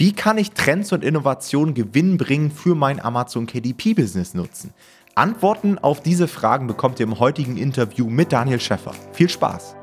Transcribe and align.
Wie 0.00 0.12
kann 0.12 0.38
ich 0.38 0.52
Trends 0.52 0.94
und 0.94 1.04
Innovationen 1.04 1.74
gewinnbringend 1.74 2.54
für 2.54 2.74
mein 2.74 3.04
Amazon 3.04 3.44
KDP-Business 3.44 4.32
nutzen? 4.32 4.72
Antworten 5.14 5.76
auf 5.76 6.00
diese 6.00 6.26
Fragen 6.26 6.66
bekommt 6.66 7.00
ihr 7.00 7.04
im 7.04 7.18
heutigen 7.18 7.58
Interview 7.58 8.08
mit 8.08 8.32
Daniel 8.32 8.60
Schäffer. 8.60 8.94
Viel 9.12 9.28
Spaß! 9.28 9.76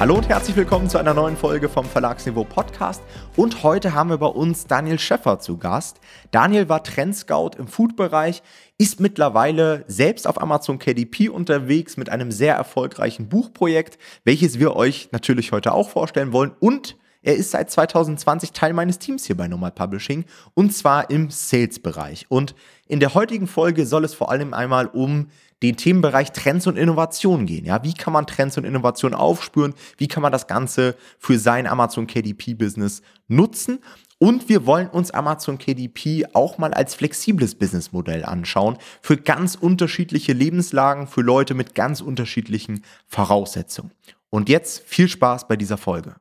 Hallo 0.00 0.14
und 0.14 0.30
herzlich 0.30 0.56
willkommen 0.56 0.88
zu 0.88 0.96
einer 0.96 1.12
neuen 1.12 1.36
Folge 1.36 1.68
vom 1.68 1.84
Verlagsniveau 1.84 2.44
Podcast. 2.44 3.02
Und 3.36 3.62
heute 3.62 3.92
haben 3.92 4.08
wir 4.08 4.16
bei 4.16 4.28
uns 4.28 4.66
Daniel 4.66 4.98
Schäffer 4.98 5.40
zu 5.40 5.58
Gast. 5.58 6.00
Daniel 6.30 6.70
war 6.70 6.82
Trendscout 6.82 7.50
im 7.58 7.68
Food-Bereich, 7.68 8.42
ist 8.78 8.98
mittlerweile 8.98 9.84
selbst 9.88 10.26
auf 10.26 10.40
Amazon 10.40 10.78
KDP 10.78 11.28
unterwegs 11.28 11.98
mit 11.98 12.08
einem 12.08 12.32
sehr 12.32 12.54
erfolgreichen 12.54 13.28
Buchprojekt, 13.28 13.98
welches 14.24 14.58
wir 14.58 14.74
euch 14.74 15.10
natürlich 15.12 15.52
heute 15.52 15.74
auch 15.74 15.90
vorstellen 15.90 16.32
wollen. 16.32 16.52
Und 16.60 16.96
er 17.22 17.36
ist 17.36 17.50
seit 17.50 17.70
2020 17.70 18.52
Teil 18.52 18.72
meines 18.72 18.98
Teams 18.98 19.26
hier 19.26 19.36
bei 19.36 19.46
Normal 19.46 19.72
Publishing 19.72 20.24
und 20.54 20.72
zwar 20.74 21.10
im 21.10 21.30
Sales-Bereich. 21.30 22.26
Und 22.30 22.54
in 22.86 23.00
der 23.00 23.14
heutigen 23.14 23.46
Folge 23.46 23.86
soll 23.86 24.04
es 24.04 24.14
vor 24.14 24.30
allem 24.30 24.54
einmal 24.54 24.86
um 24.86 25.28
den 25.62 25.76
Themenbereich 25.76 26.32
Trends 26.32 26.66
und 26.66 26.76
Innovationen 26.76 27.46
gehen. 27.46 27.66
Ja, 27.66 27.82
wie 27.82 27.92
kann 27.92 28.14
man 28.14 28.26
Trends 28.26 28.56
und 28.56 28.64
Innovationen 28.64 29.18
aufspüren? 29.18 29.74
Wie 29.98 30.08
kann 30.08 30.22
man 30.22 30.32
das 30.32 30.46
Ganze 30.46 30.96
für 31.18 31.38
sein 31.38 31.66
Amazon 31.66 32.06
KDP 32.06 32.54
Business 32.54 33.02
nutzen? 33.28 33.80
Und 34.18 34.48
wir 34.48 34.66
wollen 34.66 34.88
uns 34.88 35.10
Amazon 35.10 35.58
KDP 35.58 36.26
auch 36.34 36.58
mal 36.58 36.74
als 36.74 36.94
flexibles 36.94 37.54
Businessmodell 37.54 38.24
anschauen 38.24 38.76
für 39.00 39.16
ganz 39.16 39.54
unterschiedliche 39.54 40.32
Lebenslagen, 40.32 41.06
für 41.06 41.22
Leute 41.22 41.54
mit 41.54 41.74
ganz 41.74 42.00
unterschiedlichen 42.00 42.84
Voraussetzungen. 43.06 43.92
Und 44.28 44.48
jetzt 44.48 44.82
viel 44.86 45.08
Spaß 45.08 45.48
bei 45.48 45.56
dieser 45.56 45.78
Folge. 45.78 46.16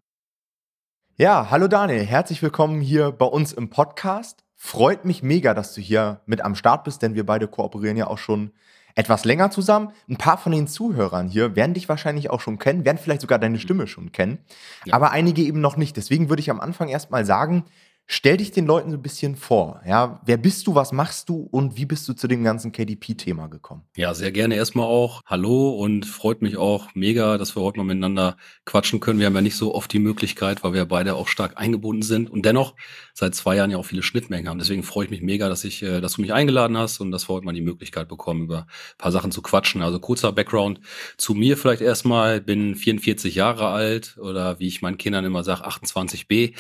Ja, 1.21 1.47
hallo 1.51 1.67
Daniel, 1.67 2.05
herzlich 2.05 2.41
willkommen 2.41 2.79
hier 2.79 3.11
bei 3.11 3.25
uns 3.25 3.51
im 3.51 3.69
Podcast. 3.69 4.45
Freut 4.55 5.03
mich 5.03 5.21
mega, 5.21 5.53
dass 5.53 5.73
du 5.73 5.81
hier 5.81 6.21
mit 6.25 6.39
am 6.39 6.55
Start 6.55 6.85
bist, 6.85 7.01
denn 7.01 7.13
wir 7.13 7.25
beide 7.25 7.49
kooperieren 7.49 7.97
ja 7.97 8.07
auch 8.07 8.17
schon 8.17 8.53
etwas 8.95 9.25
länger 9.25 9.51
zusammen. 9.51 9.91
Ein 10.07 10.15
paar 10.15 10.37
von 10.37 10.53
den 10.53 10.65
Zuhörern 10.65 11.27
hier 11.27 11.57
werden 11.57 11.73
dich 11.73 11.89
wahrscheinlich 11.89 12.29
auch 12.29 12.39
schon 12.39 12.57
kennen, 12.57 12.85
werden 12.85 12.97
vielleicht 12.97 13.19
sogar 13.19 13.37
deine 13.37 13.59
Stimme 13.59 13.85
schon 13.87 14.13
kennen, 14.13 14.39
ja. 14.85 14.93
aber 14.93 15.11
einige 15.11 15.41
eben 15.41 15.59
noch 15.59 15.75
nicht. 15.75 15.97
Deswegen 15.97 16.29
würde 16.29 16.39
ich 16.39 16.51
am 16.51 16.61
Anfang 16.61 16.87
erstmal 16.87 17.25
sagen, 17.25 17.65
Stell 18.11 18.37
dich 18.37 18.49
den 18.49 18.65
Leuten 18.65 18.89
so 18.89 18.97
ein 18.97 19.03
bisschen 19.03 19.35
vor. 19.35 19.83
Ja, 19.85 20.19
wer 20.25 20.37
bist 20.37 20.65
du, 20.65 20.73
was 20.73 20.91
machst 20.91 21.29
du 21.29 21.47
und 21.51 21.77
wie 21.77 21.85
bist 21.85 22.09
du 22.09 22.13
zu 22.13 22.27
dem 22.27 22.43
ganzen 22.43 22.71
KDP-Thema 22.71 23.49
gekommen? 23.49 23.83
Ja, 23.95 24.15
sehr 24.15 24.31
gerne 24.31 24.55
erstmal 24.55 24.87
auch. 24.87 25.21
Hallo 25.27 25.69
und 25.75 26.07
freut 26.07 26.41
mich 26.41 26.57
auch 26.57 26.87
mega, 26.95 27.37
dass 27.37 27.55
wir 27.55 27.61
heute 27.61 27.77
mal 27.77 27.83
miteinander 27.83 28.35
quatschen 28.65 28.99
können. 28.99 29.19
Wir 29.19 29.27
haben 29.27 29.35
ja 29.35 29.43
nicht 29.43 29.57
so 29.57 29.75
oft 29.75 29.93
die 29.93 29.99
Möglichkeit, 29.99 30.63
weil 30.63 30.73
wir 30.73 30.85
beide 30.85 31.13
auch 31.13 31.27
stark 31.27 31.57
eingebunden 31.57 32.01
sind 32.01 32.31
und 32.31 32.43
dennoch 32.47 32.73
seit 33.13 33.35
zwei 33.35 33.57
Jahren 33.57 33.69
ja 33.69 33.77
auch 33.77 33.85
viele 33.85 34.01
Schnittmengen 34.01 34.49
haben. 34.49 34.57
Deswegen 34.57 34.81
freue 34.81 35.05
ich 35.05 35.11
mich 35.11 35.21
mega, 35.21 35.47
dass 35.47 35.63
ich, 35.63 35.83
äh, 35.83 36.01
dass 36.01 36.13
du 36.13 36.21
mich 36.21 36.33
eingeladen 36.33 36.79
hast 36.79 37.01
und 37.01 37.11
dass 37.11 37.29
wir 37.29 37.35
heute 37.35 37.45
mal 37.45 37.53
die 37.53 37.61
Möglichkeit 37.61 38.07
bekommen, 38.07 38.45
über 38.45 38.61
ein 38.61 38.97
paar 38.97 39.11
Sachen 39.11 39.31
zu 39.31 39.43
quatschen. 39.43 39.83
Also 39.83 39.99
kurzer 39.99 40.31
Background 40.31 40.79
zu 41.17 41.35
mir 41.35 41.57
vielleicht 41.57 41.83
erstmal. 41.83 42.41
Bin 42.41 42.73
44 42.73 43.35
Jahre 43.35 43.67
alt 43.67 44.17
oder 44.17 44.59
wie 44.59 44.67
ich 44.67 44.81
meinen 44.81 44.97
Kindern 44.97 45.25
immer 45.25 45.43
sage, 45.43 45.67
28b. 45.67 46.55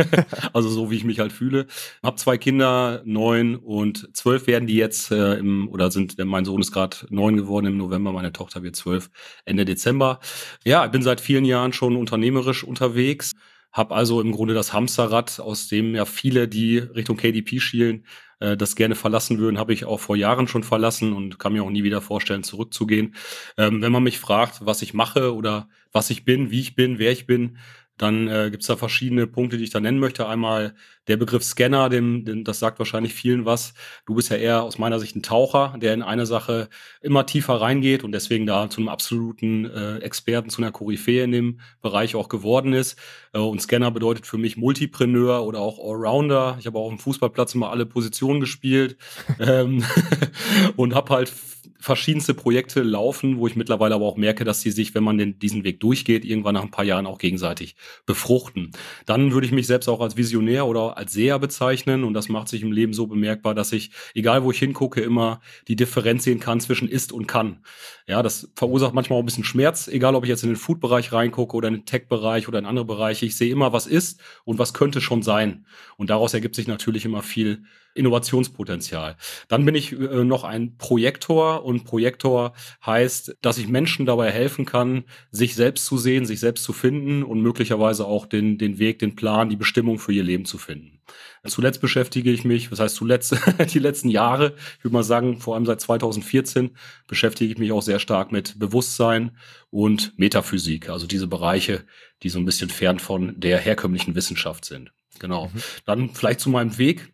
also 0.52 0.68
so 0.68 0.89
wie 0.90 0.96
ich 0.96 1.04
mich 1.04 1.20
halt 1.20 1.32
fühle. 1.32 1.66
Hab 2.02 2.18
zwei 2.18 2.38
Kinder, 2.38 3.02
neun 3.04 3.56
und 3.56 4.14
zwölf 4.16 4.46
werden 4.46 4.66
die 4.66 4.76
jetzt 4.76 5.10
äh, 5.10 5.34
im, 5.34 5.68
oder 5.68 5.90
sind, 5.90 6.16
mein 6.24 6.44
Sohn 6.44 6.60
ist 6.60 6.72
gerade 6.72 6.96
neun 7.10 7.36
geworden 7.36 7.66
im 7.66 7.76
November, 7.76 8.12
meine 8.12 8.32
Tochter 8.32 8.62
wird 8.62 8.76
zwölf 8.76 9.10
Ende 9.44 9.64
Dezember. 9.64 10.20
Ja, 10.64 10.84
ich 10.84 10.90
bin 10.90 11.02
seit 11.02 11.20
vielen 11.20 11.44
Jahren 11.44 11.72
schon 11.72 11.96
unternehmerisch 11.96 12.64
unterwegs. 12.64 13.32
Hab 13.72 13.92
also 13.92 14.20
im 14.20 14.32
Grunde 14.32 14.54
das 14.54 14.72
Hamsterrad, 14.72 15.38
aus 15.38 15.68
dem 15.68 15.94
ja 15.94 16.04
viele, 16.04 16.48
die 16.48 16.78
Richtung 16.78 17.16
KDP 17.16 17.60
schielen, 17.60 18.04
äh, 18.40 18.56
das 18.56 18.74
gerne 18.74 18.96
verlassen 18.96 19.38
würden, 19.38 19.58
habe 19.58 19.72
ich 19.72 19.84
auch 19.84 20.00
vor 20.00 20.16
Jahren 20.16 20.48
schon 20.48 20.64
verlassen 20.64 21.12
und 21.12 21.38
kann 21.38 21.52
mir 21.52 21.62
auch 21.62 21.70
nie 21.70 21.84
wieder 21.84 22.00
vorstellen, 22.00 22.42
zurückzugehen. 22.42 23.14
Ähm, 23.56 23.80
wenn 23.80 23.92
man 23.92 24.02
mich 24.02 24.18
fragt, 24.18 24.66
was 24.66 24.82
ich 24.82 24.92
mache 24.92 25.34
oder 25.34 25.68
was 25.92 26.10
ich 26.10 26.24
bin, 26.24 26.50
wie 26.50 26.60
ich 26.60 26.74
bin, 26.74 26.98
wer 26.98 27.12
ich 27.12 27.26
bin, 27.26 27.58
dann 28.00 28.28
äh, 28.28 28.50
gibt 28.50 28.62
es 28.62 28.66
da 28.68 28.76
verschiedene 28.76 29.26
Punkte, 29.26 29.58
die 29.58 29.64
ich 29.64 29.70
da 29.70 29.80
nennen 29.80 29.98
möchte. 29.98 30.26
Einmal 30.26 30.74
der 31.10 31.16
Begriff 31.16 31.42
Scanner, 31.42 31.88
dem, 31.88 32.24
dem, 32.24 32.44
das 32.44 32.60
sagt 32.60 32.78
wahrscheinlich 32.78 33.12
vielen 33.14 33.44
was. 33.44 33.74
Du 34.06 34.14
bist 34.14 34.30
ja 34.30 34.36
eher 34.36 34.62
aus 34.62 34.78
meiner 34.78 35.00
Sicht 35.00 35.16
ein 35.16 35.22
Taucher, 35.22 35.74
der 35.76 35.92
in 35.92 36.02
eine 36.02 36.24
Sache 36.24 36.68
immer 37.02 37.26
tiefer 37.26 37.54
reingeht 37.60 38.04
und 38.04 38.12
deswegen 38.12 38.46
da 38.46 38.70
zu 38.70 38.80
einem 38.80 38.88
absoluten 38.88 39.64
äh, 39.64 39.98
Experten, 39.98 40.50
zu 40.50 40.62
einer 40.62 40.70
Koryphäe 40.70 41.24
in 41.24 41.32
dem 41.32 41.60
Bereich 41.82 42.14
auch 42.14 42.28
geworden 42.28 42.72
ist. 42.72 42.96
Äh, 43.32 43.38
und 43.38 43.60
Scanner 43.60 43.90
bedeutet 43.90 44.24
für 44.24 44.38
mich 44.38 44.56
Multipreneur 44.56 45.44
oder 45.44 45.58
auch 45.58 45.78
Allrounder. 45.80 46.56
Ich 46.60 46.66
habe 46.66 46.78
auch 46.78 46.90
im 46.90 47.00
Fußballplatz 47.00 47.56
immer 47.56 47.70
alle 47.70 47.86
Positionen 47.86 48.38
gespielt 48.38 48.96
ähm, 49.40 49.84
und 50.76 50.94
habe 50.94 51.12
halt 51.12 51.32
verschiedenste 51.80 52.34
Projekte 52.34 52.82
laufen, 52.82 53.38
wo 53.38 53.46
ich 53.46 53.56
mittlerweile 53.56 53.94
aber 53.94 54.04
auch 54.04 54.16
merke, 54.16 54.44
dass 54.44 54.60
sie 54.60 54.70
sich, 54.70 54.94
wenn 54.94 55.02
man 55.02 55.18
den, 55.18 55.38
diesen 55.38 55.64
Weg 55.64 55.80
durchgeht, 55.80 56.24
irgendwann 56.24 56.54
nach 56.54 56.62
ein 56.62 56.70
paar 56.70 56.84
Jahren 56.84 57.06
auch 57.06 57.18
gegenseitig 57.18 57.74
befruchten. 58.06 58.72
Dann 59.06 59.32
würde 59.32 59.46
ich 59.46 59.52
mich 59.52 59.66
selbst 59.66 59.88
auch 59.88 60.00
als 60.00 60.16
Visionär 60.16 60.66
oder 60.66 60.98
als 61.00 61.12
Seher 61.12 61.38
bezeichnen 61.38 62.04
und 62.04 62.12
das 62.12 62.28
macht 62.28 62.48
sich 62.48 62.60
im 62.60 62.72
Leben 62.72 62.92
so 62.92 63.06
bemerkbar, 63.06 63.54
dass 63.54 63.72
ich, 63.72 63.90
egal 64.14 64.44
wo 64.44 64.50
ich 64.50 64.58
hingucke, 64.58 65.00
immer 65.00 65.40
die 65.66 65.74
Differenz 65.74 66.24
sehen 66.24 66.40
kann 66.40 66.60
zwischen 66.60 66.88
ist 66.88 67.10
und 67.10 67.26
kann. 67.26 67.64
Ja, 68.06 68.22
das 68.22 68.52
verursacht 68.54 68.92
manchmal 68.92 69.16
auch 69.16 69.22
ein 69.22 69.24
bisschen 69.24 69.44
Schmerz, 69.44 69.88
egal 69.88 70.14
ob 70.14 70.24
ich 70.24 70.28
jetzt 70.28 70.42
in 70.42 70.50
den 70.50 70.56
Food-Bereich 70.56 71.10
reingucke 71.12 71.56
oder 71.56 71.68
in 71.68 71.74
den 71.74 71.86
Tech-Bereich 71.86 72.48
oder 72.48 72.58
in 72.58 72.66
andere 72.66 72.84
Bereiche. 72.84 73.24
Ich 73.24 73.34
sehe 73.34 73.50
immer, 73.50 73.72
was 73.72 73.86
ist 73.86 74.20
und 74.44 74.58
was 74.58 74.74
könnte 74.74 75.00
schon 75.00 75.22
sein. 75.22 75.64
Und 75.96 76.10
daraus 76.10 76.34
ergibt 76.34 76.54
sich 76.54 76.68
natürlich 76.68 77.06
immer 77.06 77.22
viel 77.22 77.64
Innovationspotenzial. 77.94 79.16
Dann 79.48 79.64
bin 79.64 79.74
ich 79.74 79.92
äh, 79.92 80.24
noch 80.24 80.44
ein 80.44 80.76
Projektor 80.76 81.64
und 81.64 81.84
Projektor 81.84 82.52
heißt, 82.84 83.36
dass 83.42 83.58
ich 83.58 83.68
Menschen 83.68 84.06
dabei 84.06 84.30
helfen 84.30 84.64
kann, 84.64 85.04
sich 85.30 85.54
selbst 85.54 85.86
zu 85.86 85.98
sehen, 85.98 86.26
sich 86.26 86.40
selbst 86.40 86.64
zu 86.64 86.72
finden 86.72 87.22
und 87.22 87.42
möglicherweise 87.42 88.06
auch 88.06 88.26
den, 88.26 88.58
den 88.58 88.78
Weg, 88.78 88.98
den 89.00 89.16
Plan, 89.16 89.48
die 89.48 89.56
Bestimmung 89.56 89.98
für 89.98 90.12
ihr 90.12 90.22
Leben 90.22 90.44
zu 90.44 90.58
finden. 90.58 91.00
Zuletzt 91.46 91.80
beschäftige 91.80 92.30
ich 92.30 92.44
mich, 92.44 92.70
was 92.70 92.80
heißt 92.80 92.94
zuletzt, 92.94 93.34
die 93.74 93.78
letzten 93.78 94.08
Jahre, 94.08 94.54
ich 94.78 94.84
würde 94.84 94.94
mal 94.94 95.02
sagen, 95.02 95.40
vor 95.40 95.54
allem 95.54 95.66
seit 95.66 95.80
2014 95.80 96.70
beschäftige 97.06 97.52
ich 97.52 97.58
mich 97.58 97.72
auch 97.72 97.82
sehr 97.82 97.98
stark 97.98 98.30
mit 98.30 98.58
Bewusstsein 98.58 99.36
und 99.70 100.18
Metaphysik, 100.18 100.90
also 100.90 101.06
diese 101.06 101.26
Bereiche, 101.26 101.84
die 102.22 102.28
so 102.28 102.38
ein 102.38 102.44
bisschen 102.44 102.70
fern 102.70 102.98
von 102.98 103.38
der 103.40 103.58
herkömmlichen 103.58 104.14
Wissenschaft 104.14 104.64
sind. 104.64 104.92
Genau. 105.18 105.46
Mhm. 105.46 105.62
Dann 105.86 106.10
vielleicht 106.10 106.40
zu 106.40 106.50
meinem 106.50 106.76
Weg 106.78 107.12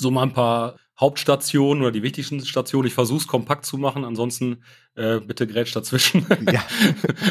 so 0.00 0.10
mal 0.10 0.24
ein 0.24 0.32
paar 0.32 0.76
Hauptstationen 1.00 1.82
oder 1.82 1.92
die 1.92 2.02
wichtigsten 2.02 2.44
Stationen. 2.44 2.86
Ich 2.86 2.92
versuche 2.92 3.20
es 3.20 3.26
kompakt 3.26 3.64
zu 3.64 3.78
machen, 3.78 4.04
ansonsten 4.04 4.62
äh, 4.96 5.18
bitte 5.18 5.46
grätsch 5.46 5.74
dazwischen, 5.74 6.26
ja. 6.52 6.62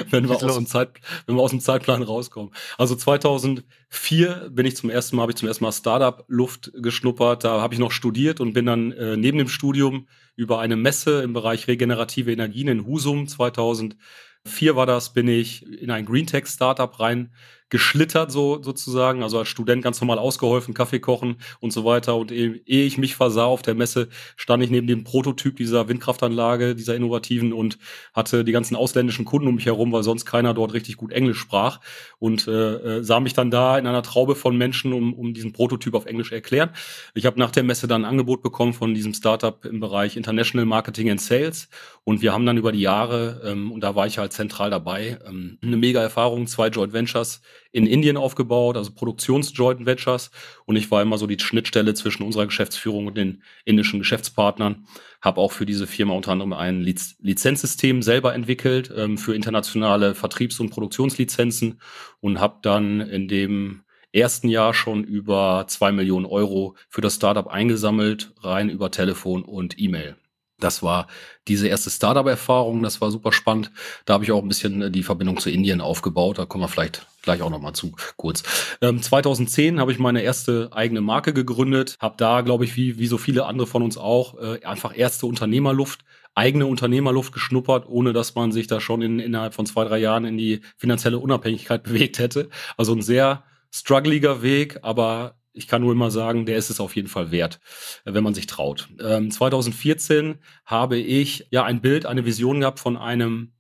wenn, 0.10 0.28
wir 0.28 0.36
aus 0.44 0.56
dem 0.56 0.66
Zeit, 0.66 0.90
wenn 1.28 1.36
wir 1.36 1.44
aus 1.44 1.52
dem 1.52 1.60
Zeitplan 1.60 2.02
rauskommen. 2.02 2.52
Also 2.80 2.96
2004 2.96 4.50
bin 4.52 4.66
ich 4.66 4.76
zum 4.76 4.90
ersten 4.90 5.16
Mal, 5.16 5.22
habe 5.22 5.34
ich 5.34 5.38
zum 5.38 5.48
ersten 5.48 5.64
Mal 5.64 5.72
Startup-Luft 5.72 6.72
geschnuppert. 6.74 7.44
Da 7.44 7.62
habe 7.62 7.76
ich 7.76 7.80
noch 7.80 7.92
studiert 7.92 8.40
und 8.40 8.54
bin 8.54 8.66
dann 8.66 8.92
äh, 8.94 9.16
neben 9.18 9.38
dem 9.38 9.50
Studium 9.50 10.08
über 10.36 10.60
eine 10.60 10.76
Messe 10.76 11.22
im 11.22 11.34
Bereich 11.34 11.68
regenerative 11.68 12.32
Energien 12.32 12.70
in 12.70 12.88
Husum 12.88 13.28
2004 13.28 14.76
war 14.76 14.88
das, 14.88 15.14
bin 15.14 15.28
ich 15.28 15.64
in 15.68 15.92
ein 15.92 16.06
Green 16.06 16.26
Tech 16.26 16.48
Startup 16.48 17.00
rein 17.00 17.32
geschlittert, 17.70 18.32
so 18.32 18.62
sozusagen. 18.62 19.24
Also 19.24 19.40
als 19.40 19.48
Student 19.48 19.84
ganz 19.84 20.02
normal 20.02 20.20
ausgeholfen, 20.20 20.74
Kaffee 20.74 21.00
kochen 21.00 21.38
und 21.60 21.72
so 21.72 21.86
weiter. 21.86 22.16
Und 22.16 22.32
ehe, 22.32 22.62
ehe 22.66 22.86
ich 22.86 22.98
mich 22.98 23.16
versah 23.16 23.46
auf 23.46 23.62
der 23.62 23.76
Messe, 23.76 24.10
stand 24.36 24.64
ich 24.64 24.70
neben 24.70 24.88
dem 24.88 25.04
Prototyp 25.04 25.58
dieser 25.58 25.88
Windkraftanlage, 25.88 26.76
dieser 26.76 26.96
innovativen 26.96 27.54
und 27.54 27.78
hatte 28.14 28.44
die 28.44 28.52
ganzen 28.52 28.76
ausländischen 28.76 29.26
Kunden 29.26 29.48
um 29.48 29.56
mich 29.56 29.66
herum, 29.66 29.92
weil 29.92 30.04
sonst 30.04 30.26
keiner 30.26 30.54
dort 30.54 30.74
richtig 30.74 30.98
gut 30.98 31.12
Englisch 31.12 31.40
sprach. 31.40 31.80
Und 32.18 32.48
äh, 32.48 32.98
äh 32.98 33.04
sah 33.04 33.20
mich 33.20 33.34
dann 33.34 33.52
da 33.52 33.78
in 33.78 33.88
einer 33.88 34.04
Traube 34.04 34.36
von 34.36 34.58
Menschen, 34.58 34.94
um, 34.94 35.14
um 35.14 35.34
diesen 35.34 35.54
Prototyp 35.54 35.94
auf 35.94 36.06
Englisch 36.06 36.32
erklären. 36.32 36.72
Ich 37.14 37.26
habe 37.26 37.40
nach 37.40 37.52
der 37.52 37.64
Messe 37.64 37.88
dann 37.88 38.04
ein 38.04 38.10
Angebot 38.10 38.42
bekommen 38.42 38.74
von 38.74 38.94
diesem 38.94 39.14
Startup 39.14 39.64
im 39.66 39.80
Bereich 39.80 40.18
International 40.18 40.66
Marketing 40.66 41.10
and 41.12 41.22
Sales. 41.22 41.70
Und 42.10 42.24
wir 42.24 42.34
haben 42.34 42.48
dann 42.48 42.58
über 42.58 42.72
die 42.72 42.80
Jahre, 42.80 43.40
ähm, 43.46 43.72
und 43.72 43.82
da 43.82 43.94
war 43.94 44.08
ich 44.08 44.18
halt 44.18 44.34
zentral 44.34 44.72
dabei, 44.72 45.20
ähm, 45.28 45.60
eine 45.62 45.78
mega 45.78 46.02
Erfahrung, 46.02 46.48
zwei 46.48 46.70
Joint 46.70 46.92
Ventures 46.92 47.40
in 47.72 47.86
Indien 47.86 48.18
aufgebaut, 48.18 48.78
also 48.78 48.92
Produktions-Joint 48.96 49.86
Ventures. 49.86 50.32
Und 50.66 50.76
ich 50.76 50.90
war 50.90 51.04
immer 51.04 51.20
so 51.20 51.28
die 51.28 51.38
Schnittstelle 51.40 51.94
zwischen 51.94 52.24
unserer 52.24 52.48
Geschäftsführung 52.48 53.06
und 53.06 53.16
den 53.16 53.44
indischen 53.64 54.00
Geschäftspartnern. 54.00 54.88
Habe 55.22 55.40
auch 55.40 55.52
für 55.52 55.68
diese 55.68 55.86
Firma 55.86 56.16
unter 56.16 56.32
anderem 56.32 56.54
ein 56.54 56.82
Liz 56.82 57.16
Lizenzsystem 57.20 58.02
selber 58.02 58.34
entwickelt 58.34 58.92
ähm, 58.98 59.20
für 59.20 59.36
internationale 59.36 60.16
Vertriebs- 60.16 60.60
und 60.60 60.72
Produktionslizenzen 60.72 61.80
und 62.22 62.40
habe 62.40 62.58
dann 62.64 63.02
in 63.02 63.28
dem 63.28 63.84
ersten 64.14 64.50
Jahr 64.50 64.74
schon 64.74 65.04
über 65.04 65.66
zwei 65.68 65.92
Millionen 65.92 66.26
Euro 66.26 66.76
für 66.90 67.02
das 67.02 67.14
Startup 67.14 67.46
eingesammelt, 67.46 68.34
rein 68.42 68.72
über 68.72 68.90
Telefon 68.90 69.44
und 69.44 69.80
E-Mail. 69.80 70.16
Das 70.60 70.84
war 70.84 71.08
diese 71.48 71.68
erste 71.68 71.90
Startup-Erfahrung, 71.90 72.84
das 72.84 73.02
war 73.02 73.12
super 73.12 73.32
spannend. 73.32 73.72
Da 74.06 74.14
habe 74.14 74.24
ich 74.24 74.32
auch 74.32 74.42
ein 74.42 74.48
bisschen 74.48 74.82
äh, 74.82 74.92
die 74.92 75.04
Verbindung 75.04 75.38
zu 75.40 75.50
Indien 75.50 75.82
aufgebaut. 75.82 76.38
Da 76.38 76.46
kommen 76.46 76.64
wir 76.64 76.68
vielleicht 76.68 77.08
gleich 77.22 77.42
auch 77.42 77.50
nochmal 77.50 77.74
zu 77.74 77.94
kurz. 78.18 78.44
Ähm, 78.82 79.02
2010 79.02 79.80
habe 79.80 79.92
ich 79.92 80.00
meine 80.00 80.22
erste 80.22 80.70
eigene 80.72 81.02
Marke 81.02 81.34
gegründet, 81.34 81.98
habe 82.00 82.16
da, 82.18 82.42
glaube 82.42 82.66
ich, 82.66 82.76
wie, 82.76 83.00
wie 83.00 83.08
so 83.08 83.18
viele 83.18 83.46
andere 83.46 83.68
von 83.68 83.84
uns 83.84 83.98
auch, 83.98 84.38
äh, 84.40 84.64
einfach 84.64 84.96
erste 84.96 85.26
Unternehmerluft 85.26 86.04
eigene 86.36 86.68
Unternehmerluft 86.68 87.34
geschnuppert, 87.34 87.86
ohne 87.88 88.14
dass 88.14 88.36
man 88.36 88.52
sich 88.52 88.68
da 88.68 88.80
schon 88.80 89.02
in, 89.02 89.20
innerhalb 89.20 89.54
von 89.54 89.66
zwei, 89.66 89.84
drei 89.84 89.98
Jahren 89.98 90.24
in 90.24 90.38
die 90.38 90.62
finanzielle 90.78 91.20
Unabhängigkeit 91.20 91.84
bewegt 91.84 92.20
hätte. 92.20 92.50
Also 92.78 92.94
ein 92.94 93.02
sehr 93.02 93.44
struggleiger 93.72 94.42
Weg, 94.42 94.80
aber 94.82 95.39
ich 95.54 95.68
kann 95.68 95.82
nur 95.82 95.92
immer 95.92 96.12
sagen, 96.12 96.46
der 96.46 96.58
ist 96.58 96.70
es 96.70 96.80
auf 96.80 96.96
jeden 96.96 97.08
Fall 97.08 97.32
wert, 97.32 97.60
äh, 98.06 98.14
wenn 98.14 98.24
man 98.24 98.34
sich 98.34 98.48
traut. 98.48 98.90
Ähm, 99.00 99.32
2014 99.32 100.40
habe 100.66 100.98
ich 100.98 101.48
ja 101.52 101.64
ein 101.64 101.82
Bild, 101.82 102.06
eine 102.06 102.26
Vision 102.26 102.62
gehabt 102.62 102.80
von 102.80 102.98
einem, 102.98 103.54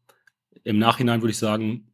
im 0.63 0.77
Nachhinein 0.77 1.21
würde 1.21 1.31
ich 1.31 1.37
sagen, 1.37 1.93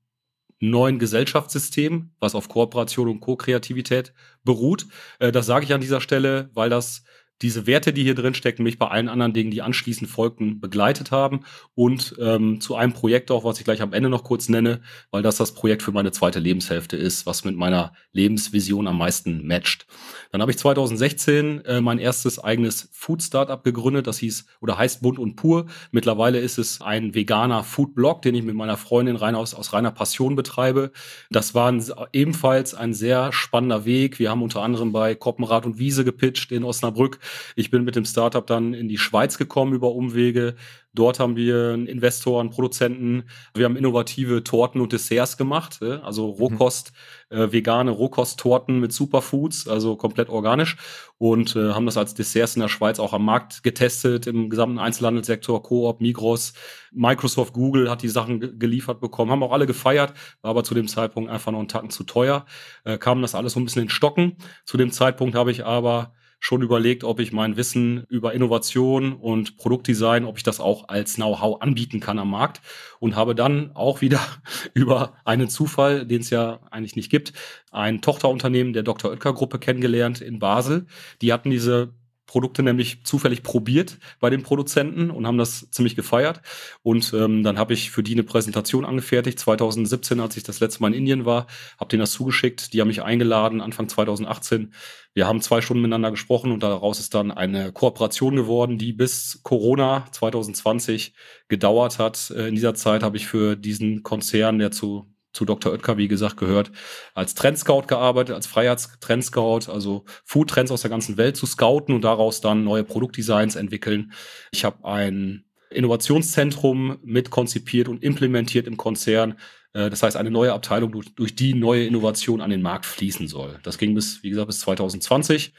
neuen 0.59 1.00
Gesellschaftssystem, 1.00 2.12
was 2.19 2.36
auf 2.36 2.50
Kooperation 2.50 3.09
und 3.09 3.19
Co-Kreativität 3.19 4.13
beruht. 4.44 4.88
Äh, 5.19 5.31
das 5.31 5.45
sage 5.45 5.65
ich 5.65 5.74
an 5.74 5.81
dieser 5.81 6.01
Stelle, 6.01 6.50
weil 6.53 6.69
das 6.69 7.03
diese 7.41 7.67
Werte, 7.67 7.91
die 7.91 8.03
hier 8.03 8.15
drin 8.15 8.33
stecken, 8.33 8.63
mich 8.63 8.79
bei 8.79 8.87
allen 8.87 9.09
anderen 9.09 9.33
Dingen, 9.33 9.51
die 9.51 9.61
anschließend 9.61 10.09
folgten, 10.09 10.61
begleitet 10.61 11.11
haben 11.11 11.41
und 11.73 12.15
ähm, 12.19 12.61
zu 12.61 12.75
einem 12.75 12.93
Projekt 12.93 13.29
auch, 13.29 13.43
was 13.43 13.59
ich 13.59 13.65
gleich 13.65 13.81
am 13.81 13.91
Ende 13.91 14.09
noch 14.09 14.23
kurz 14.23 14.47
nenne, 14.47 14.81
weil 15.11 15.21
das 15.21 15.35
das 15.35 15.53
Projekt 15.53 15.83
für 15.83 15.91
meine 15.91 16.11
zweite 16.11 16.39
Lebenshälfte 16.39 16.95
ist, 16.95 17.25
was 17.25 17.43
mit 17.43 17.57
meiner 17.57 17.93
Lebensvision 18.13 18.87
am 18.87 18.97
meisten 18.97 19.45
matcht. 19.45 19.85
Dann 20.31 20.41
habe 20.41 20.51
ich 20.51 20.57
2016 20.57 21.65
äh, 21.65 21.81
mein 21.81 21.99
erstes 21.99 22.39
eigenes 22.39 22.89
Food-Startup 22.93 23.63
gegründet, 23.63 24.07
das 24.07 24.19
hieß 24.19 24.45
oder 24.61 24.77
heißt 24.77 25.01
Bunt 25.01 25.19
und 25.19 25.35
Pur. 25.35 25.65
Mittlerweile 25.91 26.39
ist 26.39 26.57
es 26.57 26.81
ein 26.81 27.15
veganer 27.15 27.63
Food-Blog, 27.63 28.21
den 28.21 28.35
ich 28.35 28.43
mit 28.43 28.55
meiner 28.55 28.77
Freundin 28.77 29.17
rein 29.17 29.35
aus, 29.35 29.53
aus 29.53 29.73
reiner 29.73 29.91
Passion 29.91 30.35
betreibe. 30.35 30.91
Das 31.29 31.53
war 31.53 31.69
ein, 31.69 31.83
ebenfalls 32.13 32.73
ein 32.73 32.93
sehr 32.93 33.33
spannender 33.33 33.83
Weg. 33.83 34.19
Wir 34.19 34.29
haben 34.29 34.41
unter 34.41 34.61
anderem 34.61 34.93
bei 34.93 35.15
Koppenrad 35.15 35.65
und 35.65 35.79
Wiese 35.79 36.05
gepitcht 36.05 36.53
in 36.53 36.63
Osnabrück 36.63 37.19
ich 37.56 37.72
bin 37.72 37.83
mit 37.83 37.95
dem 37.95 38.06
Startup 38.06 38.45
dann 38.45 38.74
in 38.74 38.88
die 38.88 38.98
Schweiz 38.98 39.38
gekommen 39.38 39.74
über 39.74 39.94
Umwege. 39.94 40.56
Dort 40.94 41.19
haben 41.19 41.36
wir 41.36 41.72
einen 41.74 41.88
Investor, 41.88 42.39
einen 42.39 42.51
Produzenten. 42.51 43.24
Wir 43.54 43.66
haben 43.66 43.75
innovative 43.75 44.44
Torten 44.45 44.80
und 44.80 44.94
Desserts 44.94 45.36
gemacht, 45.36 45.81
also 45.81 46.27
mhm. 46.27 46.33
Rohkost, 46.33 46.94
mhm. 47.30 47.38
äh, 47.38 47.51
vegane 47.51 47.92
Rohkosttorten 47.92 48.80
mit 48.80 48.94
Superfoods, 48.94 49.68
also 49.68 49.98
komplett 49.98 50.30
organisch 50.30 50.77
und 51.18 51.56
äh, 51.56 51.72
haben 51.72 51.86
das 51.86 51.98
als 51.98 52.13
Desserts 52.13 52.56
in 52.56 52.62
der 52.62 52.68
Schweiz 52.68 53.00
auch 53.00 53.13
am 53.13 53.25
Markt 53.25 53.63
getestet 53.63 54.27
im 54.27 54.50
gesamten 54.50 54.80
Einzelhandelssektor, 54.80 55.63
Coop, 55.63 56.01
Migros, 56.01 56.54
Microsoft, 56.92 57.54
Google 57.54 57.89
hat 57.89 58.01
die 58.01 58.10
Sachen 58.10 58.60
geliefert 58.60 59.00
bekommen, 59.00 59.31
haben 59.31 59.44
auch 59.44 59.54
alle 59.54 59.66
gefeiert, 59.66 60.13
war 60.42 60.51
aber 60.51 60.63
zu 60.63 60.74
dem 60.74 60.88
Zeitpunkt 60.88 61.30
einfach 61.30 61.51
noch 61.51 61.60
einen 61.60 61.68
Tacken 61.68 61.89
zu 61.89 62.04
teuer, 62.04 62.45
äh, 62.83 62.98
kam 62.98 63.22
das 63.22 63.36
alles 63.36 63.54
so 63.54 63.60
ein 63.60 63.66
bisschen 63.66 63.83
in 63.83 63.89
Stocken. 63.89 64.38
Zu 64.66 64.77
dem 64.77 64.92
Zeitpunkt 64.92 65.36
habe 65.36 65.51
ich 65.51 65.66
aber 65.66 66.13
schon 66.45 66.62
überlegt, 66.62 67.03
ob 67.03 67.19
ich 67.19 67.33
mein 67.33 67.57
Wissen 67.57 68.06
über 68.07 68.36
Innovation 68.36 69.13
und 69.13 69.57
Produktdesign, 69.57 70.25
ob 70.25 70.38
ich 70.38 70.44
das 70.44 70.59
auch 70.59 70.89
als 70.89 71.15
Know-how 71.15 71.59
anbieten 71.59 72.00
kann 72.00 72.19
am 72.19 72.30
Markt 72.30 72.62
und 73.00 73.15
habe 73.15 73.33
dann 73.33 73.71
auch 73.75 74.01
wieder 74.01 74.19
über 74.75 75.15
einen 75.25 75.50
Zufall, 75.50 76.06
den 76.06 76.21
es 76.21 76.30
ja 76.30 76.59
eigentlich 76.69 76.95
nicht 76.95 77.09
gibt, 77.09 77.33
ein 77.71 78.00
Tochterunternehmen 78.00 78.74
der 78.74 78.83
Dr. 78.83 79.09
Oetker 79.09 79.33
Gruppe 79.33 79.57
kennengelernt 79.57 80.21
in 80.21 80.38
Basel. 80.38 80.86
Die 81.24 81.33
hatten 81.33 81.50
diese 81.50 81.95
Produkte 82.35 82.63
nämlich 82.63 83.05
zufällig 83.05 83.43
probiert 83.43 83.97
bei 84.19 84.29
den 84.29 84.43
Produzenten 84.43 85.09
und 85.09 85.25
haben 85.25 85.37
das 85.37 85.71
ziemlich 85.71 85.95
gefeiert. 85.95 86.41
Und 86.83 87.13
ähm, 87.13 87.43
dann 87.43 87.57
habe 87.57 87.73
ich 87.73 87.91
für 87.91 88.03
die 88.03 88.11
eine 88.11 88.23
Präsentation 88.23 88.83
angefertigt. 88.83 89.39
2017, 89.39 90.19
als 90.19 90.35
ich 90.35 90.43
das 90.43 90.59
letzte 90.59 90.81
Mal 90.81 90.89
in 90.89 90.95
Indien 90.95 91.23
war, 91.23 91.47
habe 91.79 91.87
denen 91.87 92.01
das 92.01 92.11
zugeschickt. 92.11 92.73
Die 92.73 92.81
haben 92.81 92.89
mich 92.89 93.01
eingeladen, 93.03 93.61
Anfang 93.61 93.87
2018. 93.87 94.73
Wir 95.13 95.27
haben 95.27 95.39
zwei 95.39 95.61
Stunden 95.61 95.81
miteinander 95.81 96.11
gesprochen 96.11 96.51
und 96.51 96.61
daraus 96.61 96.99
ist 96.99 97.13
dann 97.13 97.31
eine 97.31 97.71
Kooperation 97.71 98.35
geworden, 98.35 98.77
die 98.77 98.91
bis 98.91 99.39
Corona 99.43 100.05
2020 100.11 101.13
gedauert 101.47 101.99
hat. 101.99 102.31
Äh, 102.31 102.49
in 102.49 102.55
dieser 102.55 102.75
Zeit 102.75 103.01
habe 103.01 103.15
ich 103.15 103.27
für 103.27 103.55
diesen 103.55 104.03
Konzern, 104.03 104.59
der 104.59 104.71
zu 104.71 105.14
zu 105.35 105.45
Dr. 105.45 105.73
Oetker, 105.73 105.97
wie 105.97 106.07
gesagt, 106.07 106.37
gehört, 106.37 106.71
als 107.13 107.35
Trendscout 107.35 107.83
gearbeitet, 107.87 108.35
als 108.35 108.47
Freiheitstrendscout, 108.47 109.69
also 109.69 110.05
Food-Trends 110.23 110.71
aus 110.71 110.81
der 110.81 110.89
ganzen 110.89 111.17
Welt 111.17 111.35
zu 111.35 111.45
scouten 111.45 111.93
und 111.93 112.03
daraus 112.03 112.41
dann 112.41 112.63
neue 112.63 112.83
Produktdesigns 112.83 113.55
entwickeln. 113.55 114.13
Ich 114.51 114.63
habe 114.63 114.85
ein 114.85 115.43
Innovationszentrum 115.69 116.99
mit 117.03 117.29
konzipiert 117.31 117.89
und 117.89 118.01
implementiert 118.01 118.65
im 118.65 118.77
Konzern. 118.77 119.37
Äh, 119.73 119.89
das 119.89 120.03
heißt, 120.03 120.15
eine 120.15 120.31
neue 120.31 120.53
Abteilung, 120.53 120.91
durch, 120.91 121.13
durch 121.13 121.35
die 121.35 121.53
neue 121.53 121.85
Innovation 121.85 122.39
an 122.39 122.49
den 122.49 122.61
Markt 122.61 122.85
fließen 122.85 123.27
soll. 123.27 123.59
Das 123.63 123.77
ging 123.77 123.93
bis, 123.93 124.23
wie 124.23 124.29
gesagt, 124.29 124.47
bis 124.47 124.61
2020. 124.61 125.53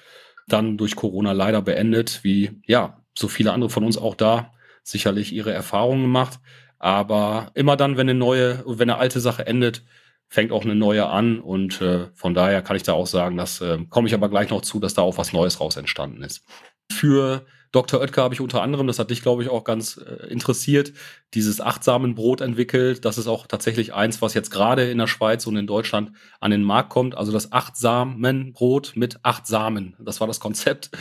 Dann 0.49 0.79
durch 0.79 0.97
Corona 0.97 1.33
leider 1.33 1.61
beendet, 1.61 2.21
wie 2.23 2.63
ja, 2.67 3.03
so 3.15 3.29
viele 3.29 3.53
andere 3.53 3.69
von 3.69 3.85
uns 3.85 3.99
auch 3.99 4.15
da 4.15 4.53
sicherlich 4.83 5.33
ihre 5.33 5.53
Erfahrungen 5.53 6.03
gemacht. 6.03 6.39
Aber 6.79 7.51
immer 7.55 7.77
dann, 7.77 7.97
wenn 7.97 8.09
eine 8.09 8.19
neue, 8.19 8.63
wenn 8.67 8.91
eine 8.91 8.99
alte 8.99 9.21
Sache 9.21 9.47
endet, 9.47 9.83
fängt 10.29 10.53
auch 10.53 10.65
eine 10.65 10.75
neue 10.75 11.07
an. 11.07 11.41
Und 11.41 11.81
äh, 11.81 12.09
von 12.15 12.35
daher 12.35 12.63
kann 12.63 12.77
ich 12.77 12.83
da 12.83 12.93
auch 12.93 13.07
sagen, 13.07 13.37
dass 13.37 13.61
äh, 13.61 13.79
komme 13.89 14.09
ich 14.09 14.15
aber 14.15 14.29
gleich 14.29 14.51
noch 14.51 14.63
zu, 14.63 14.81
dass 14.81 14.95
da 14.95 15.03
auch 15.03 15.19
was 15.19 15.33
Neues 15.33 15.61
raus 15.61 15.77
entstanden 15.77 16.23
ist. 16.23 16.45
Für 16.91 17.47
Dr. 17.73 18.01
Oetker 18.01 18.23
habe 18.23 18.35
ich 18.35 18.41
unter 18.41 18.63
anderem, 18.63 18.87
das 18.87 18.99
hat 18.99 19.11
dich, 19.11 19.23
glaube 19.23 19.43
ich, 19.43 19.49
auch 19.49 19.65
ganz 19.65 19.99
äh, 19.99 20.27
interessiert, 20.27 20.93
dieses 21.35 21.61
Achtsamenbrot 21.61 22.41
entwickelt. 22.41 23.05
Das 23.05 23.19
ist 23.19 23.27
auch 23.27 23.47
tatsächlich 23.47 23.95
eins, 23.95 24.23
was 24.23 24.35
jetzt 24.35 24.51
gerade 24.51 24.91
in 24.91 24.99
der 24.99 25.07
Schweiz 25.07 25.47
und 25.47 25.57
in 25.57 25.67
Deutschland 25.67 26.13
an 26.41 26.51
den 26.51 26.63
Markt 26.63 26.91
kommt. 26.91 27.17
Also 27.17 27.33
das 27.33 27.53
Achtsamenbrot 27.53 28.93
mit 28.95 29.19
acht 29.23 29.47
Samen. 29.47 29.97
Das 29.99 30.21
war 30.21 30.27
das 30.27 30.41
Konzept. 30.41 30.91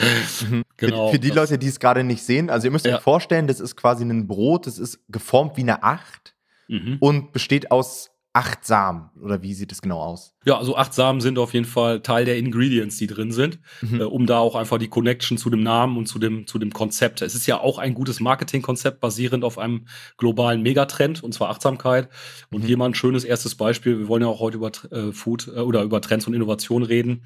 Mhm. 0.49 0.63
genau. 0.77 1.07
Für, 1.07 1.13
für 1.13 1.19
die 1.19 1.29
das, 1.29 1.35
Leute, 1.35 1.57
die 1.57 1.67
es 1.67 1.79
gerade 1.79 2.03
nicht 2.03 2.23
sehen, 2.23 2.49
also 2.49 2.67
ihr 2.67 2.71
müsst 2.71 2.85
ja. 2.85 2.97
euch 2.97 3.01
vorstellen, 3.01 3.47
das 3.47 3.59
ist 3.59 3.75
quasi 3.75 4.03
ein 4.03 4.27
Brot, 4.27 4.67
das 4.67 4.79
ist 4.79 4.99
geformt 5.07 5.55
wie 5.57 5.61
eine 5.61 5.83
Acht 5.83 6.35
mhm. 6.67 6.97
und 6.99 7.31
besteht 7.31 7.71
aus 7.71 8.11
acht 8.35 8.65
Samen 8.65 9.11
oder 9.21 9.41
wie 9.41 9.53
sieht 9.53 9.71
es 9.71 9.81
genau 9.81 10.01
aus? 10.01 10.35
Ja, 10.43 10.57
also 10.57 10.75
acht 10.75 10.93
Samen 10.93 11.21
sind 11.21 11.39
auf 11.39 11.53
jeden 11.53 11.65
Fall 11.65 12.01
Teil 12.01 12.25
der 12.25 12.37
Ingredients, 12.37 12.97
die 12.97 13.07
drin 13.07 13.31
sind, 13.31 13.59
mhm. 13.79 14.01
äh, 14.01 14.03
um 14.03 14.25
da 14.25 14.39
auch 14.39 14.55
einfach 14.55 14.77
die 14.77 14.89
Connection 14.89 15.37
zu 15.37 15.49
dem 15.49 15.63
Namen 15.63 15.95
und 15.95 16.07
zu 16.07 16.19
dem, 16.19 16.45
zu 16.45 16.59
dem 16.59 16.73
Konzept. 16.73 17.21
Es 17.21 17.33
ist 17.33 17.47
ja 17.47 17.61
auch 17.61 17.77
ein 17.77 17.93
gutes 17.93 18.19
Marketingkonzept 18.19 18.99
basierend 18.99 19.45
auf 19.45 19.57
einem 19.57 19.87
globalen 20.17 20.61
Megatrend 20.61 21.23
und 21.23 21.33
zwar 21.33 21.49
Achtsamkeit. 21.49 22.09
Und 22.51 22.63
mhm. 22.63 22.67
hier 22.67 22.77
mal 22.77 22.87
ein 22.87 22.93
schönes 22.93 23.23
erstes 23.23 23.55
Beispiel. 23.55 23.99
Wir 23.99 24.07
wollen 24.09 24.23
ja 24.23 24.27
auch 24.27 24.41
heute 24.41 24.57
über 24.57 24.71
äh, 24.91 25.13
Food 25.13 25.47
äh, 25.47 25.61
oder 25.61 25.83
über 25.83 26.01
Trends 26.01 26.27
und 26.27 26.33
Innovation 26.33 26.83
reden 26.83 27.23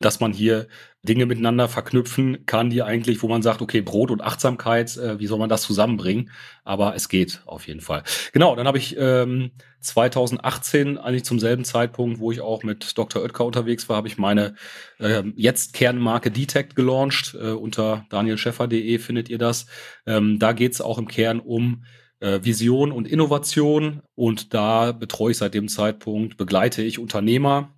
dass 0.00 0.18
man 0.18 0.32
hier 0.32 0.66
Dinge 1.02 1.24
miteinander 1.24 1.68
verknüpfen 1.68 2.44
kann, 2.44 2.68
die 2.68 2.82
eigentlich, 2.82 3.22
wo 3.22 3.28
man 3.28 3.40
sagt, 3.40 3.62
okay, 3.62 3.80
Brot 3.80 4.10
und 4.10 4.20
Achtsamkeit, 4.20 4.96
äh, 4.98 5.18
wie 5.18 5.26
soll 5.26 5.38
man 5.38 5.48
das 5.48 5.62
zusammenbringen? 5.62 6.30
Aber 6.62 6.94
es 6.94 7.08
geht 7.08 7.42
auf 7.46 7.66
jeden 7.66 7.80
Fall. 7.80 8.02
Genau, 8.32 8.54
dann 8.54 8.66
habe 8.66 8.76
ich 8.76 8.96
ähm, 8.98 9.50
2018, 9.80 10.98
eigentlich 10.98 11.24
zum 11.24 11.38
selben 11.38 11.64
Zeitpunkt, 11.64 12.20
wo 12.20 12.32
ich 12.32 12.42
auch 12.42 12.62
mit 12.64 12.98
Dr. 12.98 13.22
Oetker 13.22 13.46
unterwegs 13.46 13.88
war, 13.88 13.96
habe 13.96 14.08
ich 14.08 14.18
meine 14.18 14.54
äh, 14.98 15.22
jetzt 15.36 15.72
Kernmarke 15.72 16.30
Detect 16.30 16.76
gelauncht. 16.76 17.34
Äh, 17.34 17.52
unter 17.52 18.04
danielscheffer.de 18.10 18.98
findet 18.98 19.30
ihr 19.30 19.38
das. 19.38 19.66
Ähm, 20.06 20.38
da 20.38 20.52
geht 20.52 20.74
es 20.74 20.82
auch 20.82 20.98
im 20.98 21.08
Kern 21.08 21.40
um 21.40 21.84
äh, 22.20 22.40
Vision 22.42 22.92
und 22.92 23.08
Innovation. 23.08 24.02
Und 24.14 24.52
da 24.52 24.92
betreue 24.92 25.30
ich 25.30 25.38
seit 25.38 25.54
dem 25.54 25.68
Zeitpunkt, 25.68 26.36
begleite 26.36 26.82
ich 26.82 26.98
Unternehmer 26.98 27.74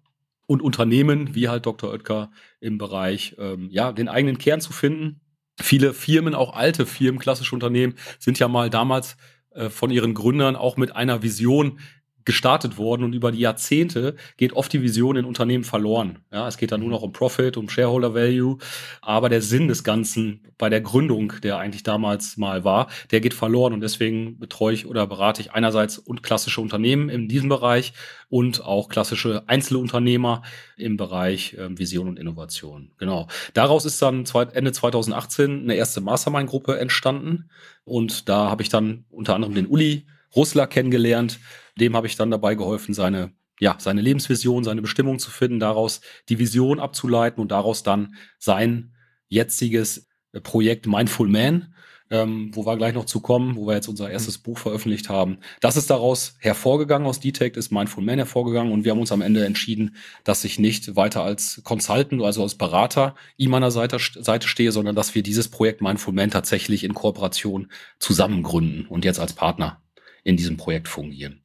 und 0.53 0.61
Unternehmen 0.61 1.35
wie 1.35 1.49
halt 1.49 1.65
Dr. 1.65 1.91
Oetker 1.91 2.31
im 2.61 2.77
Bereich, 2.77 3.35
ähm, 3.39 3.69
ja, 3.71 3.91
den 3.91 4.09
eigenen 4.09 4.37
Kern 4.37 4.61
zu 4.61 4.75
finden. 4.75 5.23
Viele 5.59 5.95
Firmen, 5.95 6.35
auch 6.35 6.55
alte 6.55 6.85
Firmen, 6.85 7.19
klassische 7.19 7.55
Unternehmen, 7.55 7.95
sind 8.19 8.39
ja 8.39 8.49
mal 8.49 8.69
damals 8.69 9.17
äh, 9.53 9.71
von 9.71 9.91
ihren 9.91 10.13
Gründern 10.13 10.55
auch 10.55 10.77
mit 10.77 10.95
einer 10.95 11.23
Vision 11.23 11.81
gestartet 12.25 12.79
worden 12.79 13.05
und 13.05 13.13
über 13.15 13.33
die 13.33 13.39
Jahrzehnte 13.39 14.17
geht 14.37 14.53
oft 14.53 14.73
die 14.73 14.83
Vision 14.83 15.17
in 15.17 15.25
Unternehmen 15.25 15.65
verloren. 15.65 16.19
Ja, 16.33 16.49
es 16.49 16.57
geht 16.57 16.73
dann 16.73 16.81
nur 16.81 16.91
noch 16.91 17.03
um 17.03 17.13
Profit, 17.13 17.57
um 17.57 17.69
Shareholder 17.69 18.15
Value, 18.15 18.59
aber 19.01 19.29
der 19.29 19.43
Sinn 19.43 19.69
des 19.69 19.85
Ganzen 19.85 20.41
bei 20.59 20.69
der 20.69 20.81
Gründung, 20.81 21.33
der 21.43 21.59
eigentlich 21.59 21.83
damals 21.83 22.37
mal 22.37 22.65
war, 22.65 22.89
der 23.11 23.21
geht 23.21 23.35
verloren 23.35 23.73
und 23.73 23.81
deswegen 23.81 24.39
betreue 24.39 24.75
ich 24.75 24.87
oder 24.87 25.07
berate 25.07 25.41
ich 25.41 25.53
einerseits 25.53 25.99
und 25.99 26.23
klassische 26.23 26.61
Unternehmen 26.61 27.09
in 27.09 27.29
diesem 27.29 27.49
Bereich 27.49 27.93
und 28.29 28.65
auch 28.65 28.89
klassische 28.89 29.43
Einzelunternehmer 29.47 30.43
im 30.77 30.97
Bereich 30.97 31.55
äh, 31.55 31.77
Vision 31.77 32.09
und 32.09 32.19
Innovation. 32.19 32.93
Genau. 32.99 33.29
Daraus 33.55 33.85
ist 33.85 34.01
dann 34.01 34.25
Ende 34.53 34.73
2018 34.73 35.63
eine 35.63 35.75
erste 35.75 36.01
Mastermind-Gruppe 36.01 36.79
entstanden 36.79 37.51
und 37.85 38.29
da 38.29 38.49
habe 38.49 38.63
ich 38.63 38.69
dann 38.69 39.05
unter 39.11 39.35
anderem 39.35 39.55
den 39.55 39.67
Uli 39.67 40.07
Russler 40.35 40.67
kennengelernt, 40.67 41.41
dem 41.77 41.97
habe 41.97 42.07
ich 42.07 42.17
dann 42.17 42.31
dabei 42.31 42.55
geholfen, 42.55 42.95
seine, 42.95 43.33
ja, 43.61 43.77
seine 43.79 44.01
Lebensvision, 44.01 44.65
seine 44.65 44.83
Bestimmung 44.83 45.19
zu 45.19 45.31
finden, 45.31 45.61
daraus 45.61 46.01
die 46.29 46.39
Vision 46.39 46.81
abzuleiten 46.81 47.41
und 47.41 47.51
daraus 47.53 47.83
dann 47.83 48.15
sein 48.39 48.95
jetziges 49.29 50.09
äh, 50.33 50.41
Projekt 50.41 50.87
Mindful 50.87 51.29
Man 51.29 51.73
ähm, 52.13 52.51
wo 52.55 52.67
wir 52.67 52.77
gleich 52.77 52.93
noch 52.93 53.07
zu 53.07 53.21
kommen, 53.21 53.57
wo 53.57 53.67
wir 53.67 53.75
jetzt 53.75 53.89
unser 53.89 54.11
erstes 54.11 54.39
mhm. 54.39 54.43
Buch 54.43 54.59
veröffentlicht 54.59 55.09
haben. 55.09 55.39
Das 55.61 55.79
ist 55.79 55.89
daraus 55.89 56.37
hervorgegangen, 56.41 57.09
aus 57.09 57.21
Detect 57.21 57.57
ist 57.57 57.73
Mindful 57.73 58.05
Man 58.05 58.19
hervorgegangen 58.19 58.71
und 58.71 58.85
wir 58.85 58.93
haben 58.93 59.01
uns 59.01 59.13
am 59.13 59.23
Ende 59.23 59.45
entschieden, 59.47 59.97
dass 60.23 60.45
ich 60.45 60.59
nicht 60.59 60.95
weiter 60.95 61.25
als 61.25 61.63
Consultant, 61.65 62.23
also 62.23 62.43
als 62.43 62.55
Berater 62.57 63.15
ihm 63.39 63.55
an 63.55 63.63
der 63.63 63.71
Seite, 63.71 63.97
Seite 63.99 64.47
stehe, 64.47 64.73
sondern 64.73 64.95
dass 64.95 65.15
wir 65.15 65.23
dieses 65.23 65.49
Projekt 65.49 65.81
Mindful 65.81 66.13
Man 66.13 66.31
tatsächlich 66.31 66.85
in 66.85 66.93
Kooperation 66.93 67.73
zusammen 67.99 68.43
gründen 68.43 68.87
und 68.87 69.07
jetzt 69.07 69.19
als 69.19 69.33
Partner 69.33 69.83
in 70.23 70.37
diesem 70.37 70.59
Projekt 70.59 70.89
fungieren. 70.89 71.42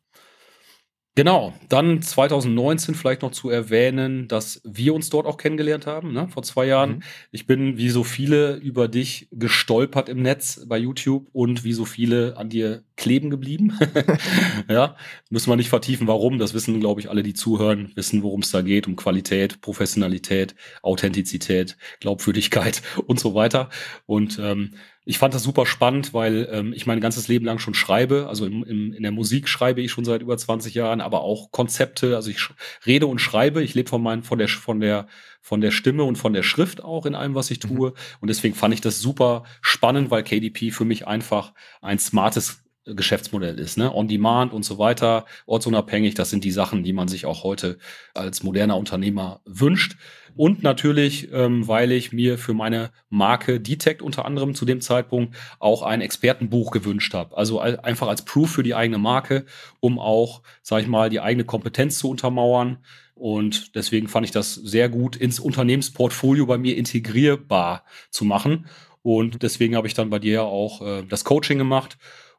Genau, 1.18 1.52
dann 1.68 2.04
2019 2.04 2.94
vielleicht 2.94 3.24
noch 3.24 3.32
zu 3.32 3.50
erwähnen, 3.50 4.28
dass 4.28 4.62
wir 4.64 4.94
uns 4.94 5.10
dort 5.10 5.26
auch 5.26 5.38
kennengelernt 5.38 5.88
haben, 5.88 6.14
ne, 6.14 6.28
vor 6.30 6.44
zwei 6.44 6.68
Jahren. 6.68 6.98
Mhm. 6.98 7.04
Ich 7.32 7.48
bin 7.48 7.76
wie 7.80 7.90
so 7.90 8.04
viele 8.04 8.58
über 8.58 8.88
dich 8.88 9.28
gestolpert 9.32 10.10
im 10.10 10.22
Netz 10.22 10.64
bei 10.68 10.78
YouTube 10.78 11.28
und 11.34 11.64
wie 11.64 11.74
so 11.74 11.86
viele 11.86 12.38
an 12.38 12.50
dir 12.50 12.84
kleben 12.98 13.32
geblieben. 13.32 13.80
ja, 14.70 14.96
müssen 15.32 15.50
wir 15.50 15.56
nicht 15.56 15.70
vertiefen, 15.70 16.06
warum. 16.06 16.38
Das 16.38 16.54
wissen, 16.54 16.80
glaube 16.80 17.02
ich, 17.02 17.10
alle, 17.10 17.24
die 17.24 17.34
zuhören, 17.34 17.92
wissen, 17.96 18.22
worum 18.22 18.42
es 18.42 18.52
da 18.52 18.62
geht, 18.62 18.86
um 18.86 18.96
Qualität, 18.96 19.60
Professionalität, 19.62 20.54
Authentizität, 20.84 21.78
Glaubwürdigkeit 22.00 22.84
und 23.08 23.20
so 23.20 23.34
weiter. 23.34 23.70
Und 24.06 24.38
ähm, 24.38 24.76
ich 25.08 25.20
fand 25.20 25.34
das 25.34 25.44
super 25.44 25.66
spannend, 25.66 26.14
weil 26.14 26.50
ähm, 26.52 26.74
ich 26.74 26.86
mein 26.86 27.00
ganzes 27.00 27.30
Leben 27.30 27.46
lang 27.46 27.60
schon 27.60 27.74
schreibe. 27.74 28.28
Also 28.28 28.46
im, 28.46 28.64
im, 28.66 28.92
in 28.92 29.04
der 29.04 29.14
Musik 29.14 29.48
schreibe 29.48 29.82
ich 29.82 29.90
schon 29.90 30.04
seit 30.04 30.22
über 30.22 30.38
20 30.38 30.74
Jahren, 30.74 31.00
aber 31.00 31.22
auch 31.22 31.50
Konzepte. 31.52 32.18
Also 32.18 32.30
ich 32.30 32.40
rede 32.86 33.08
und 33.08 33.20
schreibe. 33.20 33.64
Ich 33.64 33.74
lebe 33.74 33.90
von, 33.90 34.04
mein, 34.04 34.24
von, 34.24 34.38
der, 34.38 34.50
von, 34.50 34.82
der, 34.82 35.08
von 35.42 35.62
der 35.62 35.72
Stimme 35.72 36.04
und 36.04 36.18
von 36.18 36.34
der 36.34 36.44
Schrift 36.44 36.84
auch 36.84 37.06
in 37.06 37.16
allem, 37.16 37.36
was 37.36 37.50
ich 37.52 37.64
mhm. 37.64 37.70
tue. 37.70 37.94
Und 38.20 38.28
deswegen 38.28 38.54
fand 38.54 38.74
ich 38.74 38.82
das 38.82 39.00
super 39.00 39.44
spannend, 39.62 40.12
weil 40.12 40.24
KDP 40.24 40.72
für 40.72 40.84
mich 40.84 41.08
einfach 41.08 41.54
ein 41.82 42.00
smartes 42.00 42.66
Geschäftsmodell 42.84 43.60
ist, 43.60 43.78
ne? 43.78 43.94
On 43.94 44.08
Demand 44.08 44.54
und 44.54 44.64
so 44.64 44.78
weiter, 44.78 45.26
ortsunabhängig, 45.46 46.14
das 46.14 46.30
sind 46.30 46.44
die 46.44 46.52
Sachen, 46.52 46.84
die 46.84 46.94
man 46.94 47.08
sich 47.08 47.26
auch 47.26 47.44
heute 47.44 47.78
als 48.14 48.44
moderner 48.44 48.78
Unternehmer 48.78 49.42
wünscht. 49.46 49.98
Und 50.38 50.64
natürlich, 50.64 51.30
ähm, 51.34 51.68
weil 51.68 51.92
ich 51.92 52.14
mir 52.14 52.38
für 52.38 52.54
meine 52.54 52.92
Marke 53.10 53.60
Detect 53.60 54.02
unter 54.02 54.26
anderem 54.26 54.54
zu 54.54 54.66
dem 54.66 54.82
Zeitpunkt 54.82 55.36
auch 55.60 55.82
ein 55.82 56.00
Expertenbuch 56.02 56.72
gewünscht 56.72 57.14
habe. 57.14 57.36
Also 57.36 57.60
einfach 57.60 58.08
als 58.08 58.24
Proof 58.24 58.52
für 58.52 58.64
die 58.64 58.76
eigene 58.76 59.00
Marke, 59.00 59.46
um 59.80 60.00
auch, 60.00 60.44
sag 60.62 60.82
ich 60.82 60.88
mal, 60.88 61.10
die 61.10 61.20
eigene 61.20 61.44
Kompetenz 61.44 61.98
zu 61.98 62.10
untermauern. 62.10 62.78
Und 63.16 63.76
deswegen 63.76 64.08
fand 64.08 64.26
ich 64.26 64.32
das 64.32 64.54
sehr 64.54 64.90
gut 64.90 65.16
ins 65.16 65.40
Unternehmensportfolio 65.40 66.46
bei 66.46 66.60
mir 66.60 66.78
integrierbar 66.78 67.84
zu 68.12 68.24
machen. 68.24 68.68
Und 69.02 69.42
deswegen 69.42 69.76
habe 69.76 69.88
ich 69.88 69.96
dann 69.96 70.12
bei 70.12 70.20
dir 70.20 70.44
auch 70.44 70.82
äh, 70.82 71.04
das 71.04 71.24
Coaching 71.24 71.58
gemacht 71.58 71.98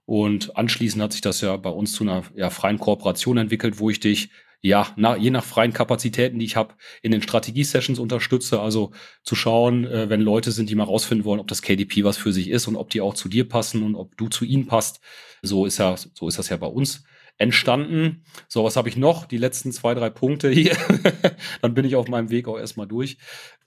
und 0.08 0.56
anschließend 0.56 1.02
hat 1.02 1.12
sich 1.12 1.20
das 1.20 1.42
ja 1.42 1.54
bei 1.58 1.68
uns 1.68 1.92
zu 1.92 2.02
einer 2.02 2.22
ja, 2.34 2.48
freien 2.48 2.78
Kooperation 2.78 3.36
entwickelt, 3.36 3.78
wo 3.78 3.90
ich 3.90 4.00
dich 4.00 4.30
ja, 4.60 4.92
na, 4.96 5.16
je 5.16 5.30
nach 5.30 5.44
freien 5.44 5.72
Kapazitäten, 5.72 6.38
die 6.38 6.44
ich 6.44 6.56
habe, 6.56 6.74
in 7.02 7.12
den 7.12 7.22
Strategie-Sessions 7.22 7.98
unterstütze. 7.98 8.60
Also 8.60 8.92
zu 9.22 9.34
schauen, 9.36 9.84
äh, 9.84 10.08
wenn 10.08 10.20
Leute 10.20 10.50
sind, 10.52 10.68
die 10.68 10.74
mal 10.74 10.84
rausfinden 10.84 11.24
wollen, 11.24 11.40
ob 11.40 11.48
das 11.48 11.62
KDP 11.62 12.04
was 12.04 12.16
für 12.16 12.32
sich 12.32 12.48
ist 12.50 12.66
und 12.66 12.76
ob 12.76 12.90
die 12.90 13.00
auch 13.00 13.14
zu 13.14 13.28
dir 13.28 13.48
passen 13.48 13.82
und 13.82 13.94
ob 13.94 14.16
du 14.16 14.28
zu 14.28 14.44
ihnen 14.44 14.66
passt. 14.66 15.00
So 15.42 15.66
ist 15.66 15.78
ja, 15.78 15.94
so 15.96 16.28
ist 16.28 16.38
das 16.38 16.48
ja 16.48 16.56
bei 16.56 16.66
uns 16.66 17.04
entstanden. 17.38 18.24
So, 18.48 18.64
was 18.64 18.76
habe 18.76 18.88
ich 18.88 18.96
noch? 18.96 19.24
Die 19.24 19.38
letzten 19.38 19.72
zwei, 19.72 19.94
drei 19.94 20.10
Punkte 20.10 20.50
hier. 20.50 20.76
Dann 21.62 21.72
bin 21.72 21.84
ich 21.84 21.94
auf 21.94 22.08
meinem 22.08 22.30
Weg 22.30 22.48
auch 22.48 22.58
erstmal 22.58 22.88
durch. 22.88 23.16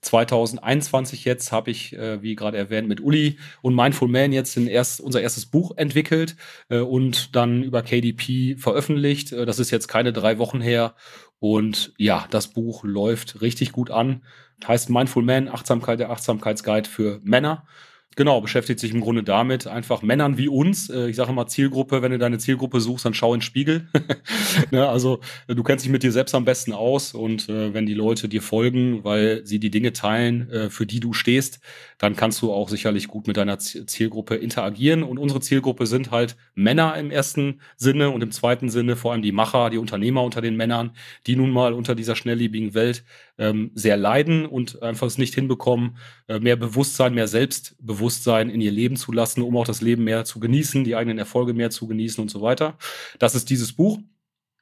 2021 0.02 1.24
jetzt 1.24 1.52
habe 1.52 1.70
ich, 1.70 1.94
äh, 1.96 2.22
wie 2.22 2.34
gerade 2.34 2.58
erwähnt, 2.58 2.86
mit 2.86 3.00
Uli 3.00 3.38
und 3.62 3.74
Mindful 3.74 4.08
Man 4.08 4.32
jetzt 4.32 4.56
erst, 4.56 5.00
unser 5.00 5.22
erstes 5.22 5.46
Buch 5.46 5.76
entwickelt 5.76 6.36
äh, 6.68 6.78
und 6.78 7.34
dann 7.34 7.62
über 7.62 7.82
KDP 7.82 8.56
veröffentlicht. 8.56 9.32
Äh, 9.32 9.46
das 9.46 9.58
ist 9.58 9.70
jetzt 9.70 9.88
keine 9.88 10.12
drei 10.12 10.38
Wochen 10.38 10.60
her. 10.60 10.94
Und 11.38 11.94
ja, 11.96 12.26
das 12.30 12.48
Buch 12.48 12.84
läuft 12.84 13.40
richtig 13.40 13.72
gut 13.72 13.90
an. 13.90 14.22
Heißt 14.66 14.90
Mindful 14.90 15.22
Man, 15.22 15.48
Achtsamkeit, 15.48 15.98
der 15.98 16.10
Achtsamkeitsguide 16.10 16.88
für 16.88 17.20
Männer. 17.24 17.66
Genau, 18.14 18.42
beschäftigt 18.42 18.78
sich 18.78 18.92
im 18.92 19.00
Grunde 19.00 19.22
damit, 19.22 19.66
einfach 19.66 20.02
Männern 20.02 20.36
wie 20.36 20.48
uns. 20.48 20.90
Äh, 20.90 21.08
ich 21.08 21.16
sage 21.16 21.30
immer 21.30 21.46
Zielgruppe, 21.46 22.02
wenn 22.02 22.12
du 22.12 22.18
deine 22.18 22.38
Zielgruppe 22.38 22.80
suchst, 22.80 23.06
dann 23.06 23.14
schau 23.14 23.32
in 23.32 23.38
den 23.38 23.42
Spiegel. 23.42 23.88
ne, 24.70 24.86
also 24.86 25.20
äh, 25.48 25.54
du 25.54 25.62
kennst 25.62 25.84
dich 25.84 25.92
mit 25.92 26.02
dir 26.02 26.12
selbst 26.12 26.34
am 26.34 26.44
besten 26.44 26.74
aus 26.74 27.14
und 27.14 27.48
äh, 27.48 27.72
wenn 27.72 27.86
die 27.86 27.94
Leute 27.94 28.28
dir 28.28 28.42
folgen, 28.42 29.02
weil 29.02 29.46
sie 29.46 29.58
die 29.58 29.70
Dinge 29.70 29.94
teilen, 29.94 30.50
äh, 30.50 30.68
für 30.68 30.84
die 30.84 31.00
du 31.00 31.14
stehst, 31.14 31.60
dann 31.96 32.14
kannst 32.14 32.42
du 32.42 32.52
auch 32.52 32.68
sicherlich 32.68 33.08
gut 33.08 33.26
mit 33.26 33.38
deiner 33.38 33.58
Zielgruppe 33.58 34.34
interagieren. 34.34 35.04
Und 35.04 35.18
unsere 35.18 35.40
Zielgruppe 35.40 35.86
sind 35.86 36.10
halt 36.10 36.36
Männer 36.54 36.96
im 36.96 37.10
ersten 37.10 37.60
Sinne 37.76 38.10
und 38.10 38.22
im 38.22 38.30
zweiten 38.30 38.68
Sinne 38.68 38.96
vor 38.96 39.12
allem 39.12 39.22
die 39.22 39.32
Macher, 39.32 39.70
die 39.70 39.78
Unternehmer 39.78 40.22
unter 40.22 40.42
den 40.42 40.56
Männern, 40.56 40.90
die 41.26 41.36
nun 41.36 41.50
mal 41.50 41.72
unter 41.72 41.94
dieser 41.94 42.16
schnelllebigen 42.16 42.74
Welt 42.74 43.04
ähm, 43.42 43.72
sehr 43.74 43.96
leiden 43.96 44.46
und 44.46 44.82
einfach 44.82 45.08
es 45.08 45.18
nicht 45.18 45.34
hinbekommen, 45.34 45.96
äh, 46.28 46.38
mehr 46.38 46.54
Bewusstsein, 46.54 47.12
mehr 47.12 47.26
Selbstbewusstsein 47.26 48.48
in 48.48 48.60
ihr 48.60 48.70
Leben 48.70 48.96
zu 48.96 49.10
lassen, 49.10 49.42
um 49.42 49.56
auch 49.56 49.66
das 49.66 49.80
Leben 49.80 50.04
mehr 50.04 50.24
zu 50.24 50.38
genießen, 50.38 50.84
die 50.84 50.94
eigenen 50.94 51.18
Erfolge 51.18 51.52
mehr 51.52 51.70
zu 51.70 51.88
genießen 51.88 52.22
und 52.22 52.30
so 52.30 52.40
weiter. 52.40 52.78
Das 53.18 53.34
ist 53.34 53.50
dieses 53.50 53.72
Buch. 53.72 53.98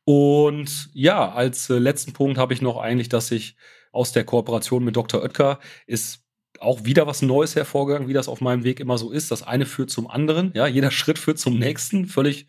Und 0.05 0.89
ja, 0.95 1.31
als 1.31 1.69
äh, 1.69 1.79
letzten 1.79 2.15
Punkt 2.15 2.39
habe 2.39 2.55
ich 2.55 2.63
noch 2.63 2.79
eigentlich, 2.79 3.11
dass 3.11 3.31
ich 3.31 3.55
aus 3.93 4.13
der 4.13 4.25
Kooperation 4.25 4.83
mit 4.83 4.97
Dr. 4.97 5.23
Oetker 5.23 5.59
ist 5.87 6.25
auch 6.59 6.85
wieder 6.85 7.07
was 7.07 7.23
Neues 7.23 7.57
hervorgegangen, 7.57 8.09
wie 8.09 8.13
das 8.13 8.29
auf 8.29 8.41
meinem 8.41 8.65
Weg 8.65 8.81
immer 8.81 8.99
so 8.99 9.11
ist. 9.11 9.31
Das 9.31 9.43
eine 9.43 9.67
führt 9.67 9.91
zum 9.91 10.09
anderen. 10.11 10.53
Ja, 10.55 10.67
jeder 10.67 10.91
Schritt 10.91 11.19
führt 11.19 11.39
zum 11.39 11.59
nächsten. 11.59 12.07
Völlig 12.07 12.47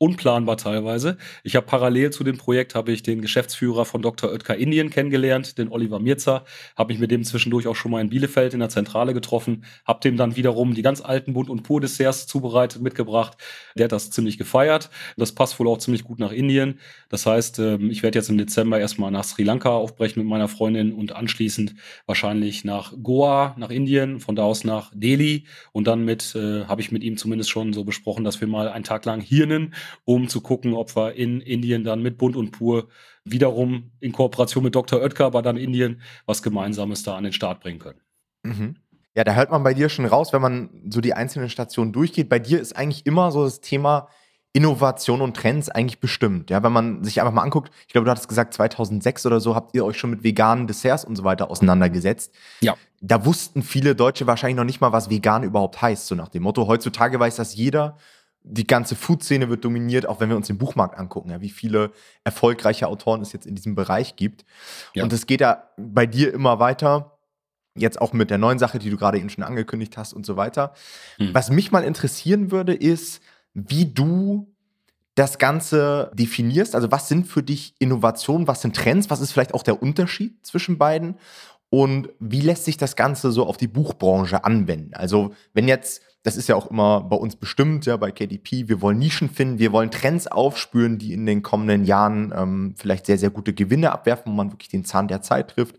unplanbar 0.00 0.56
teilweise. 0.56 1.18
Ich 1.44 1.56
habe 1.56 1.66
parallel 1.66 2.10
zu 2.10 2.24
dem 2.24 2.38
Projekt 2.38 2.74
habe 2.74 2.90
ich 2.90 3.02
den 3.02 3.20
Geschäftsführer 3.20 3.84
von 3.84 4.00
Dr. 4.00 4.30
Oetker 4.32 4.56
Indien 4.56 4.88
kennengelernt, 4.88 5.58
den 5.58 5.68
Oliver 5.68 5.98
Mirza, 5.98 6.46
habe 6.74 6.94
mich 6.94 7.00
mit 7.00 7.10
dem 7.10 7.22
zwischendurch 7.22 7.66
auch 7.66 7.76
schon 7.76 7.90
mal 7.90 8.00
in 8.00 8.08
Bielefeld 8.08 8.54
in 8.54 8.60
der 8.60 8.70
Zentrale 8.70 9.12
getroffen, 9.12 9.64
habe 9.84 10.00
dem 10.00 10.16
dann 10.16 10.36
wiederum 10.36 10.72
die 10.72 10.80
ganz 10.80 11.02
alten 11.02 11.34
Bunt 11.34 11.50
und 11.50 11.64
Pur 11.64 11.82
Desserts 11.82 12.26
zubereitet 12.26 12.80
mitgebracht. 12.80 13.36
Der 13.76 13.84
hat 13.84 13.92
das 13.92 14.10
ziemlich 14.10 14.38
gefeiert. 14.38 14.88
Das 15.18 15.32
passt 15.32 15.60
wohl 15.60 15.68
auch 15.68 15.76
ziemlich 15.76 16.04
gut 16.04 16.18
nach 16.18 16.32
Indien. 16.32 16.80
Das 17.10 17.26
heißt, 17.26 17.58
ähm, 17.58 17.90
ich 17.90 18.02
werde 18.02 18.18
jetzt 18.18 18.30
im 18.30 18.38
Dezember 18.38 18.80
erstmal 18.80 19.10
nach 19.10 19.24
Sri 19.24 19.42
Lanka 19.42 19.68
aufbrechen 19.68 20.22
mit 20.22 20.30
meiner 20.30 20.48
Freundin 20.48 20.94
und 20.94 21.12
anschließend 21.12 21.74
wahrscheinlich 22.06 22.64
nach 22.64 22.94
Goa, 23.02 23.54
nach 23.58 23.68
Indien, 23.68 24.18
von 24.18 24.34
da 24.34 24.44
aus 24.44 24.64
nach 24.64 24.92
Delhi 24.94 25.44
und 25.72 25.86
dann 25.86 26.06
mit 26.06 26.34
äh, 26.34 26.64
habe 26.64 26.80
ich 26.80 26.90
mit 26.90 27.04
ihm 27.04 27.18
zumindest 27.18 27.50
schon 27.50 27.74
so 27.74 27.84
besprochen, 27.84 28.24
dass 28.24 28.40
wir 28.40 28.48
mal 28.48 28.70
einen 28.70 28.84
Tag 28.84 29.04
lang 29.04 29.20
Hirnen 29.20 29.74
um 30.04 30.28
zu 30.28 30.40
gucken, 30.40 30.74
ob 30.74 30.94
wir 30.96 31.14
in 31.14 31.40
Indien 31.40 31.84
dann 31.84 32.02
mit 32.02 32.18
Bund 32.18 32.36
und 32.36 32.50
Pur 32.50 32.88
wiederum 33.24 33.92
in 34.00 34.12
Kooperation 34.12 34.64
mit 34.64 34.74
Dr. 34.74 35.00
Oetker, 35.00 35.26
aber 35.26 35.42
dann 35.42 35.56
Indien 35.56 36.00
was 36.26 36.42
Gemeinsames 36.42 37.02
da 37.02 37.16
an 37.16 37.24
den 37.24 37.32
Start 37.32 37.60
bringen 37.60 37.78
können. 37.78 38.00
Mhm. 38.42 38.76
Ja, 39.14 39.24
da 39.24 39.34
hört 39.34 39.50
man 39.50 39.62
bei 39.62 39.74
dir 39.74 39.88
schon 39.88 40.06
raus, 40.06 40.32
wenn 40.32 40.40
man 40.40 40.70
so 40.88 41.00
die 41.00 41.14
einzelnen 41.14 41.50
Stationen 41.50 41.92
durchgeht. 41.92 42.28
Bei 42.28 42.38
dir 42.38 42.60
ist 42.60 42.76
eigentlich 42.76 43.06
immer 43.06 43.32
so 43.32 43.44
das 43.44 43.60
Thema 43.60 44.08
Innovation 44.52 45.20
und 45.20 45.36
Trends 45.36 45.68
eigentlich 45.68 46.00
bestimmt. 46.00 46.50
Ja, 46.50 46.62
wenn 46.62 46.72
man 46.72 47.04
sich 47.04 47.20
einfach 47.20 47.32
mal 47.32 47.42
anguckt, 47.42 47.70
ich 47.86 47.92
glaube, 47.92 48.04
du 48.04 48.10
hattest 48.10 48.28
gesagt, 48.28 48.54
2006 48.54 49.26
oder 49.26 49.40
so 49.40 49.54
habt 49.54 49.74
ihr 49.74 49.84
euch 49.84 49.96
schon 49.96 50.10
mit 50.10 50.24
veganen 50.24 50.66
Desserts 50.66 51.04
und 51.04 51.14
so 51.16 51.22
weiter 51.22 51.50
auseinandergesetzt. 51.50 52.34
Ja. 52.60 52.76
Da 53.00 53.24
wussten 53.24 53.62
viele 53.62 53.94
Deutsche 53.94 54.26
wahrscheinlich 54.26 54.56
noch 54.56 54.64
nicht 54.64 54.80
mal, 54.80 54.92
was 54.92 55.08
vegan 55.08 55.44
überhaupt 55.44 55.80
heißt, 55.80 56.06
so 56.06 56.14
nach 56.16 56.28
dem 56.28 56.42
Motto. 56.42 56.66
Heutzutage 56.66 57.18
weiß 57.20 57.36
das 57.36 57.54
jeder 57.54 57.96
die 58.42 58.66
ganze 58.66 58.96
Food-Szene 58.96 59.48
wird 59.48 59.64
dominiert, 59.64 60.06
auch 60.06 60.20
wenn 60.20 60.28
wir 60.28 60.36
uns 60.36 60.46
den 60.46 60.58
Buchmarkt 60.58 60.98
angucken, 60.98 61.30
ja, 61.30 61.40
wie 61.40 61.50
viele 61.50 61.92
erfolgreiche 62.24 62.88
Autoren 62.88 63.20
es 63.20 63.32
jetzt 63.32 63.46
in 63.46 63.54
diesem 63.54 63.74
Bereich 63.74 64.16
gibt. 64.16 64.44
Ja. 64.94 65.04
Und 65.04 65.12
es 65.12 65.26
geht 65.26 65.40
ja 65.40 65.64
bei 65.76 66.06
dir 66.06 66.32
immer 66.32 66.58
weiter. 66.58 67.18
Jetzt 67.76 68.00
auch 68.00 68.12
mit 68.12 68.30
der 68.30 68.38
neuen 68.38 68.58
Sache, 68.58 68.78
die 68.78 68.90
du 68.90 68.96
gerade 68.96 69.18
eben 69.18 69.30
schon 69.30 69.44
angekündigt 69.44 69.96
hast 69.96 70.12
und 70.12 70.26
so 70.26 70.36
weiter. 70.36 70.72
Hm. 71.18 71.34
Was 71.34 71.50
mich 71.50 71.70
mal 71.70 71.84
interessieren 71.84 72.50
würde, 72.50 72.74
ist, 72.74 73.22
wie 73.54 73.86
du 73.86 74.52
das 75.14 75.38
Ganze 75.38 76.10
definierst. 76.14 76.74
Also, 76.74 76.90
was 76.90 77.08
sind 77.08 77.26
für 77.26 77.42
dich 77.42 77.74
Innovationen, 77.78 78.48
was 78.48 78.62
sind 78.62 78.74
Trends, 78.74 79.10
was 79.10 79.20
ist 79.20 79.32
vielleicht 79.32 79.54
auch 79.54 79.62
der 79.62 79.82
Unterschied 79.82 80.44
zwischen 80.46 80.78
beiden? 80.78 81.16
Und 81.70 82.10
wie 82.18 82.40
lässt 82.40 82.64
sich 82.64 82.76
das 82.76 82.96
Ganze 82.96 83.32
so 83.32 83.46
auf 83.46 83.56
die 83.56 83.68
Buchbranche 83.68 84.44
anwenden? 84.44 84.92
Also, 84.94 85.34
wenn 85.54 85.68
jetzt 85.68 86.02
das 86.22 86.36
ist 86.36 86.48
ja 86.48 86.54
auch 86.54 86.70
immer 86.70 87.00
bei 87.00 87.16
uns 87.16 87.36
bestimmt, 87.36 87.86
ja, 87.86 87.96
bei 87.96 88.10
KDP. 88.10 88.68
Wir 88.68 88.82
wollen 88.82 88.98
Nischen 88.98 89.30
finden, 89.30 89.58
wir 89.58 89.72
wollen 89.72 89.90
Trends 89.90 90.26
aufspüren, 90.26 90.98
die 90.98 91.14
in 91.14 91.24
den 91.24 91.42
kommenden 91.42 91.84
Jahren 91.84 92.32
ähm, 92.36 92.74
vielleicht 92.76 93.06
sehr, 93.06 93.16
sehr 93.16 93.30
gute 93.30 93.54
Gewinne 93.54 93.92
abwerfen, 93.92 94.32
wo 94.32 94.36
man 94.36 94.52
wirklich 94.52 94.68
den 94.68 94.84
Zahn 94.84 95.08
der 95.08 95.22
Zeit 95.22 95.50
trifft. 95.50 95.76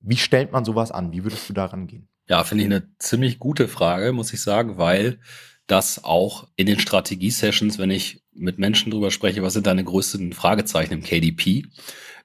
Wie 0.00 0.16
stellt 0.16 0.52
man 0.52 0.64
sowas 0.64 0.92
an? 0.92 1.12
Wie 1.12 1.24
würdest 1.24 1.48
du 1.48 1.52
daran 1.52 1.88
gehen? 1.88 2.08
Ja, 2.28 2.44
finde 2.44 2.64
ich 2.64 2.70
eine 2.70 2.88
ziemlich 2.98 3.38
gute 3.38 3.66
Frage, 3.66 4.12
muss 4.12 4.32
ich 4.32 4.40
sagen, 4.40 4.78
weil 4.78 5.18
das 5.66 6.04
auch 6.04 6.46
in 6.54 6.66
den 6.66 6.78
Strategie-Sessions, 6.78 7.78
wenn 7.78 7.90
ich 7.90 8.22
mit 8.32 8.58
Menschen 8.58 8.92
drüber 8.92 9.10
spreche, 9.10 9.42
was 9.42 9.54
sind 9.54 9.66
deine 9.66 9.82
größten 9.82 10.32
Fragezeichen 10.32 10.94
im 10.94 11.02
KDP, 11.02 11.66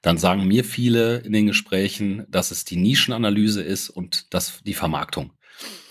dann 0.02 0.18
sagen 0.18 0.46
mir 0.46 0.64
viele 0.64 1.18
in 1.18 1.32
den 1.32 1.46
Gesprächen, 1.46 2.26
dass 2.28 2.50
es 2.50 2.64
die 2.64 2.76
Nischenanalyse 2.76 3.62
ist 3.62 3.88
und 3.88 4.34
das 4.34 4.60
die 4.64 4.74
Vermarktung. 4.74 5.30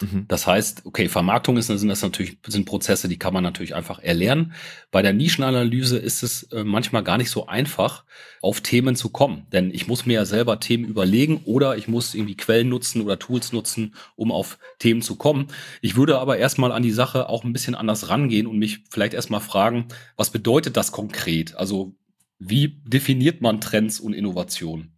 Mhm. 0.01 0.25
Das 0.27 0.47
heißt, 0.47 0.85
okay, 0.85 1.07
Vermarktung 1.07 1.57
ist, 1.57 1.67
sind 1.67 1.87
das 1.87 2.01
natürlich, 2.01 2.37
sind 2.47 2.65
Prozesse, 2.65 3.07
die 3.07 3.17
kann 3.17 3.33
man 3.33 3.43
natürlich 3.43 3.75
einfach 3.75 3.99
erlernen. 3.99 4.53
Bei 4.91 5.01
der 5.01 5.13
Nischenanalyse 5.13 5.97
ist 5.97 6.23
es 6.23 6.43
äh, 6.51 6.63
manchmal 6.63 7.03
gar 7.03 7.17
nicht 7.17 7.29
so 7.29 7.47
einfach, 7.47 8.03
auf 8.41 8.61
Themen 8.61 8.95
zu 8.95 9.09
kommen. 9.09 9.45
Denn 9.51 9.71
ich 9.71 9.87
muss 9.87 10.05
mir 10.05 10.13
ja 10.13 10.25
selber 10.25 10.59
Themen 10.59 10.85
überlegen 10.85 11.41
oder 11.45 11.77
ich 11.77 11.87
muss 11.87 12.15
irgendwie 12.15 12.35
Quellen 12.35 12.69
nutzen 12.69 13.01
oder 13.01 13.19
Tools 13.19 13.53
nutzen, 13.53 13.95
um 14.15 14.31
auf 14.31 14.57
Themen 14.79 15.01
zu 15.01 15.15
kommen. 15.15 15.47
Ich 15.81 15.95
würde 15.95 16.19
aber 16.19 16.37
erstmal 16.37 16.71
an 16.71 16.83
die 16.83 16.91
Sache 16.91 17.29
auch 17.29 17.43
ein 17.43 17.53
bisschen 17.53 17.75
anders 17.75 18.09
rangehen 18.09 18.47
und 18.47 18.57
mich 18.57 18.79
vielleicht 18.89 19.13
erstmal 19.13 19.41
fragen, 19.41 19.87
was 20.15 20.31
bedeutet 20.31 20.75
das 20.75 20.91
konkret? 20.91 21.55
Also, 21.55 21.93
wie 22.43 22.81
definiert 22.85 23.41
man 23.41 23.61
Trends 23.61 23.99
und 23.99 24.13
Innovationen? 24.13 24.97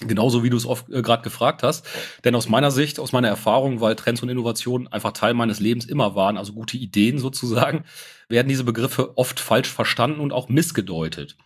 Genauso 0.00 0.44
wie 0.44 0.50
du 0.50 0.56
es 0.56 0.64
oft 0.64 0.88
äh, 0.90 1.02
gerade 1.02 1.22
gefragt 1.22 1.64
hast. 1.64 1.86
Denn 2.24 2.34
aus 2.36 2.48
meiner 2.48 2.70
Sicht, 2.70 3.00
aus 3.00 3.12
meiner 3.12 3.28
Erfahrung, 3.28 3.80
weil 3.80 3.96
Trends 3.96 4.22
und 4.22 4.28
Innovationen 4.28 4.86
einfach 4.88 5.12
Teil 5.12 5.34
meines 5.34 5.58
Lebens 5.58 5.86
immer 5.86 6.14
waren, 6.14 6.36
also 6.36 6.52
gute 6.52 6.76
Ideen 6.76 7.18
sozusagen, 7.18 7.84
werden 8.28 8.48
diese 8.48 8.64
Begriffe 8.64 9.18
oft 9.18 9.40
falsch 9.40 9.68
verstanden 9.68 10.20
und 10.20 10.32
auch 10.32 10.48
missgedeutet. 10.48 11.36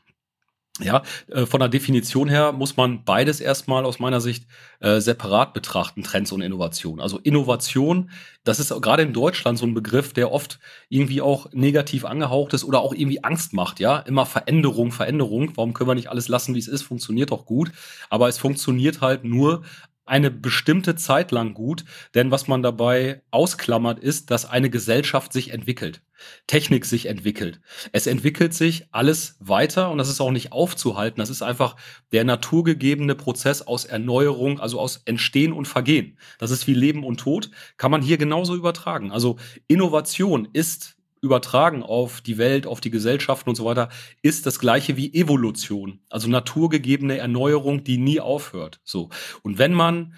Ja, 0.81 1.03
äh, 1.29 1.47
von 1.47 1.61
der 1.61 1.69
Definition 1.69 2.29
her 2.29 2.53
muss 2.53 2.77
man 2.77 3.05
beides 3.05 3.41
erstmal 3.41 3.85
aus 3.85 3.99
meiner 3.99 4.21
Sicht 4.21 4.47
äh, 4.81 5.01
separat 5.01 5.53
betrachten, 5.53 6.03
Trends 6.03 6.31
und 6.31 6.41
Innovation. 6.41 7.01
Also 7.01 7.19
Innovation, 7.19 8.11
das 8.45 8.61
ist 8.61 8.71
gerade 8.81 9.03
in 9.03 9.13
Deutschland 9.13 9.59
so 9.59 9.67
ein 9.67 9.75
Begriff, 9.75 10.13
der 10.13 10.31
oft 10.31 10.61
irgendwie 10.89 11.21
auch 11.21 11.53
negativ 11.53 12.05
angehaucht 12.05 12.55
ist 12.55 12.65
oder 12.65 12.81
auch 12.81 12.95
irgendwie 12.95 13.25
Angst 13.25 13.53
macht, 13.53 13.81
ja. 13.81 13.99
Immer 13.99 14.27
Veränderung, 14.27 14.93
Veränderung. 14.93 15.53
Warum 15.57 15.75
können 15.75 15.91
wir 15.91 15.95
nicht 15.95 16.11
alles 16.11 16.29
lassen, 16.29 16.55
wie 16.55 16.61
es 16.61 16.69
ist? 16.69 16.83
Funktioniert 16.83 17.31
doch 17.31 17.45
gut. 17.45 17.73
Aber 18.09 18.29
es 18.29 18.39
funktioniert 18.39 19.01
halt 19.01 19.25
nur 19.25 19.63
eine 20.09 20.31
bestimmte 20.31 20.97
Zeit 20.97 21.31
lang 21.31 21.55
gut, 21.55 21.85
denn 22.15 22.31
was 22.31 22.49
man 22.49 22.63
dabei 22.63 23.23
ausklammert 23.31 23.99
ist, 23.99 24.31
dass 24.31 24.45
eine 24.45 24.71
Gesellschaft 24.71 25.33
sich 25.33 25.51
entwickelt, 25.51 26.03
Technik 26.47 26.85
sich 26.85 27.07
entwickelt. 27.07 27.61
Es 27.93 28.07
entwickelt 28.07 28.55
sich 28.55 28.89
alles 28.91 29.37
weiter 29.39 29.91
und 29.91 29.99
das 29.99 30.09
ist 30.09 30.21
auch 30.21 30.31
nicht 30.31 30.53
aufzuhalten. 30.53 31.21
Das 31.21 31.31
ist 31.31 31.43
einfach 31.43 31.77
der 32.13 32.25
naturgegebene 32.25 33.15
Prozess 33.15 33.63
aus 33.63 33.85
Erneuerung, 33.85 34.61
also 34.61 34.81
aus 34.81 35.03
Entstehen 35.05 35.53
und 35.53 35.69
Vergehen. 35.69 36.19
Das 36.39 36.51
ist 36.51 36.67
wie 36.67 36.75
Leben 36.75 37.05
und 37.05 37.21
Tod, 37.21 37.51
kann 37.77 37.91
man 37.91 38.03
hier 38.03 38.19
genauso 38.19 38.55
übertragen. 38.57 39.13
Also 39.13 39.37
Innovation 39.69 40.49
ist 40.53 40.98
übertragen 41.21 41.83
auf 41.83 42.21
die 42.21 42.39
Welt, 42.39 42.67
auf 42.67 42.81
die 42.81 42.91
Gesellschaften 42.91 43.51
und 43.51 43.57
so 43.57 43.65
weiter, 43.65 43.89
ist 44.23 44.47
das 44.47 44.59
gleiche 44.59 44.97
wie 44.97 45.15
Evolution. 45.15 46.01
Also 46.09 46.29
naturgegebene 46.29 47.19
Erneuerung, 47.19 47.85
die 47.85 47.99
nie 47.99 48.21
aufhört. 48.21 48.81
So. 48.85 49.11
Und 49.43 49.59
wenn 49.59 49.73
man 49.73 50.15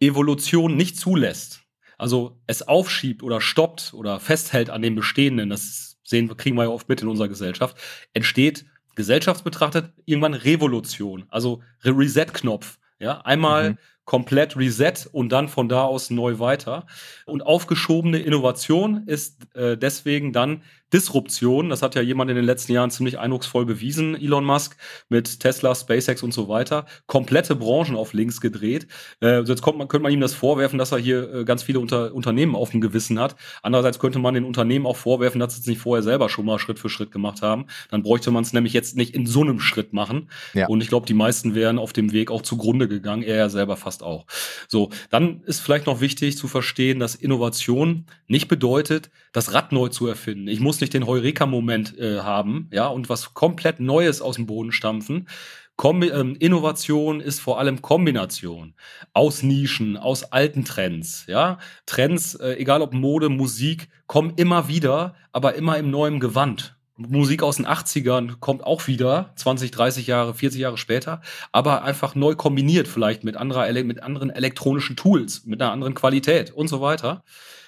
Evolution 0.00 0.76
nicht 0.76 0.98
zulässt, 0.98 1.62
also 1.98 2.40
es 2.46 2.66
aufschiebt 2.66 3.22
oder 3.22 3.40
stoppt 3.40 3.94
oder 3.94 4.20
festhält 4.20 4.70
an 4.70 4.82
dem 4.82 4.94
Bestehenden, 4.94 5.50
das 5.50 5.98
sehen 6.02 6.34
kriegen 6.36 6.56
wir 6.56 6.64
ja 6.64 6.70
oft 6.70 6.88
mit 6.88 7.00
in 7.02 7.08
unserer 7.08 7.28
Gesellschaft, 7.28 7.76
entsteht 8.12 8.66
gesellschaftsbetrachtet 8.94 9.92
irgendwann 10.04 10.34
Revolution, 10.34 11.24
also 11.28 11.62
Reset-Knopf. 11.84 12.78
Ja, 13.00 13.20
einmal 13.22 13.70
mhm 13.72 13.78
komplett 14.04 14.56
Reset 14.56 15.08
und 15.12 15.30
dann 15.30 15.48
von 15.48 15.68
da 15.68 15.84
aus 15.84 16.10
neu 16.10 16.38
weiter. 16.38 16.86
Und 17.26 17.46
aufgeschobene 17.46 18.18
Innovation 18.18 19.06
ist 19.06 19.54
äh, 19.54 19.76
deswegen 19.76 20.32
dann 20.32 20.62
Disruption. 20.92 21.70
Das 21.70 21.82
hat 21.82 21.94
ja 21.94 22.02
jemand 22.02 22.30
in 22.30 22.36
den 22.36 22.44
letzten 22.44 22.72
Jahren 22.72 22.90
ziemlich 22.90 23.18
eindrucksvoll 23.18 23.66
bewiesen, 23.66 24.14
Elon 24.14 24.44
Musk, 24.44 24.76
mit 25.08 25.40
Tesla, 25.40 25.74
SpaceX 25.74 26.22
und 26.22 26.32
so 26.32 26.48
weiter. 26.48 26.86
Komplette 27.06 27.56
Branchen 27.56 27.96
auf 27.96 28.12
links 28.12 28.40
gedreht. 28.40 28.86
Äh, 29.20 29.40
jetzt 29.42 29.62
kommt 29.62 29.78
man, 29.78 29.88
könnte 29.88 30.04
man 30.04 30.12
ihm 30.12 30.20
das 30.20 30.34
vorwerfen, 30.34 30.78
dass 30.78 30.92
er 30.92 30.98
hier 30.98 31.32
äh, 31.32 31.44
ganz 31.44 31.62
viele 31.62 31.80
Unter 31.80 32.14
Unternehmen 32.14 32.54
auf 32.54 32.70
dem 32.70 32.80
Gewissen 32.80 33.18
hat. 33.18 33.36
Andererseits 33.62 33.98
könnte 33.98 34.18
man 34.18 34.34
den 34.34 34.44
Unternehmen 34.44 34.86
auch 34.86 34.96
vorwerfen, 34.96 35.40
dass 35.40 35.54
sie 35.54 35.60
es 35.60 35.66
nicht 35.66 35.80
vorher 35.80 36.02
selber 36.02 36.28
schon 36.28 36.46
mal 36.46 36.58
Schritt 36.58 36.78
für 36.78 36.88
Schritt 36.88 37.10
gemacht 37.10 37.42
haben. 37.42 37.66
Dann 37.90 38.02
bräuchte 38.02 38.30
man 38.30 38.44
es 38.44 38.52
nämlich 38.52 38.72
jetzt 38.72 38.96
nicht 38.96 39.14
in 39.14 39.26
so 39.26 39.40
einem 39.40 39.60
Schritt 39.60 39.92
machen. 39.92 40.30
Ja. 40.52 40.68
Und 40.68 40.82
ich 40.82 40.88
glaube, 40.88 41.06
die 41.06 41.14
meisten 41.14 41.54
wären 41.54 41.78
auf 41.78 41.92
dem 41.92 42.12
Weg 42.12 42.30
auch 42.30 42.42
zugrunde 42.42 42.88
gegangen. 42.88 43.22
Er 43.22 43.36
ja 43.36 43.48
selber 43.48 43.76
fast 43.76 44.02
auch. 44.02 44.26
So, 44.68 44.90
dann 45.10 45.42
ist 45.44 45.60
vielleicht 45.60 45.86
noch 45.86 46.00
wichtig 46.00 46.36
zu 46.36 46.46
verstehen, 46.46 47.00
dass 47.00 47.14
Innovation 47.14 48.06
nicht 48.28 48.48
bedeutet, 48.48 49.10
das 49.32 49.52
Rad 49.52 49.72
neu 49.72 49.88
zu 49.88 50.06
erfinden. 50.06 50.48
Ich 50.48 50.60
muss 50.60 50.73
nicht 50.80 50.94
den 50.94 51.06
Heureka-Moment 51.06 51.98
äh, 51.98 52.20
haben, 52.20 52.68
ja, 52.72 52.86
und 52.86 53.08
was 53.08 53.34
komplett 53.34 53.80
Neues 53.80 54.20
aus 54.20 54.36
dem 54.36 54.46
Boden 54.46 54.72
stampfen. 54.72 55.28
Kombi 55.76 56.08
ähm, 56.08 56.36
Innovation 56.38 57.20
ist 57.20 57.40
vor 57.40 57.58
allem 57.58 57.82
Kombination 57.82 58.74
aus 59.12 59.42
Nischen, 59.42 59.96
aus 59.96 60.22
alten 60.24 60.64
Trends. 60.64 61.24
Ja, 61.26 61.58
Trends, 61.86 62.36
äh, 62.36 62.54
egal 62.54 62.80
ob 62.80 62.94
Mode, 62.94 63.28
Musik, 63.28 63.88
kommen 64.06 64.34
immer 64.36 64.68
wieder, 64.68 65.16
aber 65.32 65.54
immer 65.56 65.76
im 65.76 65.90
neuen 65.90 66.20
Gewand. 66.20 66.76
Musik 66.96 67.42
aus 67.42 67.56
den 67.56 67.66
80ern 67.66 68.38
kommt 68.38 68.62
auch 68.62 68.86
wieder, 68.86 69.32
20, 69.34 69.72
30 69.72 70.06
Jahre, 70.06 70.32
40 70.32 70.60
Jahre 70.60 70.78
später, 70.78 71.22
aber 71.50 71.82
einfach 71.82 72.14
neu 72.14 72.36
kombiniert, 72.36 72.86
vielleicht 72.86 73.24
mit, 73.24 73.36
anderer, 73.36 73.72
mit 73.82 74.00
anderen 74.00 74.30
elektronischen 74.30 74.94
Tools, 74.94 75.44
mit 75.44 75.60
einer 75.60 75.72
anderen 75.72 75.94
Qualität 75.94 76.52
und 76.52 76.68
so 76.68 76.80
weiter. 76.80 77.24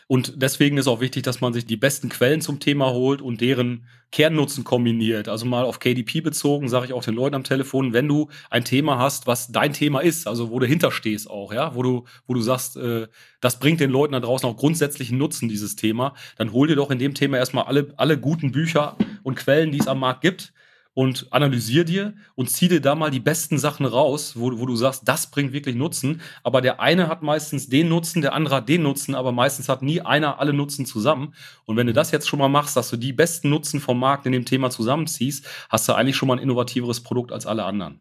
Und 0.08 0.34
deswegen 0.36 0.78
ist 0.78 0.86
auch 0.86 1.00
wichtig, 1.00 1.24
dass 1.24 1.40
man 1.40 1.52
sich 1.52 1.66
die 1.66 1.76
besten 1.76 2.08
Quellen 2.08 2.40
zum 2.40 2.60
Thema 2.60 2.90
holt 2.90 3.20
und 3.20 3.40
deren 3.40 3.86
Kernnutzen 4.12 4.62
kombiniert. 4.62 5.28
Also 5.28 5.46
mal 5.46 5.64
auf 5.64 5.80
KDP 5.80 6.20
bezogen, 6.20 6.68
sage 6.68 6.86
ich 6.86 6.92
auch 6.92 7.02
den 7.02 7.14
Leuten 7.14 7.34
am 7.34 7.42
Telefon, 7.42 7.92
wenn 7.92 8.06
du 8.06 8.28
ein 8.48 8.64
Thema 8.64 8.98
hast, 8.98 9.26
was 9.26 9.48
dein 9.48 9.72
Thema 9.72 9.98
ist, 10.00 10.28
also 10.28 10.50
wo 10.50 10.60
du 10.60 10.66
hinterstehst 10.66 11.28
auch, 11.28 11.52
ja, 11.52 11.74
wo 11.74 11.82
du, 11.82 12.04
wo 12.28 12.34
du 12.34 12.40
sagst, 12.40 12.76
äh, 12.76 13.08
das 13.40 13.58
bringt 13.58 13.80
den 13.80 13.90
Leuten 13.90 14.12
da 14.12 14.20
draußen 14.20 14.48
auch 14.48 14.56
grundsätzlichen 14.56 15.18
Nutzen, 15.18 15.48
dieses 15.48 15.74
Thema, 15.74 16.14
dann 16.36 16.52
hol 16.52 16.68
dir 16.68 16.76
doch 16.76 16.92
in 16.92 17.00
dem 17.00 17.14
Thema 17.14 17.38
erstmal 17.38 17.64
alle, 17.64 17.92
alle 17.96 18.16
guten 18.16 18.52
Bücher 18.52 18.96
und 19.24 19.34
Quellen, 19.34 19.72
die 19.72 19.80
es 19.80 19.88
am 19.88 19.98
Markt 19.98 20.20
gibt 20.20 20.52
und 20.96 21.26
analysier 21.30 21.84
dir 21.84 22.14
und 22.36 22.50
zieh 22.50 22.68
dir 22.68 22.80
da 22.80 22.94
mal 22.94 23.10
die 23.10 23.20
besten 23.20 23.58
Sachen 23.58 23.84
raus, 23.84 24.32
wo, 24.34 24.58
wo 24.58 24.64
du 24.64 24.76
sagst, 24.76 25.02
das 25.04 25.30
bringt 25.30 25.52
wirklich 25.52 25.76
Nutzen. 25.76 26.22
Aber 26.42 26.62
der 26.62 26.80
eine 26.80 27.06
hat 27.08 27.22
meistens 27.22 27.68
den 27.68 27.90
Nutzen, 27.90 28.22
der 28.22 28.32
andere 28.32 28.56
hat 28.56 28.68
den 28.70 28.82
Nutzen, 28.82 29.14
aber 29.14 29.30
meistens 29.30 29.68
hat 29.68 29.82
nie 29.82 30.00
einer 30.00 30.40
alle 30.40 30.54
Nutzen 30.54 30.86
zusammen. 30.86 31.34
Und 31.66 31.76
wenn 31.76 31.86
du 31.86 31.92
das 31.92 32.12
jetzt 32.12 32.26
schon 32.26 32.38
mal 32.38 32.48
machst, 32.48 32.78
dass 32.78 32.88
du 32.88 32.96
die 32.96 33.12
besten 33.12 33.50
Nutzen 33.50 33.78
vom 33.78 34.00
Markt 34.00 34.24
in 34.24 34.32
dem 34.32 34.46
Thema 34.46 34.70
zusammenziehst, 34.70 35.46
hast 35.68 35.86
du 35.86 35.92
eigentlich 35.92 36.16
schon 36.16 36.28
mal 36.28 36.38
ein 36.38 36.42
innovativeres 36.42 37.02
Produkt 37.02 37.30
als 37.30 37.44
alle 37.44 37.64
anderen. 37.64 38.00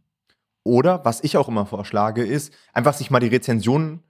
Oder 0.64 1.04
was 1.04 1.22
ich 1.22 1.36
auch 1.36 1.50
immer 1.50 1.66
vorschlage, 1.66 2.24
ist 2.24 2.54
einfach 2.72 2.94
sich 2.94 3.12
mal 3.12 3.20
die 3.20 3.28
Rezensionen 3.28 4.04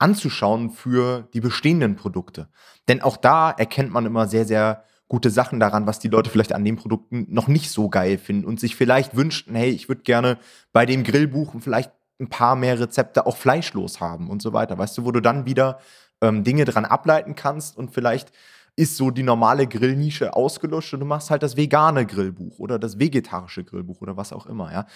anzuschauen 0.00 0.70
für 0.70 1.28
die 1.32 1.40
bestehenden 1.40 1.94
Produkte. 1.94 2.48
Denn 2.88 3.02
auch 3.02 3.16
da 3.16 3.52
erkennt 3.52 3.92
man 3.92 4.04
immer 4.04 4.26
sehr, 4.26 4.46
sehr 4.46 4.82
gute 5.12 5.28
Sachen 5.28 5.60
daran, 5.60 5.86
was 5.86 5.98
die 5.98 6.08
Leute 6.08 6.30
vielleicht 6.30 6.54
an 6.54 6.64
den 6.64 6.76
Produkten 6.76 7.26
noch 7.28 7.46
nicht 7.46 7.70
so 7.70 7.90
geil 7.90 8.16
finden 8.16 8.46
und 8.46 8.58
sich 8.58 8.76
vielleicht 8.76 9.14
wünschten, 9.14 9.54
hey, 9.54 9.68
ich 9.68 9.86
würde 9.86 10.00
gerne 10.04 10.38
bei 10.72 10.86
dem 10.86 11.04
Grillbuchen 11.04 11.60
vielleicht 11.60 11.92
ein 12.18 12.30
paar 12.30 12.56
mehr 12.56 12.80
Rezepte 12.80 13.26
auch 13.26 13.36
fleischlos 13.36 14.00
haben 14.00 14.30
und 14.30 14.40
so 14.40 14.54
weiter. 14.54 14.78
Weißt 14.78 14.96
du, 14.96 15.04
wo 15.04 15.12
du 15.12 15.20
dann 15.20 15.44
wieder 15.44 15.80
ähm, 16.22 16.44
Dinge 16.44 16.64
dran 16.64 16.86
ableiten 16.86 17.34
kannst 17.34 17.76
und 17.76 17.92
vielleicht 17.92 18.32
ist 18.74 18.96
so 18.96 19.10
die 19.10 19.22
normale 19.22 19.66
Grillnische 19.66 20.34
ausgelöscht 20.34 20.94
und 20.94 21.00
du 21.00 21.06
machst 21.06 21.30
halt 21.30 21.42
das 21.42 21.58
vegane 21.58 22.06
Grillbuch 22.06 22.58
oder 22.58 22.78
das 22.78 22.98
vegetarische 22.98 23.64
Grillbuch 23.64 24.00
oder 24.00 24.16
was 24.16 24.32
auch 24.32 24.46
immer, 24.46 24.72
ja. 24.72 24.86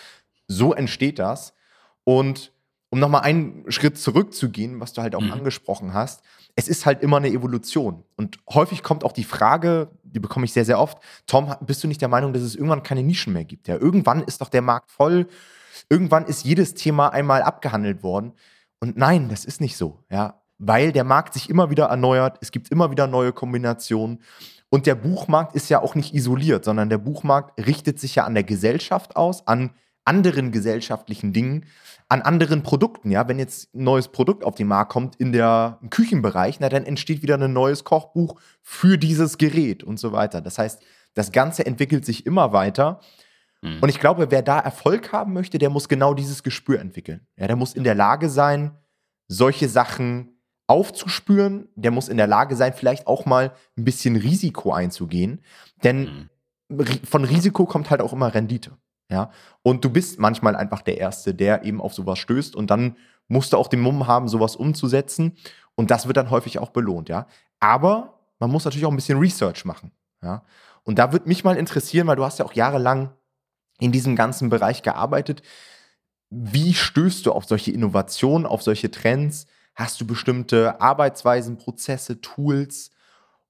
So 0.49 0.73
entsteht 0.73 1.19
das. 1.19 1.53
Und 2.05 2.53
um 2.89 3.01
nochmal 3.01 3.21
einen 3.21 3.71
Schritt 3.71 3.99
zurückzugehen, 3.99 4.81
was 4.81 4.95
du 4.95 5.03
halt 5.03 5.15
auch 5.15 5.21
mhm. 5.21 5.33
angesprochen 5.33 5.93
hast, 5.93 6.23
es 6.55 6.69
ist 6.69 6.87
halt 6.87 7.03
immer 7.03 7.19
eine 7.19 7.29
Evolution. 7.29 8.03
Und 8.17 8.39
häufig 8.49 8.83
kommt 8.83 9.05
auch 9.05 9.13
die 9.13 9.25
Frage, 9.25 9.91
die 10.07 10.21
bekomme 10.21 10.45
ich 10.45 10.53
sehr, 10.53 10.65
sehr 10.65 10.79
oft, 10.79 10.99
Tom, 11.27 11.55
bist 11.61 11.83
du 11.83 11.89
nicht 11.89 12.01
der 12.01 12.09
Meinung, 12.09 12.33
dass 12.33 12.43
es 12.43 12.55
irgendwann 12.55 12.83
keine 12.83 13.03
Nischen 13.03 13.33
mehr 13.33 13.45
gibt? 13.45 13.69
Ja, 13.69 13.77
irgendwann 13.77 14.23
ist 14.23 14.41
doch 14.41 14.49
der 14.49 14.63
Markt 14.63 14.91
voll, 14.91 15.27
irgendwann 15.89 16.27
ist 16.27 16.45
jedes 16.45 16.75
Thema 16.75 17.09
einmal 17.09 17.43
abgehandelt 17.43 18.03
worden. 18.03 18.33
Und 18.81 18.97
nein, 18.97 19.29
das 19.29 19.45
ist 19.45 19.61
nicht 19.61 19.77
so, 19.77 20.05
ja, 20.11 20.41
weil 20.59 20.93
der 20.93 21.05
Markt 21.05 21.35
sich 21.35 21.51
immer 21.51 21.71
wieder 21.71 21.87
erneuert, 21.87 22.39
es 22.41 22.51
gibt 22.51 22.71
immer 22.71 22.91
wieder 22.91 23.07
neue 23.07 23.33
Kombinationen. 23.33 24.21
Und 24.69 24.87
der 24.87 24.95
Buchmarkt 24.95 25.55
ist 25.55 25.69
ja 25.69 25.81
auch 25.81 25.95
nicht 25.95 26.15
isoliert, 26.15 26.65
sondern 26.65 26.89
der 26.89 26.99
Buchmarkt 26.99 27.67
richtet 27.67 28.01
sich 28.01 28.17
ja 28.17 28.25
an 28.25 28.35
der 28.35 28.43
Gesellschaft 28.43 29.17
aus, 29.17 29.47
an 29.47 29.71
anderen 30.07 30.53
gesellschaftlichen 30.53 31.33
Dingen, 31.33 31.67
an 32.09 32.23
anderen 32.23 32.63
Produkten. 32.63 33.11
Ja, 33.11 33.29
wenn 33.29 33.39
jetzt 33.39 33.75
ein 33.75 33.85
neues 33.85 34.09
Produkt 34.09 34.45
auf 34.45 34.55
den 34.55 34.69
Markt 34.69 34.93
kommt 34.93 35.17
in 35.17 35.33
der 35.33 35.79
im 35.83 35.91
Küchenbereich, 35.91 36.61
na 36.61 36.69
dann 36.69 36.85
entsteht 36.85 37.23
wieder 37.23 37.37
ein 37.37 37.53
neues 37.53 37.85
Kochbuch 37.85 38.41
für 38.63 38.97
dieses 38.97 39.39
Gerät 39.39 39.83
und 39.83 39.99
so 39.99 40.13
weiter. 40.13 40.41
Das 40.41 40.59
heißt, 40.59 40.83
das 41.15 41.33
Ganze 41.33 41.67
entwickelt 41.67 42.05
sich 42.05 42.27
immer 42.27 42.53
weiter. 42.53 43.01
Mhm. 43.63 43.79
Und 43.81 43.89
ich 43.89 43.99
glaube, 43.99 44.31
wer 44.31 44.43
da 44.43 44.59
Erfolg 44.59 45.13
haben 45.13 45.33
möchte, 45.33 45.59
der 45.59 45.71
muss 45.71 45.89
genau 45.89 46.15
dieses 46.15 46.43
Gespür 46.43 46.81
entwickeln. 46.81 47.27
Ja, 47.37 47.47
der 47.47 47.57
muss 47.57 47.75
in 47.75 47.85
der 47.85 47.95
Lage 47.95 48.29
sein, 48.29 48.77
solche 49.29 49.69
Sachen 49.69 50.41
aufzuspüren. 50.69 51.69
Der 51.75 51.91
muss 51.91 52.09
in 52.09 52.17
der 52.17 52.27
Lage 52.27 52.55
sein, 52.57 52.73
vielleicht 52.73 53.07
auch 53.07 53.25
mal 53.25 53.53
ein 53.77 53.85
bisschen 53.85 54.17
Risiko 54.17 54.73
einzugehen. 54.73 55.43
Denn 55.83 56.29
mhm. 56.69 56.89
von 57.05 57.25
Risiko 57.25 57.67
kommt 57.67 57.91
halt 57.91 58.01
auch 58.01 58.13
immer 58.13 58.33
Rendite. 58.35 58.77
Ja, 59.11 59.31
und 59.63 59.85
du 59.85 59.91
bist 59.91 60.19
manchmal 60.19 60.57
einfach 60.57 60.83
der 60.83 60.99
Erste, 60.99 61.33
der 61.35 61.65
eben 61.65 61.81
auf 61.81 61.95
sowas 61.95 62.19
stößt 62.19 62.57
und 62.57 62.71
dann 62.71 62.97
musst 63.29 63.53
du 63.53 63.57
auch 63.57 63.69
den 63.69 63.81
Mumm 63.81 64.07
haben, 64.07 64.29
sowas 64.29 64.57
umzusetzen. 64.57 65.37
Und 65.77 65.91
das 65.91 66.07
wird 66.07 66.17
dann 66.17 66.31
häufig 66.31 66.59
auch 66.59 66.71
belohnt, 66.71 67.09
ja. 67.09 67.27
Aber 67.61 68.21
man 68.39 68.51
muss 68.51 68.65
natürlich 68.65 68.87
auch 68.87 68.91
ein 68.91 68.97
bisschen 68.97 69.19
Research 69.19 69.65
machen, 69.65 69.93
ja. 70.23 70.43
Und 70.83 70.99
da 70.99 71.13
würde 71.13 71.29
mich 71.29 71.45
mal 71.45 71.57
interessieren, 71.57 72.07
weil 72.07 72.17
du 72.17 72.25
hast 72.25 72.39
ja 72.39 72.45
auch 72.45 72.53
jahrelang 72.53 73.13
in 73.79 73.93
diesem 73.93 74.17
ganzen 74.17 74.49
Bereich 74.51 74.83
gearbeitet. 74.83 75.43
Wie 76.31 76.75
stößt 76.75 77.27
du 77.27 77.33
auf 77.33 77.45
solche 77.45 77.73
Innovationen, 77.73 78.47
auf 78.47 78.63
solche 78.63 78.91
Trends? 78.91 79.47
Hast 79.75 80.01
du 80.01 80.07
bestimmte 80.07 80.81
Arbeitsweisen, 80.81 81.59
Prozesse, 81.59 82.21
Tools? 82.21 82.91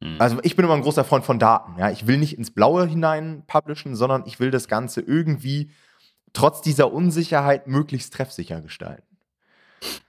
Mhm. 0.01 0.17
Also 0.21 0.39
ich 0.43 0.57
bin 0.57 0.65
immer 0.65 0.75
ein 0.75 0.83
großer 0.83 1.05
Freund 1.05 1.25
von 1.25 1.39
Daten. 1.39 1.79
Ja? 1.79 1.91
Ich 1.91 2.07
will 2.07 2.19
nicht 2.19 2.37
ins 2.37 2.51
Blaue 2.51 2.87
hinein 2.87 3.45
publishen, 3.47 3.97
sondern 3.97 4.25
ich 4.27 4.41
will 4.41 4.51
das 4.51 4.69
Ganze 4.69 5.01
irgendwie 5.01 5.71
trotz 6.33 6.61
dieser 6.61 6.93
Unsicherheit 6.93 7.67
möglichst 7.67 8.13
treffsicher 8.13 8.61
gestalten. 8.61 9.17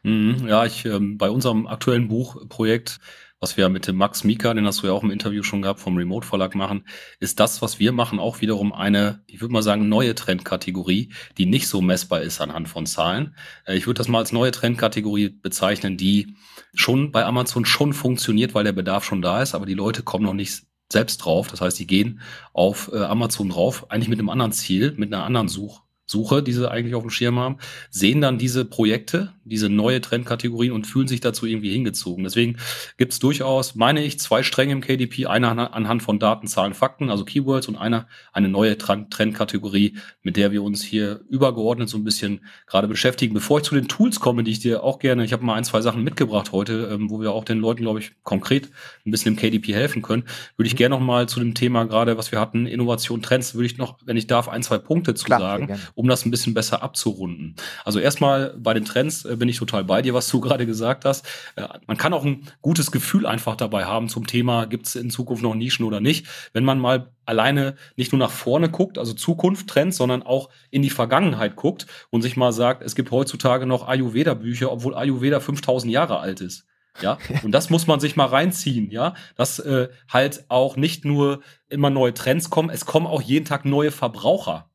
Mhm, 0.04 0.48
ja, 0.48 0.66
ich 0.66 0.86
ähm, 0.86 1.18
bei 1.18 1.30
unserem 1.30 1.68
aktuellen 1.68 2.08
Buchprojekt 2.08 3.00
was 3.40 3.56
wir 3.56 3.70
mit 3.70 3.88
dem 3.88 3.98
Max 3.98 4.24
Mika, 4.24 4.54
den 4.54 4.66
hast 4.66 4.82
du 4.82 4.88
ja 4.88 4.94
auch 4.94 5.04
im 5.04 5.12
Interview 5.12 5.44
schon 5.44 5.62
gehabt, 5.62 5.80
vom 5.80 5.96
Remote 5.96 6.26
Verlag 6.26 6.56
machen, 6.56 6.88
ist 7.20 7.40
das, 7.40 7.62
was 7.62 7.80
wir 7.80 7.92
machen, 7.92 8.20
auch 8.20 8.42
wiederum 8.42 8.74
eine, 8.74 9.24
ich 9.28 9.42
würde 9.42 9.54
mal 9.54 9.62
sagen, 9.62 9.90
neue 9.90 10.16
Trendkategorie, 10.16 11.14
die 11.38 11.46
nicht 11.46 11.68
so 11.68 11.82
messbar 11.82 12.22
ist 12.22 12.42
anhand 12.42 12.68
von 12.68 12.86
Zahlen. 12.86 13.36
Äh, 13.66 13.78
ich 13.78 13.86
würde 13.86 14.00
das 14.00 14.08
mal 14.08 14.20
als 14.20 14.32
neue 14.32 14.52
Trendkategorie 14.52 15.30
bezeichnen, 15.30 15.98
die 15.98 16.36
schon 16.74 17.12
bei 17.12 17.26
Amazon 17.26 17.66
schon 17.66 17.94
funktioniert, 17.94 18.56
weil 18.56 18.64
der 18.64 18.74
Bedarf 18.74 19.04
schon 19.04 19.22
da 19.22 19.42
ist, 19.42 19.54
aber 19.54 19.66
die 19.66 19.76
Leute 19.76 20.04
kommen 20.04 20.26
noch 20.26 20.34
nicht 20.34 20.64
selbst 20.92 21.18
drauf. 21.18 21.48
Das 21.48 21.62
heißt, 21.62 21.78
die 21.78 21.88
gehen 21.88 22.22
auf 22.54 22.90
äh, 22.92 22.98
Amazon 22.98 23.50
drauf, 23.50 23.92
eigentlich 23.92 24.10
mit 24.10 24.20
einem 24.20 24.30
anderen 24.30 24.52
Ziel, 24.52 24.94
mit 24.98 25.14
einer 25.14 25.26
anderen 25.26 25.48
Such 25.48 25.87
Suche, 26.10 26.42
die 26.42 26.54
sie 26.54 26.72
eigentlich 26.72 26.96
auf 26.96 27.04
dem 27.04 27.10
Schirm 27.10 27.38
haben, 27.38 27.58
sehen 27.90 28.22
dann 28.22 28.38
diese 28.38 28.64
Projekte, 28.64 29.34
diese 29.44 29.70
neue 29.70 30.00
Trendkategorien 30.00 30.72
und 30.72 30.88
fühlen 30.88 31.08
sich 31.08 31.20
dazu 31.20 31.46
irgendwie 31.46 31.72
hingezogen. 31.72 32.24
Deswegen 32.24 32.58
gibt 32.98 33.12
es 33.12 33.20
durchaus, 33.20 33.76
meine 33.76 34.04
ich, 34.04 34.18
zwei 34.18 34.42
Stränge 34.42 34.72
im 34.72 34.82
KDP, 34.82 35.26
einer 35.26 35.74
anhand 35.74 36.04
von 36.04 36.18
Daten, 36.18 36.48
Zahlen, 36.48 36.74
Fakten, 36.74 37.10
also 37.10 37.26
Keywords 37.26 37.68
und 37.68 37.76
einer 37.76 38.08
eine 38.32 38.48
neue 38.48 38.78
Trendkategorie, 38.78 39.98
mit 40.24 40.38
der 40.38 40.52
wir 40.52 40.64
uns 40.64 40.82
hier 40.82 41.22
übergeordnet 41.30 41.90
so 41.90 41.98
ein 41.98 42.06
bisschen 42.06 42.46
gerade 42.68 42.88
beschäftigen. 42.88 43.34
Bevor 43.34 43.60
ich 43.60 43.66
zu 43.66 43.76
den 43.76 43.90
Tools 43.90 44.22
komme, 44.22 44.46
die 44.46 44.52
ich 44.52 44.60
dir 44.60 44.84
auch 44.84 45.00
gerne, 45.00 45.26
ich 45.26 45.34
habe 45.34 45.44
mal 45.44 45.56
ein, 45.56 45.66
zwei 45.66 45.82
Sachen 45.82 46.06
mitgebracht 46.06 46.54
heute, 46.54 46.90
ähm, 46.94 47.10
wo 47.10 47.20
wir 47.20 47.34
auch 47.34 47.44
den 47.44 47.60
Leuten, 47.60 47.82
glaube 47.82 48.00
ich, 48.00 48.14
konkret 48.24 48.72
ein 49.06 49.12
bisschen 49.12 49.34
im 49.34 49.40
KDP 49.40 49.74
helfen 49.74 50.02
können, 50.02 50.24
würde 50.56 50.68
ich 50.68 50.78
gerne 50.78 50.96
noch 50.96 51.04
mal 51.04 51.28
zu 51.28 51.42
dem 51.42 51.54
Thema 51.54 51.84
gerade, 51.84 52.18
was 52.18 52.32
wir 52.32 52.40
hatten, 52.40 52.66
Innovation, 52.66 53.22
Trends, 53.22 53.56
würde 53.56 53.66
ich 53.66 53.78
noch, 53.78 53.98
wenn 54.06 54.16
ich 54.16 54.28
darf, 54.28 54.48
ein, 54.48 54.64
zwei 54.64 54.78
Punkte 54.78 55.14
zu 55.14 55.26
Klar, 55.26 55.42
sagen 55.42 55.78
um 55.98 56.08
das 56.08 56.26
ein 56.26 56.32
bisschen 56.32 56.54
besser 56.54 56.84
abzurunden. 56.84 57.56
Also 57.84 57.98
erstmal 57.98 58.54
bei 58.56 58.76
den 58.76 58.86
Trends 58.86 59.26
äh, 59.26 59.36
bin 59.36 59.50
ich 59.50 59.58
total 59.58 59.84
bei 59.84 60.04
dir, 60.04 60.14
was 60.14 60.30
du 60.30 60.40
gerade 60.42 60.68
gesagt 60.68 61.06
hast. 61.06 61.26
Äh, 61.56 61.68
man 61.88 61.98
kann 61.98 62.14
auch 62.14 62.24
ein 62.24 62.44
gutes 62.62 62.92
Gefühl 62.92 63.26
einfach 63.26 63.56
dabei 63.56 63.86
haben 63.86 64.08
zum 64.08 64.28
Thema, 64.28 64.66
gibt 64.66 64.86
es 64.86 64.96
in 64.96 65.10
Zukunft 65.10 65.42
noch 65.42 65.56
Nischen 65.56 65.86
oder 65.86 66.00
nicht. 66.00 66.28
Wenn 66.54 66.64
man 66.64 66.78
mal 66.78 67.12
alleine 67.26 67.76
nicht 67.96 68.12
nur 68.12 68.20
nach 68.20 68.30
vorne 68.30 68.70
guckt, 68.70 69.00
also 69.00 69.14
Zukunft, 69.14 69.68
Trends, 69.68 69.98
sondern 69.98 70.22
auch 70.22 70.50
in 70.70 70.84
die 70.84 70.92
Vergangenheit 70.92 71.56
guckt 71.56 71.88
und 72.12 72.22
sich 72.22 72.38
mal 72.38 72.54
sagt, 72.54 72.84
es 72.84 72.94
gibt 72.94 73.10
heutzutage 73.10 73.66
noch 73.66 73.88
Ayurveda-Bücher, 73.88 74.72
obwohl 74.72 74.94
Ayurveda 74.94 75.40
5000 75.40 75.92
Jahre 75.92 76.20
alt 76.20 76.42
ist. 76.42 76.68
Ja, 77.02 77.18
und 77.44 77.52
das 77.52 77.72
muss 77.72 77.88
man 77.88 78.00
sich 78.00 78.16
mal 78.16 78.26
reinziehen, 78.26 78.92
ja, 78.92 79.16
dass 79.36 79.58
äh, 79.58 79.90
halt 80.08 80.46
auch 80.50 80.76
nicht 80.76 81.06
nur 81.06 81.42
immer 81.70 81.90
neue 81.90 82.14
Trends 82.14 82.52
kommen, 82.52 82.70
es 82.70 82.86
kommen 82.86 83.08
auch 83.08 83.22
jeden 83.24 83.46
Tag 83.46 83.66
neue 83.66 83.90
Verbraucher. 83.90 84.70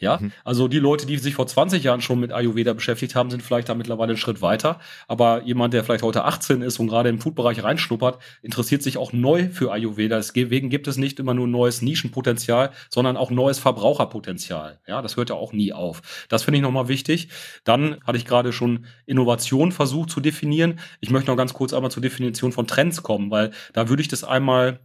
Ja, 0.00 0.18
mhm. 0.20 0.32
also 0.44 0.68
die 0.68 0.78
Leute, 0.78 1.06
die 1.06 1.16
sich 1.18 1.34
vor 1.34 1.46
20 1.46 1.82
Jahren 1.82 2.00
schon 2.00 2.20
mit 2.20 2.32
Ayurveda 2.32 2.72
beschäftigt 2.72 3.16
haben, 3.16 3.30
sind 3.30 3.42
vielleicht 3.42 3.68
da 3.68 3.74
mittlerweile 3.74 4.10
einen 4.10 4.18
Schritt 4.18 4.40
weiter. 4.40 4.78
Aber 5.08 5.42
jemand, 5.42 5.74
der 5.74 5.82
vielleicht 5.82 6.04
heute 6.04 6.24
18 6.24 6.62
ist 6.62 6.78
und 6.78 6.86
gerade 6.88 7.08
im 7.08 7.20
Foodbereich 7.20 7.64
reinschnuppert, 7.64 8.20
interessiert 8.42 8.82
sich 8.82 8.96
auch 8.96 9.12
neu 9.12 9.48
für 9.48 9.72
Ayurveda. 9.72 10.16
Deswegen 10.16 10.70
gibt 10.70 10.86
es 10.86 10.98
nicht 10.98 11.18
immer 11.18 11.34
nur 11.34 11.48
neues 11.48 11.82
Nischenpotenzial, 11.82 12.70
sondern 12.88 13.16
auch 13.16 13.30
neues 13.30 13.58
Verbraucherpotenzial. 13.58 14.78
Ja, 14.86 15.02
das 15.02 15.16
hört 15.16 15.30
ja 15.30 15.36
auch 15.36 15.52
nie 15.52 15.72
auf. 15.72 16.26
Das 16.28 16.44
finde 16.44 16.58
ich 16.58 16.62
nochmal 16.62 16.88
wichtig. 16.88 17.28
Dann 17.64 17.98
hatte 18.06 18.18
ich 18.18 18.24
gerade 18.24 18.52
schon 18.52 18.86
Innovation 19.04 19.72
versucht 19.72 20.10
zu 20.10 20.20
definieren. 20.20 20.78
Ich 21.00 21.10
möchte 21.10 21.30
noch 21.30 21.36
ganz 21.36 21.54
kurz 21.54 21.72
einmal 21.72 21.90
zur 21.90 22.02
Definition 22.02 22.52
von 22.52 22.68
Trends 22.68 23.02
kommen, 23.02 23.32
weil 23.32 23.50
da 23.72 23.88
würde 23.88 24.02
ich 24.02 24.08
das 24.08 24.22
einmal 24.22 24.78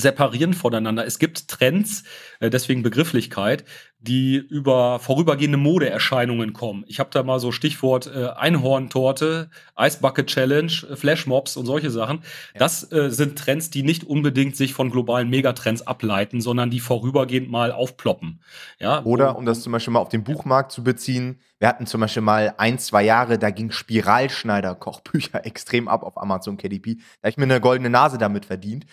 separieren 0.00 0.54
voneinander. 0.54 1.06
Es 1.06 1.18
gibt 1.18 1.48
Trends, 1.48 2.04
äh, 2.40 2.50
deswegen 2.50 2.82
Begrifflichkeit, 2.82 3.64
die 3.98 4.36
über 4.36 4.98
vorübergehende 4.98 5.58
Modeerscheinungen 5.58 6.54
kommen. 6.54 6.84
Ich 6.86 6.98
habe 7.00 7.10
da 7.12 7.22
mal 7.22 7.38
so 7.38 7.52
Stichwort 7.52 8.06
äh, 8.06 8.28
Einhorntorte, 8.28 9.50
Eisbucket 9.74 10.26
Challenge, 10.26 10.72
äh, 10.90 10.96
Flashmobs 10.96 11.56
und 11.56 11.66
solche 11.66 11.90
Sachen. 11.90 12.22
Ja. 12.54 12.60
Das 12.60 12.90
äh, 12.92 13.10
sind 13.10 13.38
Trends, 13.38 13.68
die 13.68 13.82
nicht 13.82 14.04
unbedingt 14.04 14.56
sich 14.56 14.72
von 14.72 14.90
globalen 14.90 15.28
Megatrends 15.28 15.86
ableiten, 15.86 16.40
sondern 16.40 16.70
die 16.70 16.80
vorübergehend 16.80 17.50
mal 17.50 17.72
aufploppen. 17.72 18.40
Ja, 18.78 19.04
Oder, 19.04 19.36
um 19.36 19.44
das 19.44 19.62
zum 19.62 19.72
Beispiel 19.72 19.92
mal 19.92 20.00
auf 20.00 20.08
den 20.08 20.24
Buchmarkt 20.24 20.72
zu 20.72 20.82
beziehen, 20.82 21.38
wir 21.58 21.68
hatten 21.68 21.86
zum 21.86 22.00
Beispiel 22.00 22.22
mal 22.22 22.54
ein, 22.56 22.78
zwei 22.78 23.02
Jahre, 23.02 23.38
da 23.38 23.50
ging 23.50 23.70
Spiralschneider-Kochbücher 23.70 25.44
extrem 25.44 25.88
ab 25.88 26.02
auf 26.02 26.16
Amazon 26.16 26.56
KDP. 26.56 26.94
Da 26.94 27.26
habe 27.26 27.30
ich 27.30 27.36
mir 27.36 27.44
eine 27.44 27.60
goldene 27.60 27.90
Nase 27.90 28.16
damit 28.16 28.46
verdient. 28.46 28.86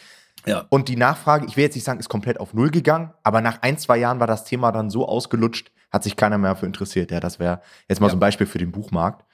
Ja. 0.48 0.66
Und 0.70 0.88
die 0.88 0.96
Nachfrage, 0.96 1.46
ich 1.46 1.58
will 1.58 1.64
jetzt 1.64 1.76
nicht 1.76 1.84
sagen, 1.84 2.00
ist 2.00 2.10
komplett 2.10 2.40
auf 2.40 2.54
Null 2.54 2.72
gegangen, 2.72 3.14
aber 3.24 3.42
nach 3.42 3.62
ein, 3.62 3.78
zwei 3.78 3.98
Jahren 3.98 4.20
war 4.20 4.28
das 4.28 4.46
Thema 4.46 4.72
dann 4.72 4.90
so 4.90 5.08
ausgelutscht, 5.08 5.72
hat 5.92 6.04
sich 6.04 6.16
keiner 6.16 6.38
mehr 6.38 6.56
für 6.56 6.66
interessiert. 6.66 7.12
Ja, 7.12 7.20
das 7.20 7.40
wäre 7.40 7.62
jetzt 7.88 8.00
mal 8.00 8.08
ja. 8.08 8.12
so 8.12 8.18
ein 8.18 8.22
Beispiel 8.22 8.48
für 8.48 8.58
den 8.58 8.72
Buchmarkt. 8.72 9.26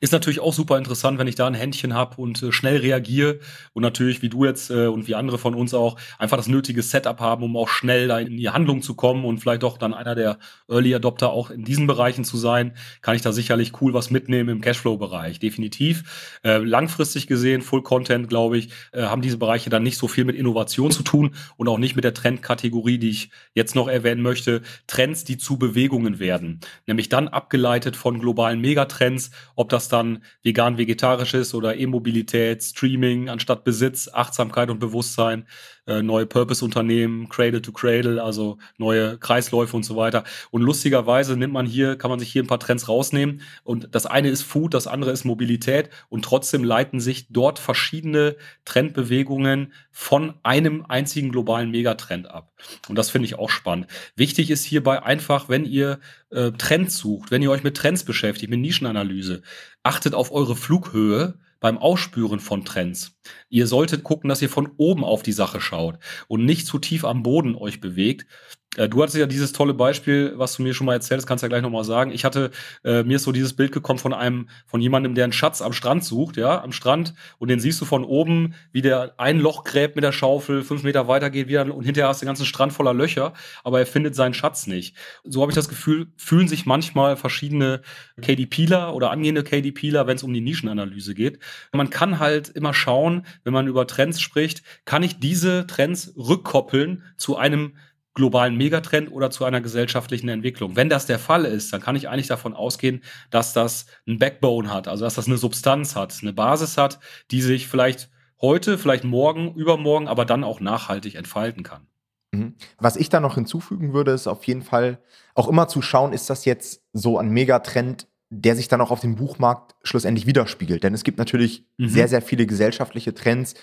Ist 0.00 0.12
natürlich 0.12 0.40
auch 0.40 0.52
super 0.52 0.78
interessant, 0.78 1.18
wenn 1.18 1.26
ich 1.26 1.34
da 1.34 1.46
ein 1.46 1.54
Händchen 1.54 1.94
habe 1.94 2.20
und 2.20 2.42
äh, 2.42 2.52
schnell 2.52 2.78
reagiere 2.78 3.38
und 3.72 3.82
natürlich, 3.82 4.22
wie 4.22 4.28
du 4.28 4.44
jetzt 4.44 4.70
äh, 4.70 4.86
und 4.86 5.08
wie 5.08 5.14
andere 5.14 5.38
von 5.38 5.54
uns 5.54 5.74
auch, 5.74 5.96
einfach 6.18 6.36
das 6.36 6.48
nötige 6.48 6.82
Setup 6.82 7.20
haben, 7.20 7.42
um 7.42 7.56
auch 7.56 7.68
schnell 7.68 8.08
da 8.08 8.18
in 8.18 8.36
die 8.36 8.50
Handlung 8.50 8.82
zu 8.82 8.94
kommen 8.94 9.24
und 9.24 9.38
vielleicht 9.38 9.62
doch 9.62 9.78
dann 9.78 9.94
einer 9.94 10.14
der 10.14 10.38
Early 10.68 10.94
Adopter 10.94 11.30
auch 11.30 11.50
in 11.50 11.64
diesen 11.64 11.86
Bereichen 11.86 12.24
zu 12.24 12.36
sein, 12.36 12.74
kann 13.00 13.16
ich 13.16 13.22
da 13.22 13.32
sicherlich 13.32 13.80
cool 13.80 13.94
was 13.94 14.10
mitnehmen 14.10 14.48
im 14.48 14.60
Cashflow-Bereich. 14.60 15.38
Definitiv. 15.38 16.38
Äh, 16.44 16.58
langfristig 16.58 17.26
gesehen, 17.26 17.62
Full 17.62 17.82
Content, 17.82 18.28
glaube 18.28 18.58
ich, 18.58 18.70
äh, 18.92 19.02
haben 19.02 19.22
diese 19.22 19.38
Bereiche 19.38 19.70
dann 19.70 19.82
nicht 19.82 19.98
so 19.98 20.08
viel 20.08 20.24
mit 20.24 20.36
Innovation 20.36 20.90
zu 20.90 21.02
tun 21.02 21.34
und 21.56 21.68
auch 21.68 21.78
nicht 21.78 21.96
mit 21.96 22.04
der 22.04 22.14
Trendkategorie, 22.14 22.98
die 22.98 23.10
ich 23.10 23.30
jetzt 23.54 23.74
noch 23.74 23.88
erwähnen 23.88 24.22
möchte. 24.22 24.62
Trends, 24.86 25.24
die 25.24 25.38
zu 25.38 25.58
Bewegungen 25.58 26.18
werden. 26.18 26.60
Nämlich 26.86 27.08
dann 27.08 27.28
abgeleitet 27.28 27.96
von 27.96 28.18
globalen 28.20 28.60
Megatrends, 28.60 29.30
ob 29.56 29.68
das 29.72 29.88
dann 29.88 30.22
vegan-vegetarisch 30.42 31.34
ist 31.34 31.54
oder 31.54 31.76
E-Mobilität, 31.76 32.62
Streaming 32.62 33.28
anstatt 33.28 33.64
Besitz, 33.64 34.08
Achtsamkeit 34.12 34.70
und 34.70 34.78
Bewusstsein 34.78 35.46
äh, 35.86 36.02
neue 36.02 36.26
Purpose-Unternehmen, 36.26 37.28
Cradle 37.28 37.60
to 37.60 37.72
Cradle, 37.72 38.22
also 38.22 38.58
neue 38.78 39.18
Kreisläufe 39.18 39.76
und 39.76 39.82
so 39.82 39.96
weiter. 39.96 40.24
Und 40.50 40.62
lustigerweise 40.62 41.36
nimmt 41.36 41.52
man 41.52 41.66
hier, 41.66 41.96
kann 41.96 42.10
man 42.10 42.20
sich 42.20 42.30
hier 42.30 42.42
ein 42.42 42.46
paar 42.46 42.60
Trends 42.60 42.88
rausnehmen. 42.88 43.40
Und 43.64 43.88
das 43.94 44.06
eine 44.06 44.28
ist 44.28 44.42
Food, 44.42 44.74
das 44.74 44.86
andere 44.86 45.10
ist 45.10 45.24
Mobilität. 45.24 45.90
Und 46.08 46.24
trotzdem 46.24 46.62
leiten 46.62 47.00
sich 47.00 47.26
dort 47.30 47.58
verschiedene 47.58 48.36
Trendbewegungen 48.64 49.72
von 49.90 50.34
einem 50.42 50.84
einzigen 50.88 51.30
globalen 51.30 51.70
Megatrend 51.70 52.28
ab. 52.30 52.52
Und 52.88 52.96
das 52.96 53.10
finde 53.10 53.26
ich 53.26 53.38
auch 53.38 53.50
spannend. 53.50 53.88
Wichtig 54.14 54.50
ist 54.50 54.64
hierbei 54.64 55.02
einfach, 55.02 55.48
wenn 55.48 55.64
ihr 55.64 55.98
äh, 56.30 56.52
Trends 56.52 56.96
sucht, 56.98 57.30
wenn 57.30 57.42
ihr 57.42 57.50
euch 57.50 57.64
mit 57.64 57.76
Trends 57.76 58.04
beschäftigt, 58.04 58.50
mit 58.50 58.60
Nischenanalyse, 58.60 59.42
achtet 59.82 60.14
auf 60.14 60.30
eure 60.30 60.54
Flughöhe 60.54 61.34
beim 61.62 61.78
Ausspüren 61.78 62.40
von 62.40 62.64
Trends. 62.64 63.18
Ihr 63.48 63.66
solltet 63.66 64.02
gucken, 64.02 64.28
dass 64.28 64.42
ihr 64.42 64.50
von 64.50 64.72
oben 64.76 65.04
auf 65.04 65.22
die 65.22 65.32
Sache 65.32 65.60
schaut 65.60 65.98
und 66.28 66.44
nicht 66.44 66.66
zu 66.66 66.78
tief 66.78 67.04
am 67.04 67.22
Boden 67.22 67.54
euch 67.54 67.80
bewegt, 67.80 68.26
du 68.76 69.02
hattest 69.02 69.18
ja 69.18 69.26
dieses 69.26 69.52
tolle 69.52 69.74
Beispiel, 69.74 70.32
was 70.36 70.56
du 70.56 70.62
mir 70.62 70.72
schon 70.72 70.86
mal 70.86 70.94
erzählt 70.94 71.20
hast, 71.20 71.26
kannst 71.26 71.42
du 71.42 71.46
ja 71.46 71.48
gleich 71.48 71.62
nochmal 71.62 71.84
sagen. 71.84 72.10
Ich 72.10 72.24
hatte, 72.24 72.50
äh, 72.84 73.02
mir 73.02 73.16
ist 73.16 73.24
so 73.24 73.32
dieses 73.32 73.52
Bild 73.52 73.70
gekommen 73.70 73.98
von 73.98 74.14
einem, 74.14 74.48
von 74.66 74.80
jemandem, 74.80 75.14
der 75.14 75.24
einen 75.24 75.34
Schatz 75.34 75.60
am 75.60 75.74
Strand 75.74 76.04
sucht, 76.04 76.38
ja, 76.38 76.62
am 76.62 76.72
Strand, 76.72 77.12
und 77.38 77.48
den 77.48 77.60
siehst 77.60 77.80
du 77.82 77.84
von 77.84 78.02
oben, 78.02 78.54
wie 78.72 78.80
der 78.80 79.14
ein 79.18 79.38
Loch 79.40 79.64
gräbt 79.64 79.94
mit 79.96 80.04
der 80.04 80.12
Schaufel, 80.12 80.62
fünf 80.62 80.84
Meter 80.84 81.06
weiter 81.06 81.28
geht 81.28 81.48
wieder, 81.48 81.62
und 81.74 81.84
hinterher 81.84 82.08
hast 82.08 82.22
du 82.22 82.24
den 82.24 82.28
ganzen 82.28 82.46
Strand 82.46 82.72
voller 82.72 82.94
Löcher, 82.94 83.34
aber 83.62 83.78
er 83.78 83.86
findet 83.86 84.14
seinen 84.14 84.32
Schatz 84.32 84.66
nicht. 84.66 84.96
So 85.24 85.42
habe 85.42 85.52
ich 85.52 85.56
das 85.56 85.68
Gefühl, 85.68 86.06
fühlen 86.16 86.48
sich 86.48 86.64
manchmal 86.64 87.16
verschiedene 87.16 87.82
KDPler 88.22 88.94
oder 88.94 89.10
angehende 89.10 89.44
KDPler, 89.44 90.06
wenn 90.06 90.16
es 90.16 90.22
um 90.22 90.32
die 90.32 90.40
Nischenanalyse 90.40 91.14
geht. 91.14 91.40
Man 91.72 91.90
kann 91.90 92.18
halt 92.18 92.48
immer 92.48 92.72
schauen, 92.72 93.26
wenn 93.44 93.52
man 93.52 93.66
über 93.66 93.86
Trends 93.86 94.18
spricht, 94.18 94.62
kann 94.86 95.02
ich 95.02 95.18
diese 95.18 95.66
Trends 95.66 96.14
rückkoppeln 96.16 97.02
zu 97.18 97.36
einem 97.36 97.74
globalen 98.14 98.56
Megatrend 98.56 99.10
oder 99.10 99.30
zu 99.30 99.44
einer 99.44 99.60
gesellschaftlichen 99.60 100.28
Entwicklung. 100.28 100.76
Wenn 100.76 100.88
das 100.88 101.06
der 101.06 101.18
Fall 101.18 101.44
ist, 101.44 101.72
dann 101.72 101.80
kann 101.80 101.96
ich 101.96 102.08
eigentlich 102.08 102.26
davon 102.26 102.54
ausgehen, 102.54 103.02
dass 103.30 103.52
das 103.52 103.86
ein 104.06 104.18
Backbone 104.18 104.72
hat, 104.72 104.88
also 104.88 105.04
dass 105.04 105.14
das 105.14 105.26
eine 105.26 105.38
Substanz 105.38 105.96
hat, 105.96 106.18
eine 106.20 106.32
Basis 106.32 106.76
hat, 106.76 106.98
die 107.30 107.40
sich 107.40 107.68
vielleicht 107.68 108.10
heute, 108.40 108.76
vielleicht 108.76 109.04
morgen, 109.04 109.54
übermorgen, 109.54 110.08
aber 110.08 110.24
dann 110.24 110.44
auch 110.44 110.60
nachhaltig 110.60 111.14
entfalten 111.14 111.62
kann. 111.62 111.86
Mhm. 112.32 112.54
Was 112.78 112.96
ich 112.96 113.08
da 113.08 113.20
noch 113.20 113.36
hinzufügen 113.36 113.92
würde, 113.94 114.12
ist 114.12 114.26
auf 114.26 114.44
jeden 114.44 114.62
Fall 114.62 114.98
auch 115.34 115.48
immer 115.48 115.68
zu 115.68 115.80
schauen, 115.80 116.12
ist 116.12 116.28
das 116.28 116.44
jetzt 116.44 116.82
so 116.92 117.18
ein 117.18 117.30
Megatrend, 117.30 118.08
der 118.28 118.56
sich 118.56 118.68
dann 118.68 118.80
auch 118.80 118.90
auf 118.90 119.00
dem 119.00 119.14
Buchmarkt 119.14 119.74
schlussendlich 119.82 120.26
widerspiegelt. 120.26 120.82
Denn 120.82 120.94
es 120.94 121.04
gibt 121.04 121.18
natürlich 121.18 121.66
mhm. 121.76 121.88
sehr, 121.88 122.08
sehr 122.08 122.22
viele 122.22 122.46
gesellschaftliche 122.46 123.14
Trends, 123.14 123.54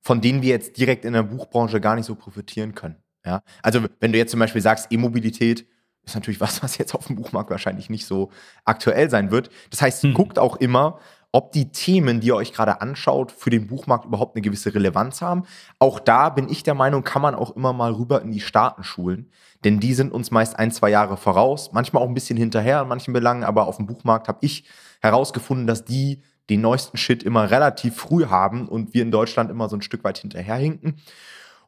von 0.00 0.20
denen 0.20 0.42
wir 0.42 0.50
jetzt 0.50 0.78
direkt 0.78 1.04
in 1.04 1.14
der 1.14 1.22
Buchbranche 1.22 1.80
gar 1.80 1.96
nicht 1.96 2.06
so 2.06 2.14
profitieren 2.14 2.74
können. 2.74 2.96
Ja? 3.24 3.42
Also 3.62 3.80
wenn 4.00 4.12
du 4.12 4.18
jetzt 4.18 4.30
zum 4.30 4.40
Beispiel 4.40 4.62
sagst, 4.62 4.88
E-Mobilität 4.90 5.66
ist 6.04 6.14
natürlich 6.14 6.40
was, 6.40 6.62
was 6.62 6.78
jetzt 6.78 6.94
auf 6.94 7.06
dem 7.06 7.16
Buchmarkt 7.16 7.50
wahrscheinlich 7.50 7.90
nicht 7.90 8.06
so 8.06 8.30
aktuell 8.64 9.10
sein 9.10 9.30
wird. 9.30 9.50
Das 9.70 9.82
heißt, 9.82 10.04
mhm. 10.04 10.14
guckt 10.14 10.38
auch 10.38 10.56
immer, 10.56 10.98
ob 11.30 11.52
die 11.52 11.70
Themen, 11.70 12.20
die 12.20 12.28
ihr 12.28 12.36
euch 12.36 12.54
gerade 12.54 12.80
anschaut, 12.80 13.32
für 13.32 13.50
den 13.50 13.66
Buchmarkt 13.66 14.06
überhaupt 14.06 14.34
eine 14.34 14.42
gewisse 14.42 14.74
Relevanz 14.74 15.20
haben. 15.20 15.44
Auch 15.78 16.00
da 16.00 16.30
bin 16.30 16.48
ich 16.48 16.62
der 16.62 16.74
Meinung, 16.74 17.04
kann 17.04 17.20
man 17.20 17.34
auch 17.34 17.54
immer 17.54 17.74
mal 17.74 17.92
rüber 17.92 18.22
in 18.22 18.32
die 18.32 18.40
Staaten 18.40 18.82
schulen, 18.82 19.30
denn 19.62 19.78
die 19.78 19.92
sind 19.92 20.12
uns 20.12 20.30
meist 20.30 20.58
ein, 20.58 20.70
zwei 20.70 20.88
Jahre 20.88 21.18
voraus, 21.18 21.72
manchmal 21.72 22.02
auch 22.02 22.08
ein 22.08 22.14
bisschen 22.14 22.38
hinterher 22.38 22.80
in 22.80 22.88
manchen 22.88 23.12
Belangen, 23.12 23.44
aber 23.44 23.66
auf 23.66 23.76
dem 23.76 23.86
Buchmarkt 23.86 24.28
habe 24.28 24.38
ich 24.40 24.64
herausgefunden, 25.02 25.66
dass 25.66 25.84
die 25.84 26.22
den 26.48 26.62
neuesten 26.62 26.96
Shit 26.96 27.22
immer 27.22 27.50
relativ 27.50 27.96
früh 27.96 28.26
haben 28.26 28.66
und 28.66 28.94
wir 28.94 29.02
in 29.02 29.10
Deutschland 29.10 29.50
immer 29.50 29.68
so 29.68 29.76
ein 29.76 29.82
Stück 29.82 30.04
weit 30.04 30.16
hinterherhinken 30.16 30.98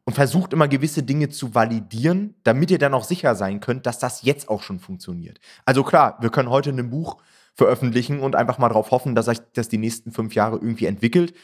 und 0.04 0.14
versucht 0.14 0.52
immer 0.52 0.68
gewisse 0.68 1.02
Dinge 1.02 1.28
zu 1.28 1.54
validieren, 1.54 2.34
damit 2.42 2.70
ihr 2.70 2.78
dann 2.78 2.94
auch 2.94 3.04
sicher 3.04 3.34
sein 3.34 3.60
könnt, 3.60 3.86
dass 3.86 3.98
das 3.98 4.22
jetzt 4.22 4.48
auch 4.48 4.62
schon 4.62 4.78
funktioniert. 4.78 5.38
Also 5.64 5.84
klar, 5.84 6.16
wir 6.20 6.30
können 6.30 6.50
heute 6.50 6.70
ein 6.70 6.90
Buch 6.90 7.22
veröffentlichen 7.54 8.20
und 8.20 8.36
einfach 8.36 8.58
mal 8.58 8.68
darauf 8.68 8.90
hoffen, 8.90 9.14
dass 9.14 9.26
sich 9.26 9.38
das 9.52 9.68
die 9.68 9.78
nächsten 9.78 10.12
fünf 10.12 10.34
Jahre 10.34 10.56
irgendwie 10.56 10.86
entwickelt. 10.86 11.34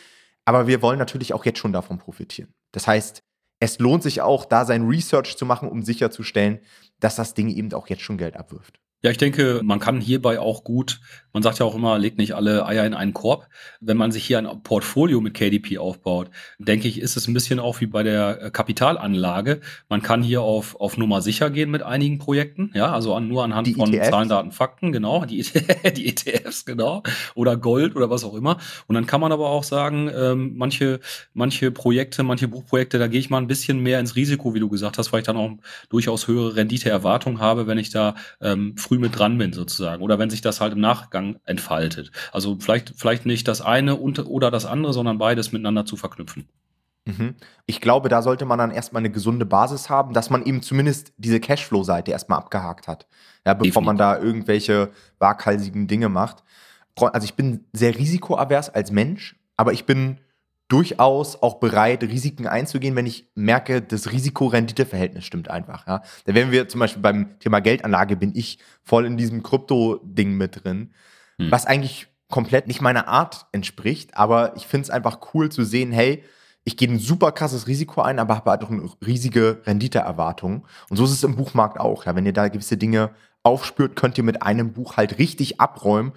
Aber 0.44 0.66
wir 0.66 0.80
wollen 0.80 0.98
natürlich 0.98 1.34
auch 1.34 1.44
jetzt 1.44 1.58
schon 1.58 1.72
davon 1.72 1.98
profitieren. 1.98 2.54
Das 2.72 2.86
heißt, 2.86 3.22
es 3.58 3.78
lohnt 3.78 4.02
sich 4.02 4.20
auch, 4.20 4.44
da 4.44 4.64
sein 4.64 4.86
Research 4.86 5.36
zu 5.36 5.46
machen, 5.46 5.68
um 5.68 5.82
sicherzustellen, 5.82 6.60
dass 7.00 7.16
das 7.16 7.34
Ding 7.34 7.48
eben 7.48 7.72
auch 7.72 7.88
jetzt 7.88 8.02
schon 8.02 8.18
Geld 8.18 8.36
abwirft. 8.36 8.80
Ja, 9.02 9.10
ich 9.10 9.18
denke, 9.18 9.60
man 9.62 9.78
kann 9.78 10.00
hierbei 10.00 10.40
auch 10.40 10.64
gut, 10.64 11.00
man 11.36 11.42
sagt 11.42 11.58
ja 11.58 11.66
auch 11.66 11.74
immer, 11.74 11.98
legt 11.98 12.16
nicht 12.16 12.34
alle 12.34 12.64
Eier 12.64 12.86
in 12.86 12.94
einen 12.94 13.12
Korb. 13.12 13.46
Wenn 13.82 13.98
man 13.98 14.10
sich 14.10 14.24
hier 14.24 14.38
ein 14.38 14.62
Portfolio 14.62 15.20
mit 15.20 15.34
KDP 15.34 15.76
aufbaut, 15.76 16.30
denke 16.58 16.88
ich, 16.88 16.98
ist 16.98 17.14
es 17.18 17.28
ein 17.28 17.34
bisschen 17.34 17.60
auch 17.60 17.78
wie 17.82 17.86
bei 17.86 18.02
der 18.02 18.44
äh, 18.44 18.50
Kapitalanlage. 18.50 19.60
Man 19.90 20.00
kann 20.00 20.22
hier 20.22 20.40
auf, 20.40 20.80
auf 20.80 20.96
Nummer 20.96 21.20
sicher 21.20 21.50
gehen 21.50 21.70
mit 21.70 21.82
einigen 21.82 22.18
Projekten, 22.18 22.70
ja, 22.72 22.90
also 22.90 23.14
an, 23.14 23.28
nur 23.28 23.44
anhand 23.44 23.66
die 23.66 23.74
von 23.74 23.92
ETFs? 23.92 24.08
Zahlen, 24.08 24.30
Daten, 24.30 24.50
Fakten, 24.50 24.92
genau, 24.92 25.26
die, 25.26 25.42
die 25.94 26.08
ETFs, 26.08 26.64
genau, 26.64 27.02
oder 27.34 27.58
Gold 27.58 27.96
oder 27.96 28.08
was 28.08 28.24
auch 28.24 28.34
immer. 28.34 28.56
Und 28.86 28.94
dann 28.94 29.04
kann 29.04 29.20
man 29.20 29.30
aber 29.30 29.50
auch 29.50 29.62
sagen, 29.62 30.10
ähm, 30.16 30.54
manche, 30.56 31.00
manche 31.34 31.70
Projekte, 31.70 32.22
manche 32.22 32.48
Buchprojekte, 32.48 32.98
da 32.98 33.08
gehe 33.08 33.20
ich 33.20 33.28
mal 33.28 33.42
ein 33.42 33.46
bisschen 33.46 33.80
mehr 33.80 34.00
ins 34.00 34.16
Risiko, 34.16 34.54
wie 34.54 34.60
du 34.60 34.70
gesagt 34.70 34.96
hast, 34.96 35.12
weil 35.12 35.20
ich 35.20 35.26
dann 35.26 35.36
auch 35.36 35.50
durchaus 35.90 36.28
höhere 36.28 36.56
Renditeerwartungen 36.56 37.40
habe, 37.40 37.66
wenn 37.66 37.76
ich 37.76 37.90
da 37.90 38.14
ähm, 38.40 38.74
früh 38.78 38.98
mit 38.98 39.18
dran 39.18 39.36
bin 39.36 39.52
sozusagen 39.52 40.02
oder 40.02 40.18
wenn 40.18 40.30
sich 40.30 40.40
das 40.40 40.62
halt 40.62 40.72
im 40.72 40.80
Nachgang 40.80 41.25
entfaltet. 41.44 42.12
Also 42.32 42.56
vielleicht, 42.58 42.94
vielleicht 42.96 43.26
nicht 43.26 43.48
das 43.48 43.60
eine 43.60 43.96
und, 43.96 44.18
oder 44.26 44.50
das 44.50 44.66
andere, 44.66 44.92
sondern 44.92 45.18
beides 45.18 45.52
miteinander 45.52 45.84
zu 45.84 45.96
verknüpfen. 45.96 46.48
Mhm. 47.06 47.34
Ich 47.66 47.80
glaube, 47.80 48.08
da 48.08 48.20
sollte 48.20 48.44
man 48.44 48.58
dann 48.58 48.70
erstmal 48.70 49.00
eine 49.00 49.10
gesunde 49.10 49.46
Basis 49.46 49.88
haben, 49.88 50.12
dass 50.12 50.28
man 50.28 50.44
eben 50.44 50.60
zumindest 50.62 51.12
diese 51.16 51.40
Cashflow-Seite 51.40 52.10
erstmal 52.10 52.38
abgehakt 52.38 52.88
hat, 52.88 53.06
ja, 53.44 53.54
bevor 53.54 53.82
Definitiv. 53.82 53.86
man 53.86 53.96
da 53.96 54.18
irgendwelche 54.18 54.90
waghalsigen 55.18 55.86
Dinge 55.86 56.08
macht. 56.08 56.42
Also 56.96 57.24
ich 57.24 57.34
bin 57.34 57.64
sehr 57.72 57.96
risikoavers 57.96 58.70
als 58.70 58.90
Mensch, 58.90 59.36
aber 59.56 59.72
ich 59.72 59.84
bin 59.84 60.18
durchaus 60.68 61.40
auch 61.42 61.60
bereit, 61.60 62.02
Risiken 62.02 62.46
einzugehen, 62.46 62.96
wenn 62.96 63.06
ich 63.06 63.30
merke, 63.34 63.82
das 63.82 64.10
Risiko-Rendite-Verhältnis 64.10 65.24
stimmt 65.24 65.48
einfach. 65.48 65.86
Ja. 65.86 66.02
Da 66.24 66.34
wären 66.34 66.50
wir 66.50 66.68
zum 66.68 66.80
Beispiel 66.80 67.02
beim 67.02 67.38
Thema 67.38 67.60
Geldanlage, 67.60 68.16
bin 68.16 68.32
ich 68.34 68.58
voll 68.82 69.06
in 69.06 69.16
diesem 69.16 69.42
Krypto-Ding 69.42 70.32
mit 70.32 70.64
drin, 70.64 70.92
hm. 71.40 71.50
was 71.50 71.66
eigentlich 71.66 72.08
komplett 72.28 72.66
nicht 72.66 72.80
meiner 72.80 73.08
Art 73.08 73.46
entspricht, 73.52 74.16
aber 74.16 74.56
ich 74.56 74.66
finde 74.66 74.84
es 74.84 74.90
einfach 74.90 75.18
cool 75.34 75.50
zu 75.50 75.64
sehen, 75.64 75.92
hey, 75.92 76.24
ich 76.64 76.76
gehe 76.76 76.88
ein 76.88 76.98
super 76.98 77.30
krasses 77.30 77.68
Risiko 77.68 78.02
ein, 78.02 78.18
aber 78.18 78.34
habe 78.34 78.50
halt 78.50 78.64
auch 78.64 78.70
eine 78.70 78.90
riesige 79.06 79.62
Renditeerwartung. 79.64 80.66
Und 80.90 80.96
so 80.96 81.04
ist 81.04 81.12
es 81.12 81.22
im 81.22 81.36
Buchmarkt 81.36 81.78
auch. 81.78 82.06
Ja. 82.06 82.16
Wenn 82.16 82.26
ihr 82.26 82.32
da 82.32 82.48
gewisse 82.48 82.76
Dinge 82.76 83.10
aufspürt, 83.44 83.94
könnt 83.94 84.18
ihr 84.18 84.24
mit 84.24 84.42
einem 84.42 84.72
Buch 84.72 84.96
halt 84.96 85.18
richtig 85.18 85.60
abräumen 85.60 86.12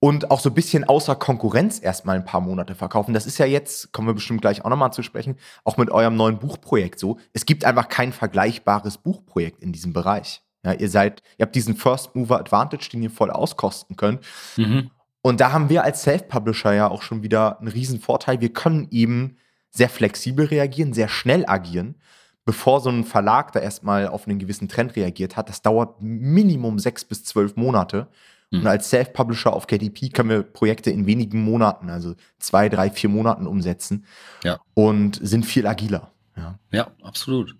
und 0.00 0.32
auch 0.32 0.40
so 0.40 0.50
ein 0.50 0.54
bisschen 0.54 0.82
außer 0.82 1.14
Konkurrenz 1.14 1.80
erstmal 1.80 2.16
ein 2.16 2.24
paar 2.24 2.40
Monate 2.40 2.74
verkaufen. 2.74 3.14
Das 3.14 3.26
ist 3.26 3.38
ja 3.38 3.46
jetzt, 3.46 3.92
kommen 3.92 4.08
wir 4.08 4.14
bestimmt 4.14 4.40
gleich 4.40 4.64
auch 4.64 4.70
nochmal 4.70 4.92
zu 4.92 5.04
sprechen, 5.04 5.36
auch 5.64 5.76
mit 5.76 5.90
eurem 5.90 6.16
neuen 6.16 6.38
Buchprojekt 6.40 6.98
so. 6.98 7.18
Es 7.32 7.46
gibt 7.46 7.64
einfach 7.64 7.88
kein 7.88 8.12
vergleichbares 8.12 8.98
Buchprojekt 8.98 9.62
in 9.62 9.72
diesem 9.72 9.92
Bereich. 9.92 10.42
Ja, 10.64 10.72
ihr 10.72 10.88
seid, 10.88 11.22
ihr 11.38 11.44
habt 11.44 11.54
diesen 11.54 11.76
First 11.76 12.14
Mover 12.14 12.38
Advantage, 12.38 12.88
den 12.92 13.02
ihr 13.02 13.10
voll 13.10 13.30
auskosten 13.30 13.96
könnt. 13.96 14.20
Mhm. 14.56 14.90
Und 15.22 15.40
da 15.40 15.52
haben 15.52 15.68
wir 15.68 15.84
als 15.84 16.02
Self-Publisher 16.02 16.72
ja 16.72 16.88
auch 16.88 17.02
schon 17.02 17.22
wieder 17.22 17.58
einen 17.58 17.68
riesen 17.68 18.00
Vorteil. 18.00 18.40
Wir 18.40 18.52
können 18.52 18.88
eben 18.90 19.36
sehr 19.70 19.88
flexibel 19.88 20.46
reagieren, 20.46 20.92
sehr 20.92 21.08
schnell 21.08 21.44
agieren, 21.46 21.96
bevor 22.44 22.80
so 22.80 22.90
ein 22.90 23.04
Verlag 23.04 23.52
da 23.52 23.60
erstmal 23.60 24.08
auf 24.08 24.26
einen 24.26 24.38
gewissen 24.38 24.68
Trend 24.68 24.96
reagiert 24.96 25.36
hat. 25.36 25.48
Das 25.48 25.62
dauert 25.62 26.00
Minimum 26.00 26.78
sechs 26.78 27.04
bis 27.04 27.24
zwölf 27.24 27.56
Monate. 27.56 28.08
Und 28.50 28.60
hm. 28.60 28.66
als 28.66 28.88
Self-Publisher 28.88 29.52
auf 29.52 29.66
KDP 29.66 30.08
können 30.08 30.30
wir 30.30 30.42
Projekte 30.42 30.90
in 30.90 31.04
wenigen 31.04 31.42
Monaten, 31.42 31.90
also 31.90 32.14
zwei, 32.38 32.70
drei, 32.70 32.90
vier 32.90 33.10
Monaten 33.10 33.46
umsetzen. 33.46 34.06
Ja. 34.42 34.58
Und 34.72 35.20
sind 35.22 35.44
viel 35.44 35.66
agiler. 35.66 36.10
Ja, 36.36 36.58
ja 36.72 36.88
absolut. 37.02 37.54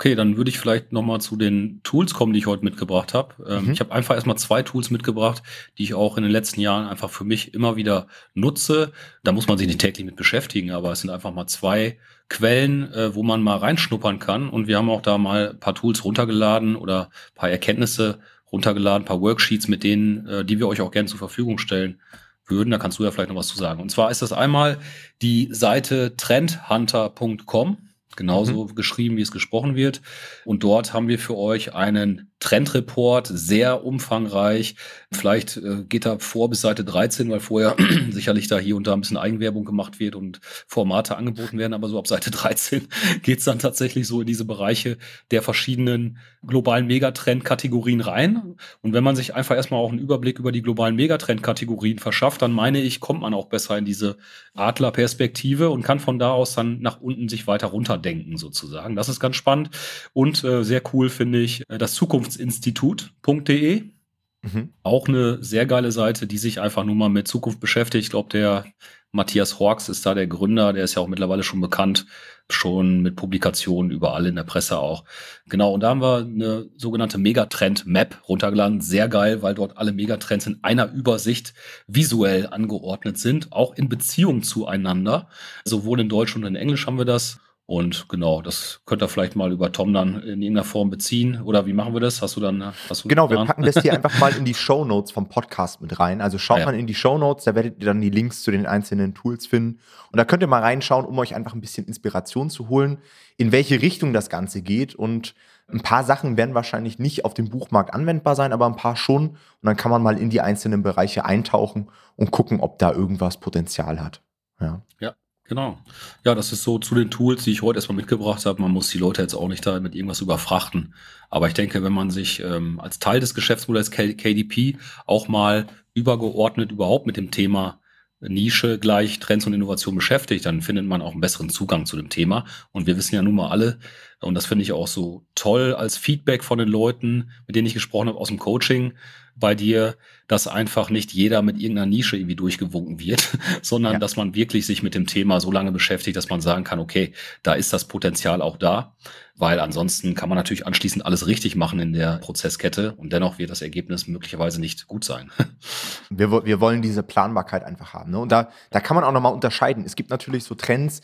Okay, 0.00 0.14
dann 0.14 0.38
würde 0.38 0.48
ich 0.48 0.58
vielleicht 0.58 0.92
nochmal 0.92 1.20
zu 1.20 1.36
den 1.36 1.82
Tools 1.82 2.14
kommen, 2.14 2.32
die 2.32 2.38
ich 2.38 2.46
heute 2.46 2.64
mitgebracht 2.64 3.12
habe. 3.12 3.34
Ähm, 3.46 3.66
mhm. 3.66 3.72
Ich 3.72 3.80
habe 3.80 3.92
einfach 3.92 4.14
erstmal 4.14 4.38
zwei 4.38 4.62
Tools 4.62 4.90
mitgebracht, 4.90 5.42
die 5.76 5.82
ich 5.82 5.92
auch 5.92 6.16
in 6.16 6.22
den 6.22 6.32
letzten 6.32 6.62
Jahren 6.62 6.88
einfach 6.88 7.10
für 7.10 7.24
mich 7.24 7.52
immer 7.52 7.76
wieder 7.76 8.06
nutze. 8.32 8.92
Da 9.24 9.32
muss 9.32 9.46
man 9.46 9.58
sich 9.58 9.66
nicht 9.66 9.82
täglich 9.82 10.06
mit 10.06 10.16
beschäftigen, 10.16 10.70
aber 10.70 10.90
es 10.92 11.00
sind 11.00 11.10
einfach 11.10 11.34
mal 11.34 11.46
zwei 11.48 11.98
Quellen, 12.30 12.90
äh, 12.94 13.14
wo 13.14 13.22
man 13.22 13.42
mal 13.42 13.58
reinschnuppern 13.58 14.18
kann. 14.18 14.48
Und 14.48 14.68
wir 14.68 14.78
haben 14.78 14.88
auch 14.88 15.02
da 15.02 15.18
mal 15.18 15.50
ein 15.50 15.60
paar 15.60 15.74
Tools 15.74 16.02
runtergeladen 16.02 16.76
oder 16.76 17.10
ein 17.10 17.34
paar 17.34 17.50
Erkenntnisse 17.50 18.20
runtergeladen, 18.50 19.02
ein 19.02 19.06
paar 19.06 19.20
Worksheets, 19.20 19.68
mit 19.68 19.84
denen, 19.84 20.26
äh, 20.26 20.46
die 20.46 20.58
wir 20.58 20.68
euch 20.68 20.80
auch 20.80 20.92
gerne 20.92 21.10
zur 21.10 21.18
Verfügung 21.18 21.58
stellen 21.58 22.00
würden. 22.46 22.70
Da 22.70 22.78
kannst 22.78 22.98
du 22.98 23.04
ja 23.04 23.10
vielleicht 23.10 23.28
noch 23.28 23.36
was 23.36 23.48
zu 23.48 23.58
sagen. 23.58 23.82
Und 23.82 23.90
zwar 23.90 24.10
ist 24.10 24.22
das 24.22 24.32
einmal 24.32 24.78
die 25.20 25.50
Seite 25.52 26.16
trendhunter.com, 26.16 27.89
genauso 28.16 28.64
mhm. 28.64 28.74
geschrieben, 28.74 29.16
wie 29.16 29.22
es 29.22 29.32
gesprochen 29.32 29.76
wird. 29.76 30.02
Und 30.44 30.62
dort 30.62 30.92
haben 30.92 31.08
wir 31.08 31.18
für 31.18 31.36
euch 31.36 31.74
einen 31.74 32.30
Trendreport, 32.40 33.28
sehr 33.32 33.84
umfangreich. 33.84 34.76
Vielleicht 35.12 35.56
äh, 35.56 35.82
geht 35.88 36.06
er 36.06 36.20
vor 36.20 36.48
bis 36.48 36.60
Seite 36.60 36.84
13, 36.84 37.30
weil 37.30 37.40
vorher 37.40 37.76
sicherlich 38.10 38.46
da 38.46 38.58
hier 38.60 38.76
und 38.76 38.86
da 38.86 38.92
ein 38.92 39.00
bisschen 39.00 39.16
Eigenwerbung 39.16 39.64
gemacht 39.64 39.98
wird 39.98 40.14
und 40.14 40.40
Formate 40.68 41.16
angeboten 41.16 41.58
werden. 41.58 41.74
Aber 41.74 41.88
so 41.88 41.98
ab 41.98 42.06
Seite 42.06 42.30
13 42.30 42.86
geht's 43.22 43.44
dann 43.44 43.58
tatsächlich 43.58 44.06
so 44.06 44.20
in 44.20 44.26
diese 44.28 44.44
Bereiche 44.44 44.98
der 45.32 45.42
verschiedenen 45.42 46.18
globalen 46.46 46.86
Megatrend-Kategorien 46.86 48.00
rein. 48.00 48.56
Und 48.82 48.92
wenn 48.92 49.02
man 49.02 49.16
sich 49.16 49.34
einfach 49.34 49.56
erstmal 49.56 49.80
auch 49.80 49.90
einen 49.90 49.98
Überblick 49.98 50.38
über 50.38 50.52
die 50.52 50.62
globalen 50.62 50.94
Megatrend-Kategorien 50.94 51.98
verschafft, 51.98 52.40
dann 52.40 52.52
meine 52.52 52.80
ich, 52.80 53.00
kommt 53.00 53.20
man 53.20 53.34
auch 53.34 53.46
besser 53.46 53.76
in 53.76 53.84
diese 53.84 54.16
Adlerperspektive 54.54 55.70
und 55.70 55.82
kann 55.82 55.98
von 55.98 56.20
da 56.20 56.30
aus 56.30 56.54
dann 56.54 56.80
nach 56.80 57.00
unten 57.00 57.28
sich 57.28 57.48
weiter 57.48 57.66
runterdenken 57.66 58.36
sozusagen. 58.36 58.94
Das 58.94 59.08
ist 59.08 59.18
ganz 59.18 59.36
spannend 59.36 59.70
und 60.12 60.44
äh, 60.44 60.62
sehr 60.62 60.82
cool 60.92 61.10
finde 61.10 61.40
ich, 61.40 61.68
äh, 61.68 61.78
das 61.78 61.94
Zukunft 61.94 62.32
zukunftsinstitut.de. 62.32 63.99
Mhm. 64.42 64.72
Auch 64.82 65.08
eine 65.08 65.42
sehr 65.42 65.66
geile 65.66 65.92
Seite, 65.92 66.26
die 66.26 66.38
sich 66.38 66.60
einfach 66.60 66.84
nur 66.84 66.94
mal 66.94 67.10
mit 67.10 67.28
Zukunft 67.28 67.60
beschäftigt. 67.60 68.04
Ich 68.04 68.10
glaube, 68.10 68.30
der 68.30 68.64
Matthias 69.12 69.58
Horks 69.58 69.88
ist 69.88 70.06
da 70.06 70.14
der 70.14 70.28
Gründer, 70.28 70.72
der 70.72 70.84
ist 70.84 70.94
ja 70.94 71.02
auch 71.02 71.08
mittlerweile 71.08 71.42
schon 71.42 71.60
bekannt, 71.60 72.06
schon 72.48 73.00
mit 73.02 73.16
Publikationen 73.16 73.90
überall 73.90 74.26
in 74.26 74.36
der 74.36 74.44
Presse 74.44 74.78
auch. 74.78 75.04
Genau, 75.48 75.72
und 75.74 75.80
da 75.80 75.90
haben 75.90 76.00
wir 76.00 76.18
eine 76.18 76.68
sogenannte 76.76 77.18
Megatrend-Map 77.18 78.28
runtergeladen. 78.28 78.80
Sehr 78.80 79.08
geil, 79.08 79.42
weil 79.42 79.54
dort 79.54 79.76
alle 79.78 79.92
Megatrends 79.92 80.46
in 80.46 80.60
einer 80.62 80.90
Übersicht 80.92 81.54
visuell 81.86 82.46
angeordnet 82.46 83.18
sind, 83.18 83.52
auch 83.52 83.74
in 83.74 83.88
Beziehung 83.88 84.42
zueinander. 84.42 85.28
Sowohl 85.64 86.00
in 86.00 86.08
Deutsch 86.08 86.36
und 86.36 86.44
in 86.44 86.56
Englisch 86.56 86.86
haben 86.86 86.98
wir 86.98 87.04
das. 87.04 87.40
Und 87.70 88.08
genau, 88.08 88.42
das 88.42 88.80
könnt 88.84 89.00
ihr 89.00 89.06
vielleicht 89.06 89.36
mal 89.36 89.52
über 89.52 89.70
Tom 89.70 89.92
dann 89.92 90.16
in 90.22 90.42
irgendeiner 90.42 90.64
Form 90.64 90.90
beziehen. 90.90 91.40
Oder 91.40 91.66
wie 91.66 91.72
machen 91.72 91.94
wir 91.94 92.00
das? 92.00 92.20
Hast 92.20 92.34
du 92.34 92.40
dann 92.40 92.72
hast 92.88 93.04
du 93.04 93.08
Genau, 93.08 93.30
wir 93.30 93.44
packen 93.44 93.62
das 93.62 93.80
hier 93.80 93.92
einfach 93.94 94.18
mal 94.18 94.36
in 94.36 94.44
die 94.44 94.54
Show 94.54 94.84
Notes 94.84 95.12
vom 95.12 95.28
Podcast 95.28 95.80
mit 95.80 96.00
rein. 96.00 96.20
Also 96.20 96.36
schaut 96.36 96.58
ja. 96.58 96.64
mal 96.64 96.74
in 96.74 96.88
die 96.88 96.96
Show 96.96 97.16
Notes, 97.16 97.44
da 97.44 97.54
werdet 97.54 97.78
ihr 97.78 97.86
dann 97.86 98.00
die 98.00 98.10
Links 98.10 98.42
zu 98.42 98.50
den 98.50 98.66
einzelnen 98.66 99.14
Tools 99.14 99.46
finden. 99.46 99.78
Und 100.10 100.16
da 100.16 100.24
könnt 100.24 100.42
ihr 100.42 100.48
mal 100.48 100.62
reinschauen, 100.62 101.06
um 101.06 101.16
euch 101.20 101.36
einfach 101.36 101.54
ein 101.54 101.60
bisschen 101.60 101.86
Inspiration 101.86 102.50
zu 102.50 102.68
holen, 102.68 102.98
in 103.36 103.52
welche 103.52 103.80
Richtung 103.80 104.12
das 104.12 104.28
Ganze 104.30 104.62
geht. 104.62 104.96
Und 104.96 105.36
ein 105.68 105.80
paar 105.80 106.02
Sachen 106.02 106.36
werden 106.36 106.56
wahrscheinlich 106.56 106.98
nicht 106.98 107.24
auf 107.24 107.34
dem 107.34 107.50
Buchmarkt 107.50 107.94
anwendbar 107.94 108.34
sein, 108.34 108.52
aber 108.52 108.66
ein 108.66 108.74
paar 108.74 108.96
schon. 108.96 109.28
Und 109.28 109.36
dann 109.62 109.76
kann 109.76 109.92
man 109.92 110.02
mal 110.02 110.18
in 110.18 110.30
die 110.30 110.40
einzelnen 110.40 110.82
Bereiche 110.82 111.24
eintauchen 111.24 111.88
und 112.16 112.32
gucken, 112.32 112.58
ob 112.58 112.80
da 112.80 112.90
irgendwas 112.90 113.38
Potenzial 113.38 114.02
hat. 114.02 114.22
Ja. 114.58 114.82
ja. 114.98 115.14
Genau. 115.50 115.80
Ja, 116.24 116.36
das 116.36 116.52
ist 116.52 116.62
so 116.62 116.78
zu 116.78 116.94
den 116.94 117.10
Tools, 117.10 117.42
die 117.42 117.50
ich 117.50 117.60
heute 117.60 117.78
erstmal 117.78 117.96
mitgebracht 117.96 118.46
habe. 118.46 118.62
Man 118.62 118.70
muss 118.70 118.88
die 118.90 118.98
Leute 118.98 119.20
jetzt 119.20 119.34
auch 119.34 119.48
nicht 119.48 119.66
da 119.66 119.80
mit 119.80 119.96
irgendwas 119.96 120.20
überfrachten. 120.20 120.94
Aber 121.28 121.48
ich 121.48 121.54
denke, 121.54 121.82
wenn 121.82 121.92
man 121.92 122.08
sich 122.12 122.38
ähm, 122.38 122.78
als 122.78 123.00
Teil 123.00 123.18
des 123.18 123.34
Geschäftsmodells 123.34 123.90
KDP 123.90 124.76
auch 125.06 125.26
mal 125.26 125.66
übergeordnet 125.92 126.70
überhaupt 126.70 127.08
mit 127.08 127.16
dem 127.16 127.32
Thema 127.32 127.80
Nische 128.20 128.78
gleich 128.78 129.18
Trends 129.18 129.44
und 129.44 129.52
Innovation 129.52 129.96
beschäftigt, 129.96 130.46
dann 130.46 130.62
findet 130.62 130.86
man 130.86 131.02
auch 131.02 131.12
einen 131.12 131.20
besseren 131.20 131.48
Zugang 131.48 131.84
zu 131.84 131.96
dem 131.96 132.10
Thema. 132.10 132.44
Und 132.70 132.86
wir 132.86 132.96
wissen 132.96 133.16
ja 133.16 133.22
nun 133.22 133.34
mal 133.34 133.48
alle, 133.48 133.80
und 134.20 134.36
das 134.36 134.46
finde 134.46 134.62
ich 134.62 134.70
auch 134.70 134.86
so 134.86 135.26
toll 135.34 135.74
als 135.74 135.96
Feedback 135.96 136.44
von 136.44 136.58
den 136.58 136.68
Leuten, 136.68 137.32
mit 137.48 137.56
denen 137.56 137.66
ich 137.66 137.74
gesprochen 137.74 138.06
habe 138.06 138.18
aus 138.18 138.28
dem 138.28 138.38
Coaching 138.38 138.92
bei 139.40 139.54
dir, 139.54 139.96
dass 140.28 140.46
einfach 140.46 140.90
nicht 140.90 141.12
jeder 141.12 141.42
mit 141.42 141.58
irgendeiner 141.58 141.86
Nische 141.86 142.16
irgendwie 142.16 142.36
durchgewunken 142.36 143.00
wird, 143.00 143.36
sondern 143.62 143.94
ja. 143.94 143.98
dass 143.98 144.16
man 144.16 144.34
wirklich 144.34 144.66
sich 144.66 144.82
mit 144.82 144.94
dem 144.94 145.06
Thema 145.06 145.40
so 145.40 145.50
lange 145.50 145.72
beschäftigt, 145.72 146.16
dass 146.16 146.28
man 146.28 146.40
sagen 146.40 146.62
kann, 146.62 146.78
okay, 146.78 147.12
da 147.42 147.54
ist 147.54 147.72
das 147.72 147.88
Potenzial 147.88 148.42
auch 148.42 148.56
da, 148.56 148.94
weil 149.34 149.58
ansonsten 149.58 150.14
kann 150.14 150.28
man 150.28 150.36
natürlich 150.36 150.66
anschließend 150.66 151.04
alles 151.04 151.26
richtig 151.26 151.56
machen 151.56 151.80
in 151.80 151.92
der 151.92 152.18
Prozesskette 152.18 152.92
und 152.94 153.12
dennoch 153.12 153.38
wird 153.38 153.50
das 153.50 153.62
Ergebnis 153.62 154.06
möglicherweise 154.06 154.60
nicht 154.60 154.86
gut 154.86 155.04
sein. 155.04 155.32
Wir, 156.12 156.44
wir 156.44 156.60
wollen 156.60 156.82
diese 156.82 157.04
Planbarkeit 157.04 157.62
einfach 157.62 157.94
haben. 157.94 158.10
Ne? 158.10 158.18
Und 158.18 158.32
da, 158.32 158.50
da 158.70 158.80
kann 158.80 158.96
man 158.96 159.04
auch 159.04 159.12
nochmal 159.12 159.32
unterscheiden. 159.32 159.84
Es 159.84 159.94
gibt 159.94 160.10
natürlich 160.10 160.42
so 160.42 160.56
Trends, 160.56 161.02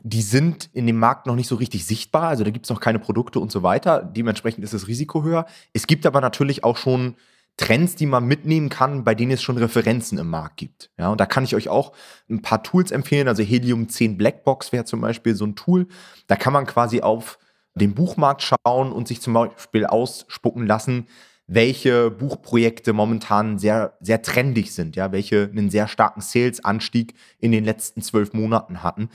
die 0.00 0.22
sind 0.22 0.70
in 0.72 0.86
dem 0.86 0.98
Markt 0.98 1.26
noch 1.26 1.34
nicht 1.34 1.48
so 1.48 1.56
richtig 1.56 1.86
sichtbar, 1.86 2.28
also 2.28 2.44
da 2.44 2.50
gibt 2.50 2.66
es 2.66 2.70
noch 2.70 2.80
keine 2.80 2.98
Produkte 2.98 3.40
und 3.40 3.50
so 3.50 3.62
weiter. 3.62 4.02
Dementsprechend 4.02 4.62
ist 4.64 4.74
das 4.74 4.86
Risiko 4.86 5.22
höher. 5.22 5.46
Es 5.72 5.86
gibt 5.86 6.06
aber 6.06 6.20
natürlich 6.20 6.64
auch 6.64 6.76
schon 6.76 7.16
Trends, 7.58 7.96
die 7.96 8.06
man 8.06 8.24
mitnehmen 8.24 8.70
kann, 8.70 9.04
bei 9.04 9.14
denen 9.14 9.32
es 9.32 9.42
schon 9.42 9.58
Referenzen 9.58 10.16
im 10.16 10.30
Markt 10.30 10.56
gibt. 10.56 10.90
Ja, 10.96 11.10
und 11.10 11.20
da 11.20 11.26
kann 11.26 11.44
ich 11.44 11.54
euch 11.54 11.68
auch 11.68 11.92
ein 12.30 12.40
paar 12.40 12.62
Tools 12.62 12.90
empfehlen. 12.90 13.28
Also 13.28 13.42
Helium 13.42 13.88
10 13.88 14.16
Blackbox 14.16 14.72
wäre 14.72 14.84
zum 14.84 15.02
Beispiel 15.02 15.34
so 15.34 15.44
ein 15.44 15.56
Tool. 15.56 15.86
Da 16.28 16.36
kann 16.36 16.52
man 16.52 16.66
quasi 16.66 17.02
auf 17.02 17.38
den 17.74 17.94
Buchmarkt 17.94 18.42
schauen 18.42 18.92
und 18.92 19.08
sich 19.08 19.20
zum 19.20 19.34
Beispiel 19.34 19.86
ausspucken 19.86 20.66
lassen, 20.66 21.06
welche 21.46 22.10
Buchprojekte 22.10 22.92
momentan 22.92 23.58
sehr, 23.58 23.96
sehr 24.00 24.22
trendig 24.22 24.72
sind, 24.72 24.96
ja, 24.96 25.12
welche 25.12 25.50
einen 25.50 25.70
sehr 25.70 25.88
starken 25.88 26.20
Sales-Anstieg 26.20 27.14
in 27.40 27.52
den 27.52 27.64
letzten 27.64 28.02
zwölf 28.02 28.34
Monaten 28.34 28.82
hatten. 28.82 29.10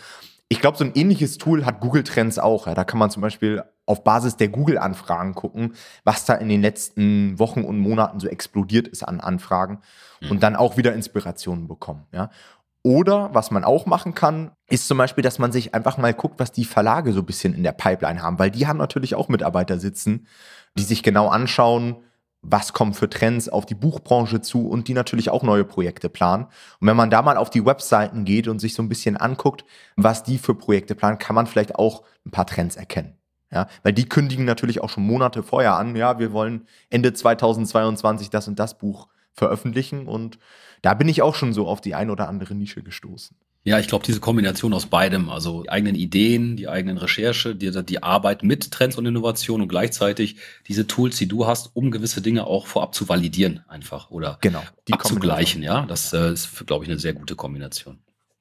Ich 0.50 0.60
glaube, 0.60 0.78
so 0.78 0.84
ein 0.84 0.94
ähnliches 0.96 1.38
Tool 1.38 1.66
hat 1.66 1.80
Google 1.80 2.04
Trends 2.04 2.40
auch. 2.40 2.68
Ja. 2.68 2.76
Da 2.76 2.84
kann 2.84 3.00
man 3.00 3.10
zum 3.10 3.22
Beispiel 3.22 3.64
auf 3.86 4.04
Basis 4.04 4.38
der 4.38 4.50
Google-Anfragen 4.50 5.36
gucken, 5.36 5.74
was 6.04 6.26
da 6.26 6.36
in 6.36 6.50
den 6.50 6.62
letzten 6.62 7.38
Wochen 7.40 7.64
und 7.64 7.80
Monaten 7.80 8.20
so 8.20 8.28
explodiert 8.28 8.88
ist 8.88 9.04
an 9.04 9.20
Anfragen 9.20 9.80
mhm. 10.22 10.32
und 10.32 10.44
dann 10.44 10.56
auch 10.56 10.78
wieder 10.78 10.94
Inspirationen 10.94 11.68
bekommen. 11.68 12.06
Ja. 12.12 12.30
Oder 12.84 13.34
was 13.34 13.50
man 13.50 13.64
auch 13.64 13.86
machen 13.86 14.14
kann, 14.14 14.52
ist 14.70 14.88
zum 14.88 14.98
Beispiel, 14.98 15.24
dass 15.24 15.40
man 15.40 15.54
sich 15.54 15.74
einfach 15.74 15.98
mal 15.98 16.14
guckt, 16.14 16.40
was 16.40 16.52
die 16.52 16.66
Verlage 16.66 17.14
so 17.14 17.20
ein 17.20 17.26
bisschen 17.26 17.54
in 17.54 17.64
der 17.64 17.72
Pipeline 17.72 18.22
haben, 18.22 18.40
weil 18.40 18.52
die 18.52 18.68
haben 18.68 18.78
natürlich 18.78 19.16
auch 19.16 19.30
Mitarbeiter 19.30 19.80
sitzen, 19.80 20.28
die 20.78 20.84
sich 20.84 21.02
genau 21.02 21.30
anschauen, 21.30 21.98
was 22.42 22.74
kommt 22.74 22.98
für 22.98 23.10
Trends 23.10 23.48
auf 23.48 23.66
die 23.66 23.74
Buchbranche 23.74 24.42
zu 24.42 24.68
und 24.68 24.90
die 24.90 24.94
natürlich 24.94 25.30
auch 25.30 25.44
neue 25.44 25.64
Projekte 25.64 26.10
planen. 26.10 26.48
Und 26.80 26.88
wenn 26.88 26.98
man 26.98 27.10
da 27.10 27.22
mal 27.22 27.38
auf 27.38 27.50
die 27.50 27.66
Webseiten 27.66 28.26
geht 28.26 28.50
und 28.50 28.60
sich 28.60 28.74
so 28.74 28.84
ein 28.84 28.90
bisschen 28.90 29.16
anguckt, 29.16 29.64
was 29.96 30.24
die 30.24 30.38
für 30.38 30.54
Projekte 30.54 30.94
planen, 30.94 31.20
kann 31.20 31.36
man 31.36 31.48
vielleicht 31.48 31.76
auch 31.76 32.04
ein 32.26 32.32
paar 32.32 32.46
Trends 32.46 32.76
erkennen. 32.76 33.18
Ja, 33.54 33.68
weil 33.84 33.94
die 33.94 34.10
kündigen 34.10 34.46
natürlich 34.46 34.82
auch 34.82 34.90
schon 34.90 35.06
Monate 35.06 35.44
vorher 35.44 35.76
an, 35.76 35.96
ja, 35.96 36.18
wir 36.18 36.32
wollen 36.32 36.68
Ende 36.90 37.14
2022 37.14 38.30
das 38.30 38.48
und 38.48 38.58
das 38.58 38.78
Buch 38.78 39.08
veröffentlichen 39.34 40.08
und 40.08 40.40
da 40.82 40.94
bin 40.94 41.08
ich 41.08 41.22
auch 41.22 41.36
schon 41.36 41.54
so 41.54 41.68
auf 41.68 41.80
die 41.80 41.96
ein 41.96 42.10
oder 42.10 42.28
andere 42.28 42.56
Nische 42.56 42.84
gestoßen. 42.84 43.38
Ja, 43.66 43.80
ich 43.80 43.88
glaube, 43.88 44.06
diese 44.06 44.20
Kombination 44.20 44.74
aus 44.74 44.88
beidem, 44.88 45.30
also 45.30 45.64
die 45.64 45.70
eigenen 45.70 45.96
Ideen, 45.96 46.58
die 46.58 46.68
eigenen 46.68 46.98
Recherche, 46.98 47.56
die, 47.56 47.72
die 47.86 48.04
Arbeit 48.04 48.44
mit 48.44 48.72
Trends 48.72 48.98
und 48.98 49.06
Innovation 49.06 49.62
und 49.62 49.70
gleichzeitig 49.70 50.36
diese 50.68 50.86
Tools, 50.86 51.16
die 51.16 51.30
du 51.30 51.48
hast, 51.48 51.72
um 51.74 51.90
gewisse 51.90 52.22
Dinge 52.22 52.46
auch 52.46 52.68
vorab 52.68 52.94
zu 52.94 53.08
validieren 53.08 53.62
einfach 53.70 54.12
oder 54.12 54.38
genau, 54.42 54.62
die 54.90 54.94
abzugleichen. 54.94 55.64
Ja, 55.64 55.86
das 55.86 56.12
äh, 56.12 56.34
ist, 56.34 56.68
glaube 56.68 56.84
ich, 56.84 56.92
eine 56.92 57.00
sehr 57.00 57.14
gute 57.14 57.38
Kombination. 57.38 58.00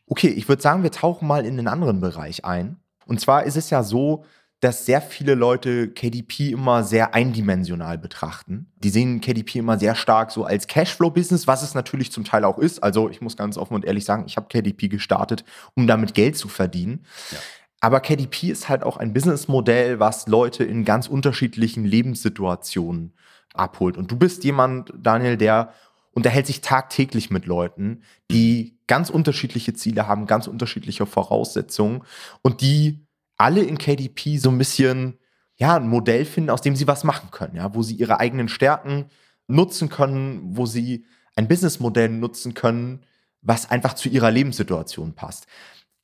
Okay, 0.08 0.28
ich 0.28 0.48
würde 0.48 0.60
sagen, 0.60 0.82
wir 0.82 0.90
tauchen 0.90 1.28
mal 1.28 1.46
in 1.46 1.56
den 1.56 1.68
anderen 1.68 2.00
Bereich 2.00 2.44
ein. 2.44 2.78
Und 3.06 3.20
zwar 3.20 3.44
ist 3.44 3.56
es 3.56 3.70
ja 3.70 3.84
so, 3.84 4.24
dass 4.62 4.86
sehr 4.86 5.02
viele 5.02 5.34
Leute 5.34 5.88
KDP 5.88 6.52
immer 6.52 6.84
sehr 6.84 7.14
eindimensional 7.14 7.98
betrachten. 7.98 8.70
Die 8.76 8.90
sehen 8.90 9.20
KDP 9.20 9.58
immer 9.58 9.76
sehr 9.76 9.96
stark 9.96 10.30
so 10.30 10.44
als 10.44 10.68
Cashflow-Business, 10.68 11.48
was 11.48 11.64
es 11.64 11.74
natürlich 11.74 12.12
zum 12.12 12.22
Teil 12.22 12.44
auch 12.44 12.58
ist. 12.58 12.80
Also 12.80 13.10
ich 13.10 13.20
muss 13.20 13.36
ganz 13.36 13.58
offen 13.58 13.74
und 13.74 13.84
ehrlich 13.84 14.04
sagen, 14.04 14.22
ich 14.28 14.36
habe 14.36 14.46
KDP 14.46 14.86
gestartet, 14.86 15.44
um 15.74 15.88
damit 15.88 16.14
Geld 16.14 16.36
zu 16.36 16.48
verdienen. 16.48 17.04
Ja. 17.32 17.38
Aber 17.80 17.98
KDP 17.98 18.50
ist 18.50 18.68
halt 18.68 18.84
auch 18.84 18.98
ein 18.98 19.12
Businessmodell, 19.12 19.98
was 19.98 20.28
Leute 20.28 20.62
in 20.62 20.84
ganz 20.84 21.08
unterschiedlichen 21.08 21.84
Lebenssituationen 21.84 23.14
abholt. 23.54 23.96
Und 23.96 24.12
du 24.12 24.16
bist 24.16 24.44
jemand, 24.44 24.94
Daniel, 24.96 25.36
der 25.36 25.72
unterhält 26.12 26.46
sich 26.46 26.60
tagtäglich 26.60 27.30
mit 27.30 27.46
Leuten, 27.46 28.02
die 28.30 28.78
ganz 28.86 29.10
unterschiedliche 29.10 29.74
Ziele 29.74 30.06
haben, 30.06 30.26
ganz 30.26 30.46
unterschiedliche 30.46 31.04
Voraussetzungen 31.04 32.04
und 32.42 32.60
die 32.60 33.04
alle 33.42 33.62
in 33.62 33.76
KDP 33.76 34.38
so 34.38 34.50
ein 34.50 34.58
bisschen 34.58 35.18
ja, 35.56 35.76
ein 35.76 35.88
Modell 35.88 36.24
finden, 36.24 36.50
aus 36.50 36.62
dem 36.62 36.76
sie 36.76 36.86
was 36.86 37.02
machen 37.02 37.30
können, 37.30 37.56
ja, 37.56 37.74
wo 37.74 37.82
sie 37.82 37.94
ihre 37.94 38.20
eigenen 38.20 38.48
Stärken 38.48 39.06
nutzen 39.48 39.88
können, 39.88 40.56
wo 40.56 40.64
sie 40.64 41.06
ein 41.34 41.48
Businessmodell 41.48 42.08
nutzen 42.08 42.54
können, 42.54 43.00
was 43.40 43.70
einfach 43.70 43.94
zu 43.94 44.08
ihrer 44.08 44.30
Lebenssituation 44.30 45.14
passt. 45.14 45.46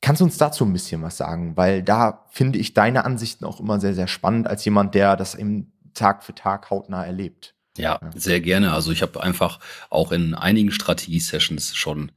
Kannst 0.01 0.20
du 0.20 0.24
uns 0.24 0.37
dazu 0.37 0.64
ein 0.64 0.72
bisschen 0.72 1.03
was 1.03 1.16
sagen? 1.16 1.57
Weil 1.57 1.83
da 1.83 2.24
finde 2.31 2.59
ich 2.59 2.74
deine 2.74 3.05
Ansichten 3.05 3.44
auch 3.44 3.61
immer 3.61 3.81
sehr, 3.81 3.94
sehr 3.94 4.09
spannend 4.09 4.48
als 4.48 4.64
jemand, 4.64 4.94
der 4.94 5.16
das 5.16 5.35
eben 5.35 5.72
Tag 5.94 6.24
für 6.24 6.35
Tag 6.35 6.70
hautnah 6.70 7.05
erlebt. 7.05 7.55
Ja, 7.77 7.98
ja. 8.03 8.11
sehr 8.14 8.40
gerne. 8.40 8.72
Also 8.72 8.90
ich 8.90 9.03
habe 9.03 9.22
einfach 9.22 9.61
auch 9.90 10.11
in 10.11 10.35
einigen 10.35 10.72
Strategie-Sessions 10.72 11.77
schon 11.77 12.11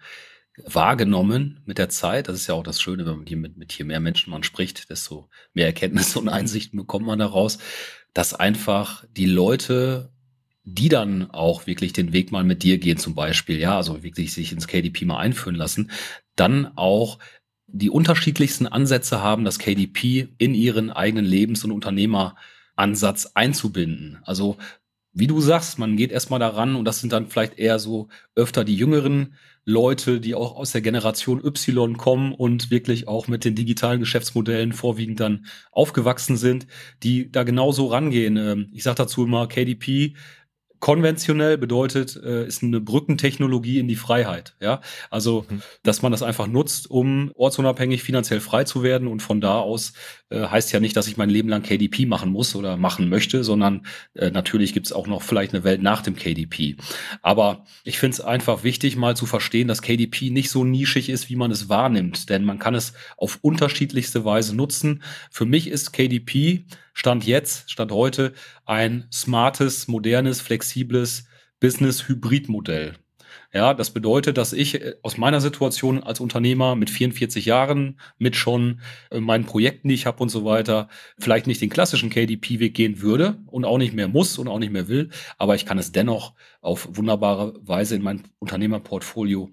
wahrgenommen 0.65 1.61
mit 1.65 1.77
der 1.77 1.89
Zeit. 1.89 2.27
Das 2.27 2.35
ist 2.35 2.47
ja 2.47 2.55
auch 2.55 2.63
das 2.63 2.81
Schöne, 2.81 3.05
wenn 3.05 3.17
man 3.17 3.25
hier 3.25 3.37
mit, 3.37 3.57
mit 3.57 3.73
je 3.73 3.85
mehr 3.85 3.99
Menschen 3.99 4.31
man 4.31 4.43
spricht, 4.43 4.89
desto 4.89 5.29
mehr 5.53 5.67
Erkenntnisse 5.67 6.19
und 6.19 6.29
Einsichten 6.29 6.77
bekommt 6.77 7.05
man 7.05 7.19
daraus, 7.19 7.59
dass 8.13 8.33
einfach 8.33 9.05
die 9.15 9.25
Leute, 9.25 10.11
die 10.63 10.89
dann 10.89 11.31
auch 11.31 11.67
wirklich 11.67 11.93
den 11.93 12.13
Weg 12.13 12.31
mal 12.31 12.43
mit 12.43 12.63
dir 12.63 12.77
gehen, 12.77 12.97
zum 12.97 13.15
Beispiel, 13.15 13.59
ja, 13.59 13.77
also 13.77 14.03
wirklich 14.03 14.33
sich 14.33 14.51
ins 14.51 14.67
KDP 14.67 15.05
mal 15.05 15.17
einführen 15.17 15.55
lassen, 15.55 15.91
dann 16.35 16.77
auch 16.77 17.19
die 17.67 17.89
unterschiedlichsten 17.89 18.67
Ansätze 18.67 19.21
haben, 19.21 19.45
das 19.45 19.59
KDP 19.59 20.27
in 20.37 20.53
ihren 20.53 20.91
eigenen 20.91 21.25
Lebens- 21.25 21.63
und 21.63 21.71
Unternehmeransatz 21.71 23.31
einzubinden. 23.33 24.19
Also 24.23 24.57
wie 25.13 25.27
du 25.27 25.41
sagst, 25.41 25.79
man 25.79 25.97
geht 25.97 26.11
erstmal 26.11 26.39
daran 26.39 26.75
und 26.75 26.85
das 26.85 26.99
sind 26.99 27.13
dann 27.13 27.27
vielleicht 27.27 27.57
eher 27.57 27.79
so 27.79 28.09
öfter 28.35 28.63
die 28.63 28.75
jüngeren 28.75 29.35
Leute, 29.65 30.19
die 30.19 30.34
auch 30.34 30.56
aus 30.56 30.71
der 30.71 30.82
Generation 30.82 31.43
Y 31.43 31.95
kommen 31.97 32.34
und 32.34 32.71
wirklich 32.71 33.08
auch 33.08 33.28
mit 33.28 33.45
den 33.45 33.56
digitalen 33.56 34.00
Geschäftsmodellen 34.00 34.74
vorwiegend 34.74 35.19
dann 35.19 35.45
aufgewachsen 35.71 36.36
sind, 36.36 36.65
die 37.04 37.32
da 37.32 37.43
genauso 37.43 37.86
rangehen. 37.88 38.38
Ähm, 38.38 38.69
ich 38.74 38.84
sage 38.84 38.95
dazu 38.95 39.24
immer, 39.26 39.47
KDP 39.47 40.15
Konventionell 40.81 41.59
bedeutet, 41.59 42.15
äh, 42.15 42.47
ist 42.47 42.63
eine 42.63 42.81
Brückentechnologie 42.81 43.77
in 43.77 43.87
die 43.87 43.95
Freiheit. 43.95 44.55
Ja, 44.59 44.81
also, 45.11 45.45
mhm. 45.47 45.61
dass 45.83 46.01
man 46.01 46.11
das 46.11 46.23
einfach 46.23 46.47
nutzt, 46.47 46.89
um 46.89 47.31
ortsunabhängig 47.35 48.01
finanziell 48.01 48.41
frei 48.41 48.63
zu 48.63 48.81
werden. 48.81 49.07
Und 49.07 49.21
von 49.21 49.41
da 49.41 49.59
aus 49.59 49.93
äh, 50.31 50.47
heißt 50.47 50.71
ja 50.71 50.79
nicht, 50.79 50.97
dass 50.97 51.07
ich 51.07 51.17
mein 51.17 51.29
Leben 51.29 51.49
lang 51.49 51.61
KDP 51.61 52.07
machen 52.07 52.31
muss 52.31 52.55
oder 52.55 52.77
machen 52.77 53.09
möchte, 53.09 53.43
sondern 53.43 53.85
äh, 54.15 54.31
natürlich 54.31 54.73
gibt 54.73 54.87
es 54.87 54.91
auch 54.91 55.05
noch 55.05 55.21
vielleicht 55.21 55.53
eine 55.53 55.63
Welt 55.63 55.83
nach 55.83 56.01
dem 56.01 56.15
KDP. 56.15 56.77
Aber 57.21 57.63
ich 57.83 57.99
finde 57.99 58.15
es 58.15 58.21
einfach 58.21 58.63
wichtig, 58.63 58.95
mal 58.95 59.15
zu 59.15 59.27
verstehen, 59.27 59.67
dass 59.67 59.83
KDP 59.83 60.31
nicht 60.31 60.49
so 60.49 60.63
nischig 60.63 61.09
ist, 61.09 61.29
wie 61.29 61.35
man 61.35 61.51
es 61.51 61.69
wahrnimmt. 61.69 62.27
Denn 62.31 62.43
man 62.43 62.57
kann 62.57 62.73
es 62.73 62.93
auf 63.17 63.37
unterschiedlichste 63.43 64.25
Weise 64.25 64.55
nutzen. 64.55 65.03
Für 65.29 65.45
mich 65.45 65.67
ist 65.67 65.93
KDP 65.93 66.65
Stand 66.93 67.25
jetzt, 67.25 67.69
Stand 67.71 67.91
heute, 67.91 68.34
ein 68.65 69.08
smartes, 69.12 69.88
modernes, 69.88 70.41
flexibles 70.41 71.25
Business-Hybrid-Modell. 71.60 72.95
Ja, 73.54 73.73
das 73.73 73.91
bedeutet, 73.91 74.38
dass 74.38 74.54
ich 74.54 74.75
äh, 74.75 74.95
aus 75.04 75.17
meiner 75.17 75.41
Situation 75.41 76.04
als 76.04 76.19
Unternehmer 76.19 76.75
mit 76.75 76.89
44 76.89 77.45
Jahren, 77.45 77.99
mit 78.17 78.36
schon 78.36 78.80
äh, 79.09 79.20
meinen 79.20 79.45
Projekten, 79.45 79.89
die 79.89 79.95
ich 79.95 80.05
habe 80.05 80.24
und 80.24 80.30
so 80.30 80.45
weiter, 80.45 80.88
vielleicht 81.20 81.47
nicht 81.47 81.61
den 81.61 81.70
klassischen 81.70 82.09
KDP-Weg 82.09 82.74
gehen 82.74 83.01
würde 83.01 83.39
und 83.47 83.65
auch 83.65 83.78
nicht 83.78 83.93
mehr 83.93 84.07
muss 84.07 84.38
und 84.38 84.47
auch 84.47 84.59
nicht 84.59 84.72
mehr 84.72 84.88
will, 84.88 85.09
aber 85.38 85.55
ich 85.55 85.65
kann 85.65 85.78
es 85.78 85.91
dennoch 85.91 86.34
auf 86.61 86.88
wunderbare 86.91 87.53
Weise 87.61 87.95
in 87.95 88.03
mein 88.03 88.24
Unternehmerportfolio 88.39 89.51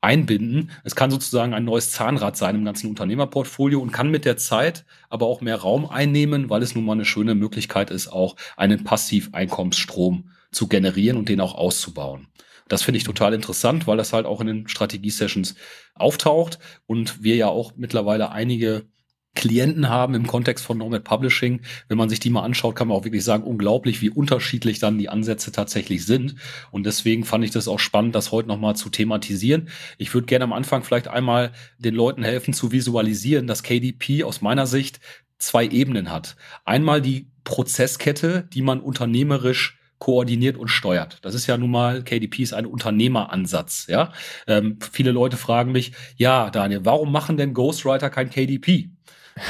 einbinden. 0.00 0.70
Es 0.84 0.94
kann 0.94 1.10
sozusagen 1.10 1.54
ein 1.54 1.64
neues 1.64 1.92
Zahnrad 1.92 2.36
sein 2.36 2.54
im 2.54 2.64
ganzen 2.64 2.88
Unternehmerportfolio 2.88 3.80
und 3.80 3.92
kann 3.92 4.10
mit 4.10 4.24
der 4.24 4.36
Zeit 4.36 4.84
aber 5.08 5.26
auch 5.26 5.40
mehr 5.40 5.56
Raum 5.56 5.88
einnehmen, 5.88 6.48
weil 6.48 6.62
es 6.62 6.74
nun 6.74 6.84
mal 6.84 6.92
eine 6.92 7.04
schöne 7.04 7.34
Möglichkeit 7.34 7.90
ist, 7.90 8.08
auch 8.08 8.36
einen 8.56 8.84
Passiveinkommensstrom 8.84 10.30
zu 10.52 10.68
generieren 10.68 11.16
und 11.16 11.28
den 11.28 11.40
auch 11.40 11.54
auszubauen. 11.54 12.28
Das 12.68 12.82
finde 12.82 12.98
ich 12.98 13.04
total 13.04 13.34
interessant, 13.34 13.86
weil 13.86 13.96
das 13.96 14.12
halt 14.12 14.26
auch 14.26 14.40
in 14.40 14.46
den 14.46 14.68
Strategie-Sessions 14.68 15.56
auftaucht 15.94 16.58
und 16.86 17.22
wir 17.22 17.34
ja 17.34 17.48
auch 17.48 17.72
mittlerweile 17.76 18.30
einige 18.30 18.86
Klienten 19.34 19.88
haben 19.88 20.14
im 20.14 20.26
Kontext 20.26 20.64
von 20.64 20.78
Nomad 20.78 21.04
Publishing. 21.04 21.60
Wenn 21.88 21.98
man 21.98 22.08
sich 22.08 22.20
die 22.20 22.30
mal 22.30 22.42
anschaut, 22.42 22.74
kann 22.74 22.88
man 22.88 22.96
auch 22.96 23.04
wirklich 23.04 23.24
sagen, 23.24 23.44
unglaublich, 23.44 24.02
wie 24.02 24.10
unterschiedlich 24.10 24.80
dann 24.80 24.98
die 24.98 25.08
Ansätze 25.08 25.52
tatsächlich 25.52 26.04
sind. 26.04 26.34
Und 26.70 26.84
deswegen 26.84 27.24
fand 27.24 27.44
ich 27.44 27.50
das 27.50 27.68
auch 27.68 27.78
spannend, 27.78 28.14
das 28.14 28.32
heute 28.32 28.48
nochmal 28.48 28.76
zu 28.76 28.90
thematisieren. 28.90 29.68
Ich 29.98 30.12
würde 30.14 30.26
gerne 30.26 30.44
am 30.44 30.52
Anfang 30.52 30.82
vielleicht 30.82 31.08
einmal 31.08 31.52
den 31.78 31.94
Leuten 31.94 32.24
helfen 32.24 32.54
zu 32.54 32.72
visualisieren, 32.72 33.46
dass 33.46 33.62
KDP 33.62 34.24
aus 34.24 34.40
meiner 34.40 34.66
Sicht 34.66 35.00
zwei 35.38 35.66
Ebenen 35.66 36.10
hat. 36.10 36.36
Einmal 36.64 37.00
die 37.00 37.30
Prozesskette, 37.44 38.48
die 38.52 38.62
man 38.62 38.80
unternehmerisch 38.80 39.78
koordiniert 40.00 40.56
und 40.56 40.68
steuert. 40.68 41.18
Das 41.22 41.34
ist 41.34 41.46
ja 41.46 41.58
nun 41.58 41.70
mal, 41.70 42.02
KDP 42.02 42.42
ist 42.42 42.54
ein 42.54 42.66
Unternehmeransatz. 42.66 43.86
Ja? 43.86 44.12
Ähm, 44.46 44.78
viele 44.92 45.12
Leute 45.12 45.36
fragen 45.36 45.72
mich, 45.72 45.92
ja, 46.16 46.50
Daniel, 46.50 46.84
warum 46.84 47.12
machen 47.12 47.36
denn 47.36 47.52
Ghostwriter 47.52 48.08
kein 48.08 48.30
KDP? 48.30 48.90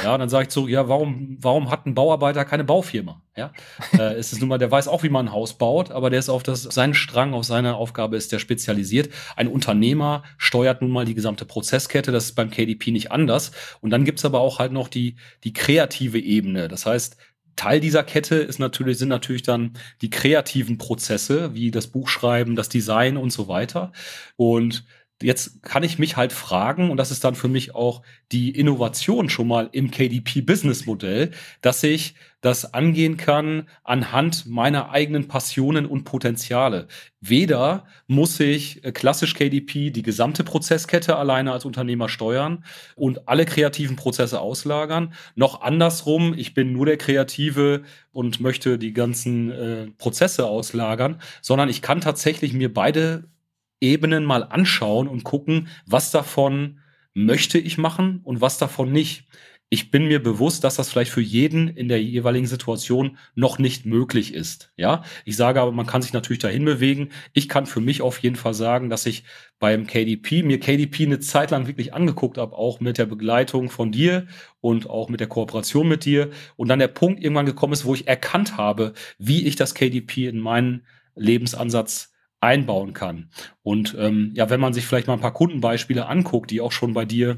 Ja, 0.03 0.17
dann 0.17 0.29
sage 0.29 0.47
ich 0.47 0.53
so, 0.53 0.67
ja, 0.67 0.87
warum, 0.87 1.37
warum 1.39 1.69
hat 1.69 1.85
ein 1.85 1.95
Bauarbeiter 1.95 2.45
keine 2.45 2.63
Baufirma? 2.63 3.21
Ja, 3.35 3.51
äh, 3.93 4.15
es 4.15 4.33
ist 4.33 4.39
nun 4.39 4.49
mal, 4.49 4.57
der 4.57 4.71
weiß 4.71 4.87
auch, 4.87 5.03
wie 5.03 5.09
man 5.09 5.27
ein 5.27 5.31
Haus 5.31 5.57
baut, 5.57 5.91
aber 5.91 6.09
der 6.09 6.19
ist 6.19 6.29
auf 6.29 6.43
das, 6.43 6.63
seinen 6.63 6.93
Strang, 6.93 7.33
auf 7.33 7.45
seine 7.45 7.75
Aufgabe 7.75 8.17
ist 8.17 8.31
der 8.31 8.39
spezialisiert. 8.39 9.09
Ein 9.35 9.47
Unternehmer 9.47 10.23
steuert 10.37 10.81
nun 10.81 10.91
mal 10.91 11.05
die 11.05 11.15
gesamte 11.15 11.45
Prozesskette, 11.45 12.11
das 12.11 12.25
ist 12.25 12.35
beim 12.35 12.51
KDP 12.51 12.91
nicht 12.91 13.11
anders. 13.11 13.51
Und 13.79 13.89
dann 13.91 14.03
gibt's 14.03 14.25
aber 14.25 14.41
auch 14.41 14.59
halt 14.59 14.71
noch 14.71 14.87
die, 14.87 15.15
die 15.43 15.53
kreative 15.53 16.19
Ebene. 16.19 16.67
Das 16.67 16.85
heißt, 16.85 17.17
Teil 17.55 17.79
dieser 17.79 18.03
Kette 18.03 18.35
ist 18.35 18.59
natürlich, 18.59 18.97
sind 18.97 19.09
natürlich 19.09 19.43
dann 19.43 19.73
die 20.01 20.09
kreativen 20.09 20.77
Prozesse, 20.77 21.53
wie 21.53 21.71
das 21.71 21.87
Buchschreiben, 21.87 22.55
das 22.55 22.69
Design 22.69 23.17
und 23.17 23.31
so 23.31 23.47
weiter. 23.47 23.91
Und 24.35 24.85
Jetzt 25.21 25.63
kann 25.63 25.83
ich 25.83 25.99
mich 25.99 26.17
halt 26.17 26.33
fragen, 26.33 26.89
und 26.91 26.97
das 26.97 27.11
ist 27.11 27.23
dann 27.23 27.35
für 27.35 27.47
mich 27.47 27.75
auch 27.75 28.01
die 28.31 28.51
Innovation 28.51 29.29
schon 29.29 29.47
mal 29.47 29.69
im 29.71 29.91
KDP-Business-Modell, 29.91 31.31
dass 31.61 31.83
ich 31.83 32.15
das 32.41 32.73
angehen 32.73 33.17
kann 33.17 33.67
anhand 33.83 34.47
meiner 34.47 34.89
eigenen 34.89 35.27
Passionen 35.27 35.85
und 35.85 36.03
Potenziale. 36.05 36.87
Weder 37.19 37.85
muss 38.07 38.39
ich 38.39 38.83
äh, 38.83 38.91
klassisch 38.91 39.35
KDP 39.35 39.91
die 39.91 40.01
gesamte 40.01 40.43
Prozesskette 40.43 41.15
alleine 41.15 41.51
als 41.51 41.65
Unternehmer 41.65 42.09
steuern 42.09 42.65
und 42.95 43.27
alle 43.27 43.45
kreativen 43.45 43.95
Prozesse 43.95 44.41
auslagern, 44.41 45.13
noch 45.35 45.61
andersrum, 45.61 46.33
ich 46.35 46.55
bin 46.55 46.73
nur 46.73 46.87
der 46.87 46.97
Kreative 46.97 47.83
und 48.11 48.41
möchte 48.41 48.79
die 48.79 48.93
ganzen 48.93 49.51
äh, 49.51 49.87
Prozesse 49.99 50.47
auslagern, 50.47 51.21
sondern 51.41 51.69
ich 51.69 51.83
kann 51.83 52.01
tatsächlich 52.01 52.53
mir 52.53 52.73
beide 52.73 53.25
Ebenen 53.81 54.23
mal 54.23 54.43
anschauen 54.43 55.07
und 55.07 55.23
gucken, 55.23 55.67
was 55.85 56.11
davon 56.11 56.79
möchte 57.13 57.57
ich 57.57 57.77
machen 57.77 58.21
und 58.23 58.39
was 58.39 58.57
davon 58.57 58.91
nicht. 58.91 59.25
Ich 59.73 59.89
bin 59.89 60.05
mir 60.05 60.21
bewusst, 60.21 60.65
dass 60.65 60.75
das 60.75 60.89
vielleicht 60.89 61.11
für 61.11 61.21
jeden 61.21 61.69
in 61.69 61.87
der 61.87 62.03
jeweiligen 62.03 62.45
Situation 62.45 63.17
noch 63.35 63.57
nicht 63.57 63.85
möglich 63.85 64.33
ist. 64.33 64.73
Ja, 64.75 65.03
ich 65.23 65.37
sage 65.37 65.61
aber, 65.61 65.71
man 65.71 65.85
kann 65.85 66.01
sich 66.01 66.11
natürlich 66.11 66.41
dahin 66.41 66.65
bewegen. 66.65 67.07
Ich 67.31 67.47
kann 67.47 67.65
für 67.65 67.79
mich 67.79 68.01
auf 68.01 68.17
jeden 68.17 68.35
Fall 68.35 68.53
sagen, 68.53 68.89
dass 68.89 69.05
ich 69.05 69.23
beim 69.59 69.87
KDP 69.87 70.43
mir 70.43 70.59
KDP 70.59 71.05
eine 71.05 71.19
Zeit 71.19 71.51
lang 71.51 71.67
wirklich 71.67 71.93
angeguckt 71.93 72.37
habe, 72.37 72.57
auch 72.57 72.81
mit 72.81 72.97
der 72.97 73.05
Begleitung 73.05 73.69
von 73.69 73.93
dir 73.93 74.27
und 74.59 74.89
auch 74.89 75.07
mit 75.07 75.21
der 75.21 75.27
Kooperation 75.27 75.87
mit 75.87 76.03
dir. 76.03 76.31
Und 76.57 76.67
dann 76.67 76.79
der 76.79 76.89
Punkt 76.89 77.23
irgendwann 77.23 77.45
gekommen 77.45 77.71
ist, 77.71 77.85
wo 77.85 77.93
ich 77.93 78.09
erkannt 78.09 78.57
habe, 78.57 78.91
wie 79.19 79.47
ich 79.47 79.55
das 79.55 79.73
KDP 79.73 80.27
in 80.27 80.39
meinen 80.39 80.85
Lebensansatz 81.15 82.11
einbauen 82.41 82.93
kann. 82.93 83.29
Und 83.63 83.95
ähm, 83.97 84.31
ja, 84.33 84.49
wenn 84.49 84.59
man 84.59 84.73
sich 84.73 84.85
vielleicht 84.85 85.07
mal 85.07 85.13
ein 85.13 85.21
paar 85.21 85.33
Kundenbeispiele 85.33 86.07
anguckt, 86.07 86.51
die 86.51 86.59
auch 86.59 86.71
schon 86.71 86.93
bei 86.93 87.05
dir 87.05 87.37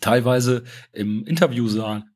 teilweise 0.00 0.64
im 0.92 1.24
Interview 1.24 1.68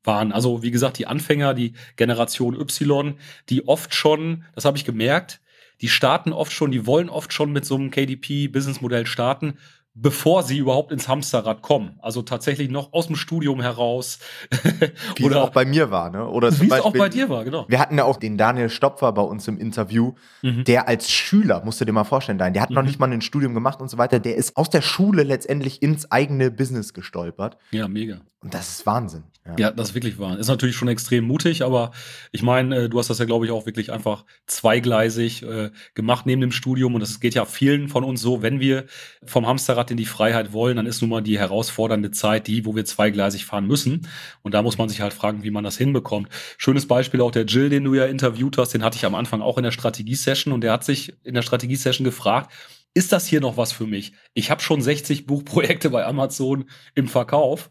waren. 0.03 0.33
Also 0.33 0.63
wie 0.63 0.71
gesagt, 0.71 0.99
die 0.99 1.07
Anfänger, 1.07 1.55
die 1.55 1.75
Generation 1.97 2.59
Y, 2.59 3.15
die 3.49 3.69
oft 3.69 3.95
schon, 3.95 4.45
das 4.55 4.65
habe 4.65 4.77
ich 4.77 4.85
gemerkt, 4.85 5.41
die 5.81 5.89
starten 5.89 6.33
oft 6.33 6.53
schon, 6.53 6.71
die 6.71 6.87
wollen 6.87 7.09
oft 7.09 7.33
schon 7.33 7.53
mit 7.53 7.65
so 7.65 7.77
einem 7.77 7.91
KDP-Businessmodell 7.91 9.07
starten, 9.07 9.59
bevor 9.95 10.43
sie 10.43 10.59
überhaupt 10.59 10.91
ins 10.91 11.07
Hamsterrad 11.07 11.63
kommen. 11.63 11.99
Also 12.01 12.23
tatsächlich 12.23 12.69
noch 12.69 12.93
aus 12.93 13.07
dem 13.07 13.15
Studium 13.15 13.61
heraus. 13.61 14.19
Wie 15.17 15.27
es 15.27 15.37
auch 15.37 15.51
bei 15.51 15.65
mir 15.65 15.91
war, 15.91 16.11
ne? 16.11 16.29
Oder 16.29 16.51
wie 16.61 16.67
es 16.67 16.73
auch 16.81 16.93
bei 16.93 17.09
dir 17.09 17.29
war, 17.29 17.45
genau. 17.45 17.65
Wir 17.69 17.79
hatten 17.79 17.97
ja 17.97 18.05
auch 18.05 18.17
den 18.17 18.37
Daniel 18.37 18.69
Stopfer 18.69 19.13
bei 19.13 19.23
uns 19.23 19.47
im 19.47 19.59
Interview, 19.59 20.15
mhm. 20.43 20.65
der 20.65 20.89
als 20.89 21.11
Schüler, 21.11 21.63
musst 21.65 21.81
du 21.81 21.85
dir 21.85 21.93
mal 21.93 22.05
vorstellen, 22.05 22.39
der 22.39 22.61
hat 22.61 22.71
mhm. 22.71 22.77
noch 22.77 22.83
nicht 22.83 22.99
mal 22.99 23.11
ein 23.11 23.21
Studium 23.21 23.55
gemacht 23.55 23.81
und 23.81 23.89
so 23.89 23.99
weiter, 23.99 24.19
der 24.19 24.37
ist 24.37 24.57
aus 24.57 24.69
der 24.69 24.83
Schule 24.83 25.23
letztendlich 25.23 25.81
ins 25.81 26.11
eigene 26.11 26.51
Business 26.51 26.93
gestolpert. 26.93 27.57
Ja, 27.71 27.87
mega. 27.87 28.21
Und 28.45 28.53
das 28.53 28.69
ist 28.69 28.87
Wahnsinn. 28.87 29.25
Ja. 29.47 29.55
ja, 29.59 29.71
das 29.71 29.91
ist 29.91 29.95
wirklich 29.95 30.19
wahr. 30.19 30.39
Ist 30.39 30.49
natürlich 30.49 30.77
schon 30.77 30.89
extrem 30.89 31.25
mutig, 31.25 31.63
aber 31.63 31.93
ich 32.31 32.43
meine, 32.43 32.77
äh, 32.77 32.89
du 32.91 32.99
hast 32.99 33.09
das 33.09 33.19
ja, 33.19 33.25
glaube 33.25 33.47
ich, 33.47 33.51
auch 33.51 33.65
wirklich 33.65 33.91
einfach 33.91 34.27
zweigleisig 34.47 35.43
äh, 35.43 35.71
gemacht 35.95 36.27
neben 36.27 36.43
dem 36.43 36.53
Studium. 36.53 36.95
Und 36.95 37.01
das 37.01 37.21
geht 37.21 37.35
ja 37.35 37.47
vielen 37.47 37.89
von 37.89 38.05
uns 38.05 38.21
so, 38.21 38.43
wenn 38.43 38.61
wir 38.61 38.85
vom 39.25 39.47
Hamsterrad 39.47 39.84
in 39.91 39.97
die 39.97 40.07
Freiheit 40.07 40.53
wollen, 40.53 40.77
dann 40.77 40.87
ist 40.87 41.01
nun 41.01 41.11
mal 41.11 41.21
die 41.21 41.39
herausfordernde 41.39 42.11
Zeit 42.11 42.47
die, 42.47 42.65
wo 42.65 42.75
wir 42.75 42.85
zweigleisig 42.85 43.45
fahren 43.45 43.67
müssen. 43.67 44.09
Und 44.43 44.55
da 44.55 44.63
muss 44.63 44.79
man 44.79 44.89
sich 44.89 45.01
halt 45.01 45.15
fragen, 45.15 45.43
wie 45.43 45.51
man 45.51 45.65
das 45.65 45.77
hinbekommt. 45.77 46.29
Schönes 46.59 46.87
Beispiel 46.87 47.21
auch 47.21 47.31
der 47.31 47.45
Jill, 47.45 47.69
den 47.69 47.85
du 47.85 47.95
ja 47.95 48.07
interviewt 48.07 48.59
hast, 48.59 48.75
den 48.75 48.85
hatte 48.85 48.97
ich 48.97 49.05
am 49.05 49.15
Anfang 49.15 49.43
auch 49.43 49.59
in 49.59 49.65
der 49.65 49.71
Strategie-Session 49.71 50.53
und 50.53 50.63
der 50.63 50.73
hat 50.73 50.85
sich 50.85 51.15
in 51.25 51.35
der 51.35 51.43
Strategie-Session 51.43 52.05
gefragt, 52.05 52.53
ist 52.95 53.13
das 53.13 53.27
hier 53.27 53.41
noch 53.41 53.57
was 53.57 53.73
für 53.73 53.87
mich? 53.87 54.13
Ich 54.35 54.51
habe 54.51 54.63
schon 54.63 54.81
60 54.81 55.27
Buchprojekte 55.27 55.91
bei 55.91 56.07
Amazon 56.07 56.67
im 56.95 57.09
Verkauf. 57.09 57.71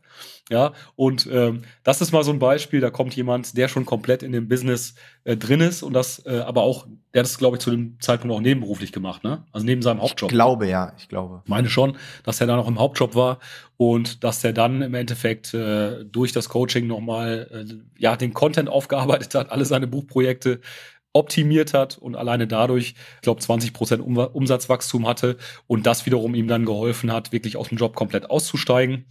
Ja, 0.49 0.73
und 0.95 1.27
ähm, 1.31 1.61
das 1.83 2.01
ist 2.01 2.11
mal 2.11 2.23
so 2.23 2.31
ein 2.31 2.39
Beispiel, 2.39 2.81
da 2.81 2.89
kommt 2.89 3.15
jemand, 3.15 3.55
der 3.55 3.69
schon 3.69 3.85
komplett 3.85 4.23
in 4.23 4.33
dem 4.33 4.49
Business 4.49 4.93
äh, 5.23 5.37
drin 5.37 5.61
ist 5.61 5.83
und 5.83 5.93
das 5.93 6.25
äh, 6.25 6.39
aber 6.39 6.63
auch, 6.63 6.85
der 7.13 7.21
hat 7.21 7.27
das, 7.27 7.37
glaube 7.37 7.55
ich, 7.55 7.61
zu 7.61 7.71
dem 7.71 7.97
Zeitpunkt 8.01 8.35
auch 8.35 8.41
nebenberuflich 8.41 8.91
gemacht, 8.91 9.23
ne? 9.23 9.45
Also 9.53 9.65
neben 9.65 9.81
seinem 9.81 10.01
Hauptjob. 10.01 10.29
Ich 10.29 10.35
glaube, 10.35 10.67
ja, 10.67 10.91
ich 10.97 11.07
glaube. 11.07 11.43
Meine 11.47 11.69
schon, 11.69 11.95
dass 12.25 12.41
er 12.41 12.47
da 12.47 12.57
noch 12.57 12.67
im 12.67 12.77
Hauptjob 12.77 13.15
war 13.15 13.39
und 13.77 14.25
dass 14.25 14.43
er 14.43 14.51
dann 14.51 14.81
im 14.81 14.93
Endeffekt 14.95 15.53
äh, 15.53 16.03
durch 16.03 16.33
das 16.33 16.49
Coaching 16.49 16.87
nochmal 16.87 17.65
äh, 17.69 17.75
ja, 17.97 18.17
den 18.17 18.33
Content 18.33 18.67
aufgearbeitet 18.67 19.33
hat, 19.35 19.49
alle 19.49 19.63
seine 19.63 19.87
Buchprojekte 19.87 20.59
optimiert 21.13 21.73
hat 21.73 21.97
und 21.97 22.15
alleine 22.15 22.47
dadurch, 22.47 22.95
ich 23.15 23.21
glaube, 23.21 23.39
20 23.39 23.71
Prozent 23.71 24.03
Umsatzwachstum 24.03 25.07
hatte 25.07 25.37
und 25.67 25.85
das 25.85 26.05
wiederum 26.05 26.35
ihm 26.35 26.47
dann 26.47 26.65
geholfen 26.65 27.13
hat, 27.13 27.31
wirklich 27.31 27.55
aus 27.55 27.69
dem 27.69 27.77
Job 27.77 27.95
komplett 27.95 28.29
auszusteigen. 28.29 29.05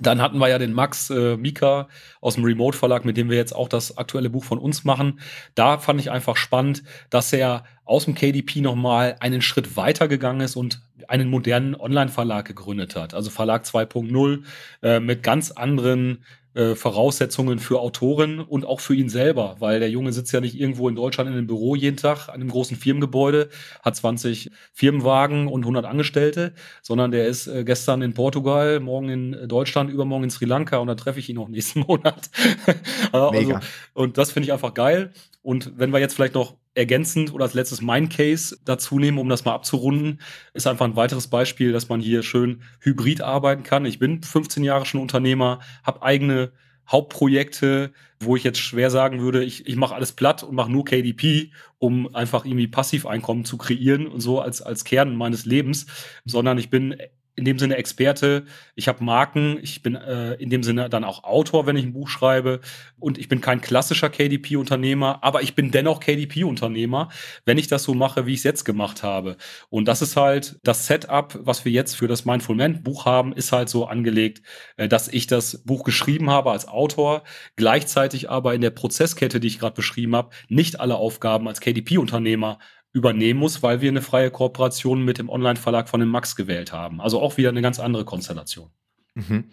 Dann 0.00 0.22
hatten 0.22 0.38
wir 0.38 0.48
ja 0.48 0.58
den 0.58 0.72
Max 0.72 1.10
äh, 1.10 1.36
Mika 1.36 1.88
aus 2.20 2.36
dem 2.36 2.44
Remote 2.44 2.76
Verlag, 2.76 3.04
mit 3.04 3.16
dem 3.16 3.30
wir 3.30 3.36
jetzt 3.36 3.54
auch 3.54 3.68
das 3.68 3.98
aktuelle 3.98 4.30
Buch 4.30 4.44
von 4.44 4.58
uns 4.58 4.84
machen. 4.84 5.18
Da 5.56 5.78
fand 5.78 6.00
ich 6.00 6.10
einfach 6.10 6.36
spannend, 6.36 6.84
dass 7.10 7.32
er 7.32 7.64
aus 7.84 8.04
dem 8.04 8.14
KDP 8.14 8.60
nochmal 8.60 9.16
einen 9.18 9.42
Schritt 9.42 9.76
weiter 9.76 10.06
gegangen 10.06 10.40
ist 10.40 10.54
und 10.54 10.80
einen 11.08 11.30
modernen 11.30 11.74
Online-Verlag 11.74 12.46
gegründet 12.46 12.94
hat. 12.94 13.14
Also 13.14 13.30
Verlag 13.30 13.64
2.0 13.64 14.42
äh, 14.82 15.00
mit 15.00 15.22
ganz 15.22 15.50
anderen 15.50 16.24
äh, 16.58 16.74
Voraussetzungen 16.74 17.60
für 17.60 17.78
Autoren 17.78 18.40
und 18.40 18.66
auch 18.66 18.80
für 18.80 18.96
ihn 18.96 19.08
selber, 19.08 19.54
weil 19.60 19.78
der 19.78 19.90
Junge 19.90 20.12
sitzt 20.12 20.32
ja 20.32 20.40
nicht 20.40 20.58
irgendwo 20.58 20.88
in 20.88 20.96
Deutschland 20.96 21.30
in 21.30 21.36
einem 21.36 21.46
Büro 21.46 21.76
jeden 21.76 21.96
Tag 21.96 22.28
an 22.28 22.34
einem 22.34 22.50
großen 22.50 22.76
Firmengebäude, 22.76 23.48
hat 23.80 23.94
20 23.94 24.50
Firmenwagen 24.72 25.46
und 25.46 25.62
100 25.62 25.84
Angestellte, 25.84 26.54
sondern 26.82 27.12
der 27.12 27.28
ist 27.28 27.46
äh, 27.46 27.62
gestern 27.62 28.02
in 28.02 28.12
Portugal, 28.12 28.80
morgen 28.80 29.08
in 29.08 29.48
Deutschland, 29.48 29.88
übermorgen 29.88 30.24
in 30.24 30.30
Sri 30.30 30.46
Lanka 30.46 30.78
und 30.78 30.88
da 30.88 30.96
treffe 30.96 31.20
ich 31.20 31.28
ihn 31.28 31.38
auch 31.38 31.48
nächsten 31.48 31.80
Monat. 31.80 32.28
also, 33.12 33.60
und 33.94 34.18
das 34.18 34.32
finde 34.32 34.46
ich 34.46 34.52
einfach 34.52 34.74
geil. 34.74 35.12
Und 35.42 35.78
wenn 35.78 35.92
wir 35.92 36.00
jetzt 36.00 36.14
vielleicht 36.14 36.34
noch 36.34 36.56
ergänzend 36.78 37.34
oder 37.34 37.44
als 37.44 37.54
letztes 37.54 37.82
mein 37.82 38.08
Case 38.08 38.56
dazu 38.64 38.98
nehmen, 38.98 39.18
um 39.18 39.28
das 39.28 39.44
mal 39.44 39.54
abzurunden, 39.54 40.20
ist 40.54 40.66
einfach 40.66 40.86
ein 40.86 40.96
weiteres 40.96 41.26
Beispiel, 41.26 41.72
dass 41.72 41.88
man 41.88 42.00
hier 42.00 42.22
schön 42.22 42.62
hybrid 42.80 43.20
arbeiten 43.20 43.64
kann. 43.64 43.84
Ich 43.84 43.98
bin 43.98 44.22
15 44.22 44.62
Jahre 44.62 44.86
schon 44.86 45.00
Unternehmer, 45.00 45.58
habe 45.82 46.02
eigene 46.02 46.52
Hauptprojekte, 46.88 47.92
wo 48.20 48.36
ich 48.36 48.44
jetzt 48.44 48.60
schwer 48.60 48.90
sagen 48.90 49.20
würde, 49.20 49.44
ich, 49.44 49.66
ich 49.66 49.76
mache 49.76 49.94
alles 49.94 50.12
platt 50.12 50.42
und 50.42 50.54
mache 50.54 50.72
nur 50.72 50.84
KDP, 50.84 51.50
um 51.78 52.14
einfach 52.14 52.44
irgendwie 52.44 52.68
Passiveinkommen 52.68 53.44
zu 53.44 53.58
kreieren 53.58 54.06
und 54.06 54.20
so 54.20 54.40
als, 54.40 54.62
als 54.62 54.84
Kern 54.84 55.14
meines 55.16 55.44
Lebens, 55.44 55.86
sondern 56.24 56.58
ich 56.58 56.70
bin 56.70 56.96
in 57.38 57.44
dem 57.44 57.58
Sinne 57.58 57.76
Experte, 57.76 58.44
ich 58.74 58.88
habe 58.88 59.04
Marken, 59.04 59.58
ich 59.62 59.80
bin 59.80 59.94
äh, 59.94 60.34
in 60.34 60.50
dem 60.50 60.64
Sinne 60.64 60.90
dann 60.90 61.04
auch 61.04 61.22
Autor, 61.22 61.66
wenn 61.66 61.76
ich 61.76 61.84
ein 61.84 61.92
Buch 61.92 62.08
schreibe. 62.08 62.60
Und 62.98 63.16
ich 63.16 63.28
bin 63.28 63.40
kein 63.40 63.60
klassischer 63.60 64.10
KDP-Unternehmer, 64.10 65.20
aber 65.22 65.42
ich 65.42 65.54
bin 65.54 65.70
dennoch 65.70 66.00
KDP-Unternehmer, 66.00 67.10
wenn 67.44 67.56
ich 67.56 67.68
das 67.68 67.84
so 67.84 67.94
mache, 67.94 68.26
wie 68.26 68.32
ich 68.32 68.40
es 68.40 68.44
jetzt 68.44 68.64
gemacht 68.64 69.04
habe. 69.04 69.36
Und 69.70 69.86
das 69.86 70.02
ist 70.02 70.16
halt 70.16 70.58
das 70.64 70.86
Setup, 70.86 71.38
was 71.40 71.64
wir 71.64 71.70
jetzt 71.70 71.94
für 71.94 72.08
das 72.08 72.24
Mindful 72.24 72.56
Man 72.56 72.82
Buch 72.82 73.06
haben, 73.06 73.32
ist 73.32 73.52
halt 73.52 73.68
so 73.68 73.86
angelegt, 73.86 74.42
äh, 74.76 74.88
dass 74.88 75.06
ich 75.06 75.28
das 75.28 75.62
Buch 75.64 75.84
geschrieben 75.84 76.30
habe 76.30 76.50
als 76.50 76.66
Autor, 76.66 77.22
gleichzeitig 77.54 78.28
aber 78.28 78.52
in 78.54 78.62
der 78.62 78.70
Prozesskette, 78.70 79.38
die 79.38 79.46
ich 79.46 79.60
gerade 79.60 79.76
beschrieben 79.76 80.16
habe, 80.16 80.30
nicht 80.48 80.80
alle 80.80 80.96
Aufgaben 80.96 81.46
als 81.46 81.60
KDP-Unternehmer 81.60 82.58
übernehmen 82.92 83.38
muss, 83.40 83.62
weil 83.62 83.80
wir 83.80 83.90
eine 83.90 84.02
freie 84.02 84.30
Kooperation 84.30 85.04
mit 85.04 85.18
dem 85.18 85.28
Online-Verlag 85.28 85.88
von 85.88 86.00
dem 86.00 86.08
Max 86.08 86.36
gewählt 86.36 86.72
haben. 86.72 87.00
Also 87.00 87.20
auch 87.20 87.36
wieder 87.36 87.50
eine 87.50 87.62
ganz 87.62 87.78
andere 87.78 88.04
Konstellation. 88.04 88.70
Mhm. 89.14 89.44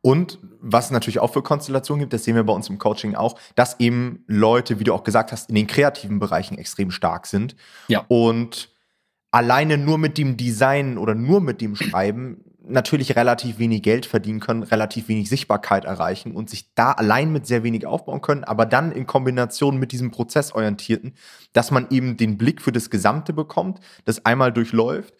Und 0.00 0.38
was 0.60 0.86
es 0.86 0.90
natürlich 0.90 1.18
auch 1.18 1.32
für 1.32 1.42
Konstellationen 1.42 2.00
gibt, 2.00 2.12
das 2.12 2.24
sehen 2.24 2.36
wir 2.36 2.44
bei 2.44 2.52
uns 2.52 2.68
im 2.68 2.78
Coaching 2.78 3.14
auch, 3.14 3.38
dass 3.54 3.80
eben 3.80 4.22
Leute, 4.26 4.78
wie 4.78 4.84
du 4.84 4.92
auch 4.92 5.02
gesagt 5.02 5.32
hast, 5.32 5.48
in 5.48 5.54
den 5.54 5.66
kreativen 5.66 6.18
Bereichen 6.18 6.58
extrem 6.58 6.90
stark 6.90 7.26
sind. 7.26 7.56
Ja. 7.88 8.04
Und 8.08 8.68
alleine 9.30 9.78
nur 9.78 9.96
mit 9.96 10.18
dem 10.18 10.36
Design 10.36 10.98
oder 10.98 11.14
nur 11.14 11.40
mit 11.40 11.60
dem 11.60 11.74
Schreiben 11.74 12.43
natürlich 12.66 13.16
relativ 13.16 13.58
wenig 13.58 13.82
Geld 13.82 14.06
verdienen 14.06 14.40
können, 14.40 14.62
relativ 14.62 15.08
wenig 15.08 15.28
Sichtbarkeit 15.28 15.84
erreichen 15.84 16.32
und 16.32 16.50
sich 16.50 16.74
da 16.74 16.92
allein 16.92 17.32
mit 17.32 17.46
sehr 17.46 17.62
wenig 17.62 17.86
aufbauen 17.86 18.20
können, 18.20 18.44
aber 18.44 18.66
dann 18.66 18.92
in 18.92 19.06
Kombination 19.06 19.78
mit 19.78 19.92
diesem 19.92 20.10
prozessorientierten, 20.10 21.14
dass 21.52 21.70
man 21.70 21.86
eben 21.90 22.16
den 22.16 22.38
Blick 22.38 22.62
für 22.62 22.72
das 22.72 22.90
Gesamte 22.90 23.32
bekommt, 23.32 23.80
das 24.04 24.24
einmal 24.24 24.52
durchläuft 24.52 25.14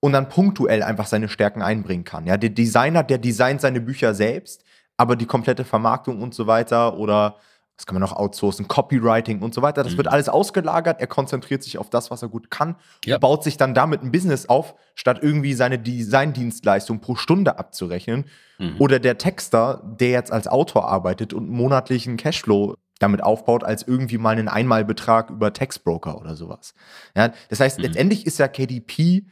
und 0.00 0.12
dann 0.12 0.28
punktuell 0.28 0.82
einfach 0.82 1.06
seine 1.06 1.28
Stärken 1.28 1.62
einbringen 1.62 2.04
kann. 2.04 2.26
Ja, 2.26 2.36
der 2.36 2.50
Designer, 2.50 3.02
der 3.02 3.18
designt 3.18 3.60
seine 3.60 3.80
Bücher 3.80 4.14
selbst, 4.14 4.64
aber 4.96 5.16
die 5.16 5.26
komplette 5.26 5.64
Vermarktung 5.64 6.20
und 6.20 6.34
so 6.34 6.46
weiter 6.46 6.98
oder 6.98 7.36
das 7.76 7.86
kann 7.86 7.94
man 7.94 8.02
noch 8.02 8.14
outsourcen, 8.14 8.68
Copywriting 8.68 9.40
und 9.40 9.54
so 9.54 9.62
weiter. 9.62 9.82
Das 9.82 9.94
mhm. 9.94 9.98
wird 9.98 10.08
alles 10.08 10.28
ausgelagert. 10.28 11.00
Er 11.00 11.06
konzentriert 11.06 11.62
sich 11.62 11.78
auf 11.78 11.90
das, 11.90 12.10
was 12.10 12.22
er 12.22 12.28
gut 12.28 12.50
kann 12.50 12.76
ja. 13.04 13.16
und 13.16 13.20
baut 13.20 13.42
sich 13.42 13.56
dann 13.56 13.74
damit 13.74 14.02
ein 14.02 14.12
Business 14.12 14.48
auf, 14.48 14.74
statt 14.94 15.18
irgendwie 15.22 15.54
seine 15.54 15.78
Designdienstleistung 15.78 17.00
pro 17.00 17.16
Stunde 17.16 17.58
abzurechnen. 17.58 18.26
Mhm. 18.58 18.76
Oder 18.78 19.00
der 19.00 19.18
Texter, 19.18 19.82
der 19.84 20.10
jetzt 20.10 20.30
als 20.30 20.46
Autor 20.48 20.88
arbeitet 20.88 21.32
und 21.32 21.48
monatlichen 21.48 22.16
Cashflow 22.16 22.76
damit 22.98 23.22
aufbaut, 23.22 23.64
als 23.64 23.82
irgendwie 23.82 24.18
mal 24.18 24.30
einen 24.30 24.48
Einmalbetrag 24.48 25.30
über 25.30 25.52
Textbroker 25.52 26.20
oder 26.20 26.36
sowas. 26.36 26.74
Ja, 27.16 27.32
das 27.48 27.58
heißt, 27.58 27.78
mhm. 27.78 27.84
letztendlich 27.84 28.26
ist 28.26 28.38
ja 28.38 28.48
KDP 28.48 29.26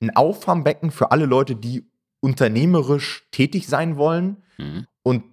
ein 0.00 0.14
Auffangbecken 0.14 0.90
für 0.90 1.10
alle 1.10 1.26
Leute, 1.26 1.56
die 1.56 1.90
unternehmerisch 2.20 3.26
tätig 3.32 3.66
sein 3.66 3.96
wollen 3.96 4.42
mhm. 4.58 4.86
und 5.02 5.24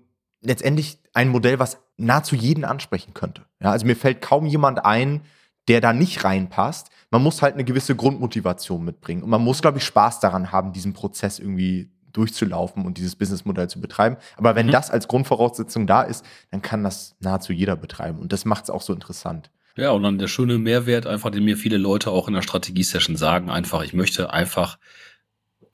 letztendlich 0.41 0.99
ein 1.13 1.29
Modell, 1.29 1.59
was 1.59 1.79
nahezu 1.97 2.35
jeden 2.35 2.65
ansprechen 2.65 3.13
könnte. 3.13 3.43
Ja, 3.61 3.71
also 3.71 3.85
mir 3.85 3.95
fällt 3.95 4.21
kaum 4.21 4.45
jemand 4.45 4.85
ein, 4.85 5.21
der 5.67 5.81
da 5.81 5.93
nicht 5.93 6.23
reinpasst. 6.23 6.89
Man 7.11 7.21
muss 7.23 7.41
halt 7.41 7.53
eine 7.53 7.63
gewisse 7.63 7.95
Grundmotivation 7.95 8.83
mitbringen 8.83 9.23
und 9.23 9.29
man 9.29 9.43
muss, 9.43 9.61
glaube 9.61 9.77
ich, 9.77 9.85
Spaß 9.85 10.19
daran 10.19 10.51
haben, 10.51 10.73
diesen 10.73 10.93
Prozess 10.93 11.39
irgendwie 11.39 11.91
durchzulaufen 12.11 12.85
und 12.85 12.97
dieses 12.97 13.15
Businessmodell 13.15 13.69
zu 13.69 13.79
betreiben. 13.79 14.17
Aber 14.35 14.55
wenn 14.55 14.67
mhm. 14.67 14.71
das 14.71 14.91
als 14.91 15.07
Grundvoraussetzung 15.07 15.87
da 15.87 16.01
ist, 16.01 16.25
dann 16.49 16.61
kann 16.61 16.83
das 16.83 17.15
nahezu 17.19 17.53
jeder 17.53 17.75
betreiben 17.75 18.19
und 18.19 18.33
das 18.33 18.45
macht 18.45 18.65
es 18.65 18.69
auch 18.69 18.81
so 18.81 18.93
interessant. 18.93 19.51
Ja, 19.77 19.91
und 19.91 20.03
dann 20.03 20.17
der 20.17 20.27
schöne 20.27 20.57
Mehrwert, 20.57 21.07
einfach, 21.07 21.29
den 21.29 21.45
mir 21.45 21.55
viele 21.55 21.77
Leute 21.77 22.11
auch 22.11 22.27
in 22.27 22.33
der 22.33 22.41
Strategie-Session 22.41 23.15
sagen, 23.15 23.49
einfach, 23.49 23.83
ich 23.83 23.93
möchte 23.93 24.33
einfach 24.33 24.77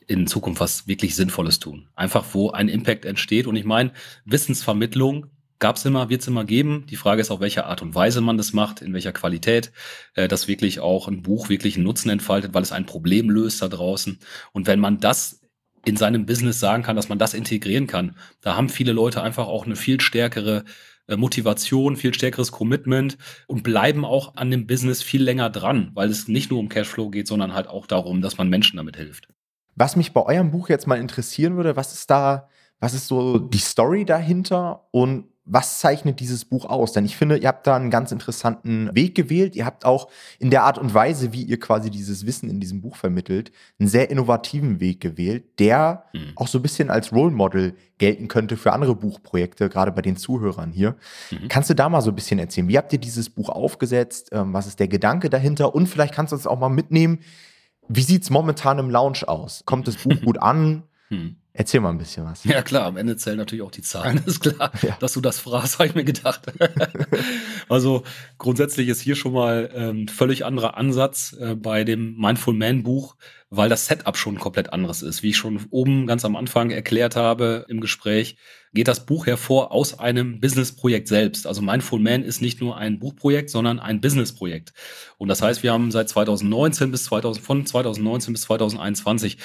in 0.08 0.26
Zukunft 0.26 0.62
was 0.62 0.88
wirklich 0.88 1.16
Sinnvolles 1.16 1.60
tun. 1.60 1.90
Einfach, 1.96 2.26
wo 2.34 2.52
ein 2.52 2.70
Impact 2.70 3.06
entsteht. 3.06 3.46
Und 3.46 3.56
ich 3.56 3.66
meine, 3.66 3.92
Wissensvermittlung 4.26 5.28
gab 5.60 5.76
es 5.76 5.86
immer, 5.86 6.10
wird 6.10 6.22
es 6.22 6.28
immer 6.28 6.46
geben. 6.46 6.86
Die 6.90 6.96
Frage 6.96 7.22
ist 7.22 7.32
auf 7.32 7.40
welche 7.40 7.66
Art 7.66 7.82
und 7.82 7.94
Weise 7.94 8.22
man 8.22 8.38
das 8.38 8.54
macht, 8.54 8.82
in 8.82 8.94
welcher 8.94 9.12
Qualität, 9.12 9.72
äh, 10.16 10.28
dass 10.28 10.48
wirklich 10.48 10.80
auch 10.80 11.08
ein 11.08 11.22
Buch 11.24 11.50
wirklich 11.50 11.76
einen 11.76 11.84
Nutzen 11.84 12.10
entfaltet, 12.10 12.54
weil 12.54 12.64
es 12.64 12.72
ein 12.72 12.86
Problem 12.86 13.30
löst 13.30 13.62
da 13.62 13.68
draußen. 13.68 14.20
Und 14.54 14.68
wenn 14.68 14.80
man 14.80 15.00
das 15.00 15.42
in 15.86 15.98
seinem 15.98 16.26
Business 16.26 16.60
sagen 16.60 16.84
kann, 16.84 16.96
dass 16.96 17.10
man 17.10 17.20
das 17.20 17.34
integrieren 17.34 17.88
kann, 17.88 18.16
da 18.42 18.56
haben 18.56 18.70
viele 18.70 18.94
Leute 18.94 19.22
einfach 19.22 19.48
auch 19.48 19.66
eine 19.66 19.76
viel 19.76 20.00
stärkere 20.02 20.64
äh, 21.08 21.18
Motivation, 21.18 21.98
viel 21.98 22.14
stärkeres 22.14 22.52
Commitment 22.52 23.18
und 23.48 23.64
bleiben 23.64 24.06
auch 24.06 24.36
an 24.36 24.52
dem 24.52 24.68
Business 24.68 25.02
viel 25.02 25.24
länger 25.24 25.50
dran, 25.50 25.92
weil 25.94 26.10
es 26.10 26.28
nicht 26.28 26.52
nur 26.52 26.60
um 26.60 26.70
Cashflow 26.70 27.10
geht, 27.10 27.28
sondern 27.28 27.54
halt 27.54 27.68
auch 27.68 27.88
darum, 27.88 28.22
dass 28.22 28.38
man 28.38 28.50
Menschen 28.50 28.78
damit 28.78 28.98
hilft. 28.98 29.28
Was 29.78 29.96
mich 29.96 30.12
bei 30.12 30.24
eurem 30.24 30.50
Buch 30.50 30.70
jetzt 30.70 30.88
mal 30.88 31.00
interessieren 31.00 31.56
würde, 31.56 31.76
was 31.76 31.94
ist 31.94 32.10
da, 32.10 32.50
was 32.80 32.96
ist 32.96 33.08
so 33.08 33.38
die 33.38 33.60
Story 33.60 34.06
dahinter 34.06 34.88
und 34.90 35.26
was 35.46 35.80
zeichnet 35.80 36.20
dieses 36.20 36.46
Buch 36.46 36.66
aus? 36.66 36.94
Denn 36.94 37.06
ich 37.06 37.16
finde, 37.16 37.38
ihr 37.38 37.48
habt 37.48 37.68
da 37.68 37.76
einen 37.76 37.92
ganz 37.92 38.12
interessanten 38.12 38.90
Weg 38.96 39.14
gewählt. 39.14 39.56
Ihr 39.56 39.66
habt 39.66 39.86
auch 39.86 40.10
in 40.40 40.50
der 40.50 40.64
Art 40.64 40.80
und 40.80 40.96
Weise, 40.96 41.32
wie 41.32 41.44
ihr 41.44 41.60
quasi 41.60 41.92
dieses 41.92 42.26
Wissen 42.26 42.50
in 42.50 42.60
diesem 42.60 42.82
Buch 42.82 42.96
vermittelt, 42.96 43.52
einen 43.80 43.88
sehr 43.88 44.10
innovativen 44.10 44.80
Weg 44.80 45.00
gewählt, 45.00 45.60
der 45.60 46.06
mhm. 46.12 46.34
auch 46.36 46.48
so 46.48 46.58
ein 46.58 46.64
bisschen 46.64 46.90
als 46.90 47.14
Role 47.14 47.32
Model 47.32 47.76
gelten 48.00 48.28
könnte 48.28 48.58
für 48.58 48.74
andere 48.74 48.96
Buchprojekte, 48.96 49.70
gerade 49.70 49.92
bei 49.92 50.02
den 50.02 50.18
Zuhörern 50.18 50.72
hier. 50.72 50.96
Mhm. 51.30 51.50
Kannst 51.50 51.70
du 51.70 51.76
da 51.76 51.88
mal 51.88 52.02
so 52.02 52.10
ein 52.12 52.16
bisschen 52.16 52.40
erzählen? 52.40 52.68
Wie 52.68 52.78
habt 52.78 52.92
ihr 52.94 53.00
dieses 53.00 53.30
Buch 53.30 53.50
aufgesetzt? 53.50 54.30
Ähm, 54.32 54.54
was 54.54 54.66
ist 54.66 54.80
der 54.80 54.88
Gedanke 54.88 55.30
dahinter? 55.30 55.76
Und 55.76 55.88
vielleicht 55.88 56.16
kannst 56.16 56.32
du 56.32 56.36
uns 56.36 56.48
auch 56.48 56.60
mal 56.60 56.70
mitnehmen, 56.70 57.20
wie 57.90 58.02
sieht 58.02 58.24
es 58.24 58.30
momentan 58.30 58.80
im 58.80 58.90
Lounge 58.90 59.28
aus? 59.28 59.64
Kommt 59.66 59.88
das 59.88 59.98
Buch 59.98 60.22
gut 60.24 60.42
an? 60.42 60.84
Mhm. 61.10 61.38
Erzähl 61.60 61.80
mal 61.80 61.90
ein 61.90 61.98
bisschen 61.98 62.24
was. 62.24 62.44
Ja, 62.44 62.62
klar, 62.62 62.86
am 62.86 62.98
Ende 62.98 63.18
zählen 63.18 63.38
natürlich 63.38 63.64
auch 63.64 63.72
die 63.72 63.82
Zahlen, 63.82 64.22
ist 64.28 64.42
klar, 64.42 64.72
ja. 64.84 64.96
dass 65.00 65.14
du 65.14 65.22
das 65.22 65.40
fragst, 65.40 65.80
habe 65.80 65.88
ich 65.88 65.96
mir 65.96 66.04
gedacht. 66.04 66.54
also 67.70 68.04
grundsätzlich 68.38 68.90
ist 68.90 69.02
hier 69.02 69.16
schon 69.16 69.34
mal 69.34 69.72
ähm, 69.74 70.08
völlig 70.08 70.46
anderer 70.46 70.78
Ansatz 70.78 71.36
äh, 71.40 71.56
bei 71.56 71.84
dem 71.84 72.16
Mindful 72.16 72.54
Man 72.54 72.84
Buch, 72.84 73.16
weil 73.50 73.70
das 73.70 73.88
Setup 73.88 74.18
schon 74.18 74.36
ein 74.36 74.40
komplett 74.40 74.72
anderes 74.72 75.02
ist. 75.02 75.24
Wie 75.24 75.30
ich 75.30 75.38
schon 75.38 75.66
oben 75.72 76.06
ganz 76.06 76.26
am 76.26 76.36
Anfang 76.36 76.70
erklärt 76.70 77.16
habe 77.16 77.66
im 77.70 77.82
Gespräch, 77.82 78.38
geht 78.74 78.88
das 78.88 79.08
Buch 79.08 79.26
hervor 79.26 79.72
aus 79.72 79.98
einem 79.98 80.40
Businessprojekt 80.40 81.08
selbst. 81.08 81.48
Also 81.48 81.64
Mindful 81.64 82.00
Man 82.00 82.22
ist 82.22 82.40
nicht 82.40 82.62
nur 82.62 82.78
ein 82.78 83.00
Buchprojekt, 83.00 83.50
sondern 83.50 83.80
ein 83.80 84.00
Businessprojekt. 84.00 84.74
Und 85.18 85.30
das 85.30 85.42
heißt, 85.42 85.64
wir 85.64 85.72
haben 85.72 85.90
seit 85.90 86.10
2019 86.10 86.92
bis 86.92 87.06
2000, 87.06 87.44
von 87.44 87.66
2019 87.66 88.34
bis 88.34 88.42
2021 88.44 89.40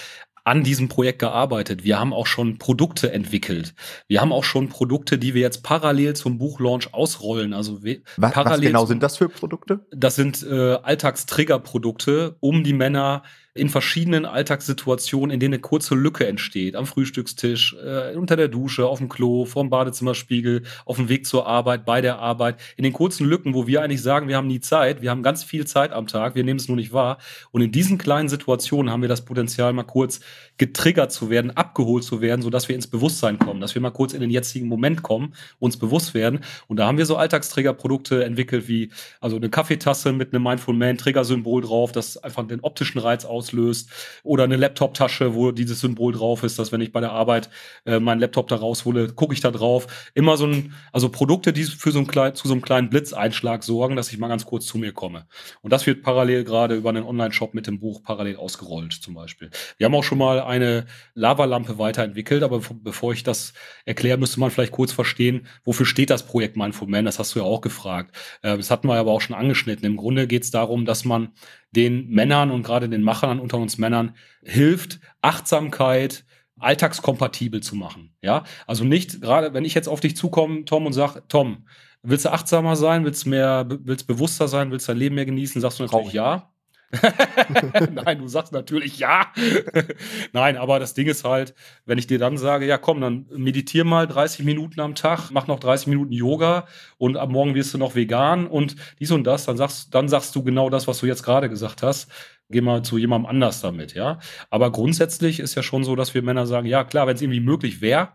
an 0.45 0.64
diesem 0.64 0.88
Projekt 0.88 1.20
gearbeitet. 1.20 1.84
Wir 1.84 2.01
haben 2.01 2.12
auch 2.12 2.26
schon 2.26 2.59
Produkte 2.59 3.12
entwickelt. 3.12 3.74
Wir 4.09 4.20
haben 4.20 4.32
auch 4.32 4.45
schon 4.45 4.68
Produkte, 4.68 5.18
die 5.18 5.34
wir 5.34 5.43
jetzt 5.43 5.62
parallel 5.62 6.14
zum 6.14 6.38
Buchlaunch 6.38 6.93
ausrollen. 6.93 7.53
Also 7.53 7.82
was, 7.82 8.32
parallel 8.32 8.61
was 8.61 8.66
genau 8.66 8.86
sind 8.86 9.03
das 9.03 9.16
für 9.18 9.28
Produkte? 9.28 9.86
Das 9.93 10.16
sind 10.16 10.43
äh, 10.43 10.74
Alltagstriggerprodukte, 10.82 12.36
um 12.40 12.64
die 12.64 12.72
Männer 12.72 13.22
in 13.55 13.68
verschiedenen 13.68 14.24
Alltagssituationen, 14.24 15.30
in 15.30 15.40
denen 15.40 15.55
eine 15.55 15.61
kurze 15.61 15.94
Lücke 15.94 16.26
entsteht. 16.26 16.74
Am 16.74 16.86
Frühstückstisch, 16.86 17.76
äh, 17.84 18.16
unter 18.16 18.36
der 18.36 18.48
Dusche, 18.48 18.86
auf 18.86 18.98
dem 18.98 19.11
Klo, 19.11 19.44
vorm 19.44 19.68
Badezimmerspiegel, 19.68 20.62
auf 20.86 20.96
dem 20.96 21.11
Weg 21.11 21.26
zur 21.26 21.46
Arbeit, 21.46 21.84
bei 21.84 22.00
der 22.00 22.18
Arbeit. 22.18 22.61
In 22.76 22.84
den 22.84 22.94
kurzen 22.94 23.26
Lücken, 23.26 23.53
wo 23.53 23.66
wir 23.66 23.82
eigentlich 23.82 24.00
sagen, 24.00 24.28
wir 24.28 24.36
haben 24.36 24.46
nie 24.46 24.61
Zeit, 24.61 25.03
wir 25.03 25.11
haben 25.11 25.22
ganz 25.22 25.44
viel 25.44 25.66
Zeit 25.66 25.92
am 25.92 26.07
Tag, 26.07 26.34
wir 26.34 26.44
nehmen 26.44 26.61
es 26.61 26.68
nur 26.68 26.78
nicht 26.78 26.94
wahr. 26.94 27.18
Und 27.50 27.61
in 27.61 27.72
diesen 27.72 27.98
kleinen 27.98 28.30
Situationen 28.30 28.90
haben 28.90 29.03
wir 29.03 29.09
das 29.09 29.24
Potenzial, 29.24 29.74
mal 29.74 29.82
kurz 29.82 30.20
getriggert 30.66 31.12
zu 31.12 31.28
werden, 31.28 31.50
abgeholt 31.50 32.04
zu 32.04 32.20
werden, 32.20 32.42
sodass 32.42 32.68
wir 32.68 32.74
ins 32.76 32.86
Bewusstsein 32.86 33.38
kommen, 33.38 33.60
dass 33.60 33.74
wir 33.74 33.82
mal 33.82 33.90
kurz 33.90 34.12
in 34.12 34.20
den 34.20 34.30
jetzigen 34.30 34.68
Moment 34.68 35.02
kommen, 35.02 35.34
uns 35.58 35.76
bewusst 35.76 36.14
werden. 36.14 36.40
Und 36.68 36.78
da 36.78 36.86
haben 36.86 36.98
wir 36.98 37.06
so 37.06 37.16
Alltagstriggerprodukte 37.16 38.24
entwickelt 38.24 38.66
wie 38.66 38.90
also 39.20 39.36
eine 39.36 39.50
Kaffeetasse 39.50 40.12
mit 40.12 40.32
einem 40.32 40.42
Mindful 40.42 40.74
Man 40.74 40.96
Triggersymbol 40.96 41.62
drauf, 41.62 41.92
das 41.92 42.16
einfach 42.16 42.46
den 42.46 42.60
optischen 42.60 43.00
Reiz 43.00 43.24
aus 43.24 43.42
auslöst. 43.42 43.90
Oder 44.22 44.44
eine 44.44 44.56
Laptop-Tasche, 44.56 45.34
wo 45.34 45.50
dieses 45.50 45.80
Symbol 45.80 46.12
drauf 46.12 46.42
ist, 46.42 46.58
dass 46.58 46.72
wenn 46.72 46.80
ich 46.80 46.92
bei 46.92 47.00
der 47.00 47.12
Arbeit 47.12 47.50
äh, 47.84 47.98
meinen 47.98 48.20
Laptop 48.20 48.48
da 48.48 48.56
raushole, 48.56 49.08
gucke 49.12 49.34
ich 49.34 49.40
da 49.40 49.50
drauf. 49.50 50.10
Immer 50.14 50.36
so 50.36 50.46
ein, 50.46 50.74
also 50.92 51.08
Produkte, 51.08 51.52
die 51.52 51.64
für 51.64 51.90
so 51.90 51.98
ein 51.98 52.06
klein, 52.06 52.34
zu 52.34 52.48
so 52.48 52.54
einem 52.54 52.62
kleinen 52.62 52.90
Blitzeinschlag 52.90 53.62
sorgen, 53.64 53.96
dass 53.96 54.12
ich 54.12 54.18
mal 54.18 54.28
ganz 54.28 54.46
kurz 54.46 54.66
zu 54.66 54.78
mir 54.78 54.92
komme. 54.92 55.26
Und 55.60 55.72
das 55.72 55.86
wird 55.86 56.02
parallel 56.02 56.44
gerade 56.44 56.76
über 56.76 56.90
einen 56.90 57.04
Online-Shop 57.04 57.54
mit 57.54 57.66
dem 57.66 57.80
Buch 57.80 58.02
parallel 58.02 58.36
ausgerollt, 58.36 58.92
zum 58.92 59.14
Beispiel. 59.14 59.50
Wir 59.78 59.86
haben 59.86 59.94
auch 59.94 60.04
schon 60.04 60.18
mal 60.18 60.40
eine 60.53 60.86
Lavalampe 61.14 61.78
weiterentwickelt, 61.78 62.42
aber 62.42 62.61
bevor 62.82 63.12
ich 63.12 63.22
das 63.22 63.55
erkläre, 63.86 64.18
müsste 64.18 64.38
man 64.38 64.50
vielleicht 64.50 64.72
kurz 64.72 64.92
verstehen, 64.92 65.46
wofür 65.64 65.86
steht 65.86 66.11
das 66.11 66.26
Projekt 66.26 66.57
Mindful 66.57 66.88
Man? 66.88 67.07
Das 67.07 67.18
hast 67.18 67.34
du 67.34 67.38
ja 67.38 67.44
auch 67.44 67.62
gefragt. 67.62 68.14
Äh, 68.42 68.57
das 68.57 68.70
hatten 68.70 68.86
wir 68.88 68.94
aber 68.94 69.12
auch 69.12 69.20
schon 69.20 69.34
angeschnitten. 69.34 69.86
Im 69.86 69.96
Grunde 69.96 70.26
geht 70.26 70.42
es 70.42 70.50
darum, 70.50 70.84
dass 70.84 71.05
man 71.05 71.30
den 71.70 72.09
Männern 72.09 72.50
und 72.50 72.62
gerade 72.62 72.88
den 72.88 73.03
Machern 73.03 73.40
unter 73.40 73.57
uns 73.57 73.78
Männern 73.78 74.14
hilft, 74.42 75.00
Achtsamkeit 75.22 76.24
alltagskompatibel 76.59 77.62
zu 77.62 77.74
machen. 77.74 78.14
Ja, 78.20 78.44
also 78.66 78.84
nicht 78.84 79.20
gerade, 79.20 79.55
wenn 79.55 79.64
ich 79.64 79.74
jetzt 79.74 79.88
auf 79.88 80.00
dich 80.00 80.16
zukomme, 80.16 80.64
Tom, 80.64 80.86
und 80.86 80.92
sag, 80.92 81.28
Tom, 81.28 81.66
willst 82.03 82.26
du 82.26 82.32
achtsamer 82.32 82.76
sein, 82.76 83.05
willst 83.05 83.26
mehr, 83.26 83.66
willst 83.68 84.07
bewusster 84.07 84.48
sein, 84.48 84.70
willst 84.70 84.88
dein 84.88 84.98
Leben 84.98 85.14
mehr 85.14 85.26
genießen, 85.26 85.61
sagst 85.61 85.78
du 85.78 85.84
natürlich 85.84 86.12
ja. 86.12 86.51
Nein, 87.90 88.18
du 88.18 88.28
sagst 88.28 88.53
natürlich 88.53 88.99
ja. 88.99 89.32
Nein, 90.32 90.57
aber 90.57 90.78
das 90.78 90.95
Ding 90.95 91.07
ist 91.07 91.24
halt, 91.24 91.55
wenn 91.86 91.99
ich 91.99 92.07
dir 92.07 92.18
dann 92.18 92.36
sage, 92.36 92.66
ja 92.66 92.76
komm, 92.78 93.01
dann 93.01 93.26
meditier 93.30 93.84
mal 93.84 94.07
30 94.07 94.45
Minuten 94.45 94.80
am 94.80 94.95
Tag, 94.95 95.30
mach 95.30 95.47
noch 95.47 95.59
30 95.59 95.86
Minuten 95.88 96.12
Yoga 96.12 96.66
und 96.99 97.16
am 97.16 97.32
Morgen 97.32 97.55
wirst 97.55 97.72
du 97.72 97.78
noch 97.78 97.95
vegan 97.95 98.47
und 98.47 98.76
dies 99.01 99.11
und 99.11 99.24
das, 99.24 99.47
dann 99.47 99.57
sagst, 99.57 99.95
dann 99.95 100.09
sagst 100.09 100.34
du 100.36 100.43
genau 100.43 100.68
das, 100.68 100.86
was 100.86 100.99
du 100.99 101.07
jetzt 101.07 101.22
gerade 101.22 101.49
gesagt 101.49 101.82
hast. 101.82 102.11
Geh 102.51 102.61
mal 102.61 102.82
zu 102.82 102.99
jemandem 102.99 103.30
anders 103.30 103.62
damit, 103.62 103.95
ja. 103.95 104.18
Aber 104.51 104.70
grundsätzlich 104.70 105.40
ist 105.40 105.55
ja 105.55 105.62
schon 105.62 105.84
so, 105.84 105.97
dass 105.97 106.12
wir 106.12 106.22
Männer 106.22 106.47
sagen, 106.47 106.66
ja 106.66 106.84
klar, 106.84 107.07
wenn 107.07 107.14
es 107.16 107.22
irgendwie 107.22 107.40
möglich 107.40 107.80
wäre, 107.80 108.11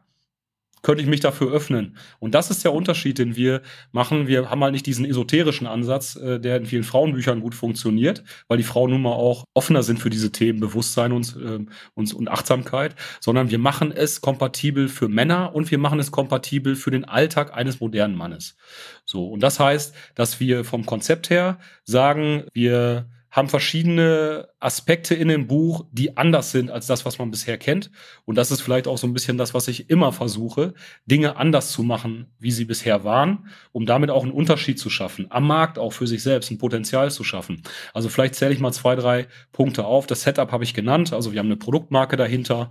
könnte 0.87 1.03
ich 1.03 1.09
mich 1.09 1.19
dafür 1.19 1.51
öffnen. 1.51 1.97
Und 2.19 2.33
das 2.33 2.49
ist 2.49 2.63
der 2.63 2.71
Unterschied, 2.71 3.17
den 3.17 3.35
wir 3.35 3.61
machen. 3.91 4.27
Wir 4.27 4.49
haben 4.49 4.63
halt 4.63 4.71
nicht 4.71 4.85
diesen 4.85 5.03
esoterischen 5.03 5.67
Ansatz, 5.67 6.15
äh, 6.15 6.39
der 6.39 6.55
in 6.55 6.65
vielen 6.65 6.85
Frauenbüchern 6.85 7.41
gut 7.41 7.55
funktioniert, 7.55 8.23
weil 8.47 8.57
die 8.57 8.63
Frauen 8.63 8.91
nun 8.91 9.01
mal 9.01 9.11
auch 9.11 9.43
offener 9.53 9.83
sind 9.83 9.99
für 9.99 10.09
diese 10.09 10.31
Themen 10.31 10.61
Bewusstsein 10.61 11.11
und, 11.11 11.35
äh, 11.35 11.59
und, 11.93 12.13
und 12.13 12.29
Achtsamkeit, 12.29 12.95
sondern 13.19 13.51
wir 13.51 13.59
machen 13.59 13.91
es 13.91 14.21
kompatibel 14.21 14.87
für 14.87 15.09
Männer 15.09 15.53
und 15.53 15.71
wir 15.71 15.77
machen 15.77 15.99
es 15.99 16.09
kompatibel 16.09 16.77
für 16.77 16.91
den 16.91 17.03
Alltag 17.03 17.53
eines 17.53 17.81
modernen 17.81 18.15
Mannes. 18.15 18.55
So. 19.03 19.27
Und 19.27 19.43
das 19.43 19.59
heißt, 19.59 19.93
dass 20.15 20.39
wir 20.39 20.63
vom 20.63 20.85
Konzept 20.85 21.29
her 21.29 21.59
sagen, 21.83 22.45
wir 22.53 23.09
haben 23.31 23.49
verschiedene 23.49 24.47
Aspekte 24.59 25.13
in 25.15 25.27
dem 25.27 25.47
Buch, 25.47 25.85
die 25.91 26.17
anders 26.17 26.51
sind 26.51 26.71
als 26.71 26.87
das, 26.87 27.05
was 27.05 27.19
man 27.19 27.29
bisher 27.29 27.57
kennt. 27.57 27.91
Und 28.25 28.37
das 28.37 28.51
ist 28.51 28.61
vielleicht 28.61 28.87
auch 28.87 28.97
so 28.97 29.05
ein 29.07 29.13
bisschen 29.13 29.37
das, 29.37 29.53
was 29.53 29.67
ich 29.67 29.89
immer 29.89 30.11
versuche, 30.11 30.73
Dinge 31.05 31.35
anders 31.35 31.71
zu 31.71 31.83
machen, 31.83 32.27
wie 32.39 32.51
sie 32.51 32.65
bisher 32.65 33.03
waren, 33.03 33.47
um 33.71 33.85
damit 33.85 34.09
auch 34.09 34.23
einen 34.23 34.31
Unterschied 34.31 34.79
zu 34.79 34.89
schaffen. 34.89 35.27
Am 35.29 35.45
Markt 35.45 35.77
auch 35.77 35.91
für 35.91 36.07
sich 36.07 36.23
selbst 36.23 36.51
ein 36.51 36.57
Potenzial 36.57 37.11
zu 37.11 37.23
schaffen. 37.23 37.61
Also 37.93 38.09
vielleicht 38.09 38.35
zähle 38.35 38.53
ich 38.53 38.59
mal 38.59 38.71
zwei, 38.71 38.95
drei 38.95 39.27
Punkte 39.51 39.85
auf. 39.85 40.07
Das 40.07 40.23
Setup 40.23 40.51
habe 40.51 40.63
ich 40.63 40.73
genannt. 40.73 41.13
Also 41.13 41.33
wir 41.33 41.39
haben 41.39 41.47
eine 41.47 41.57
Produktmarke 41.57 42.15
dahinter. 42.15 42.69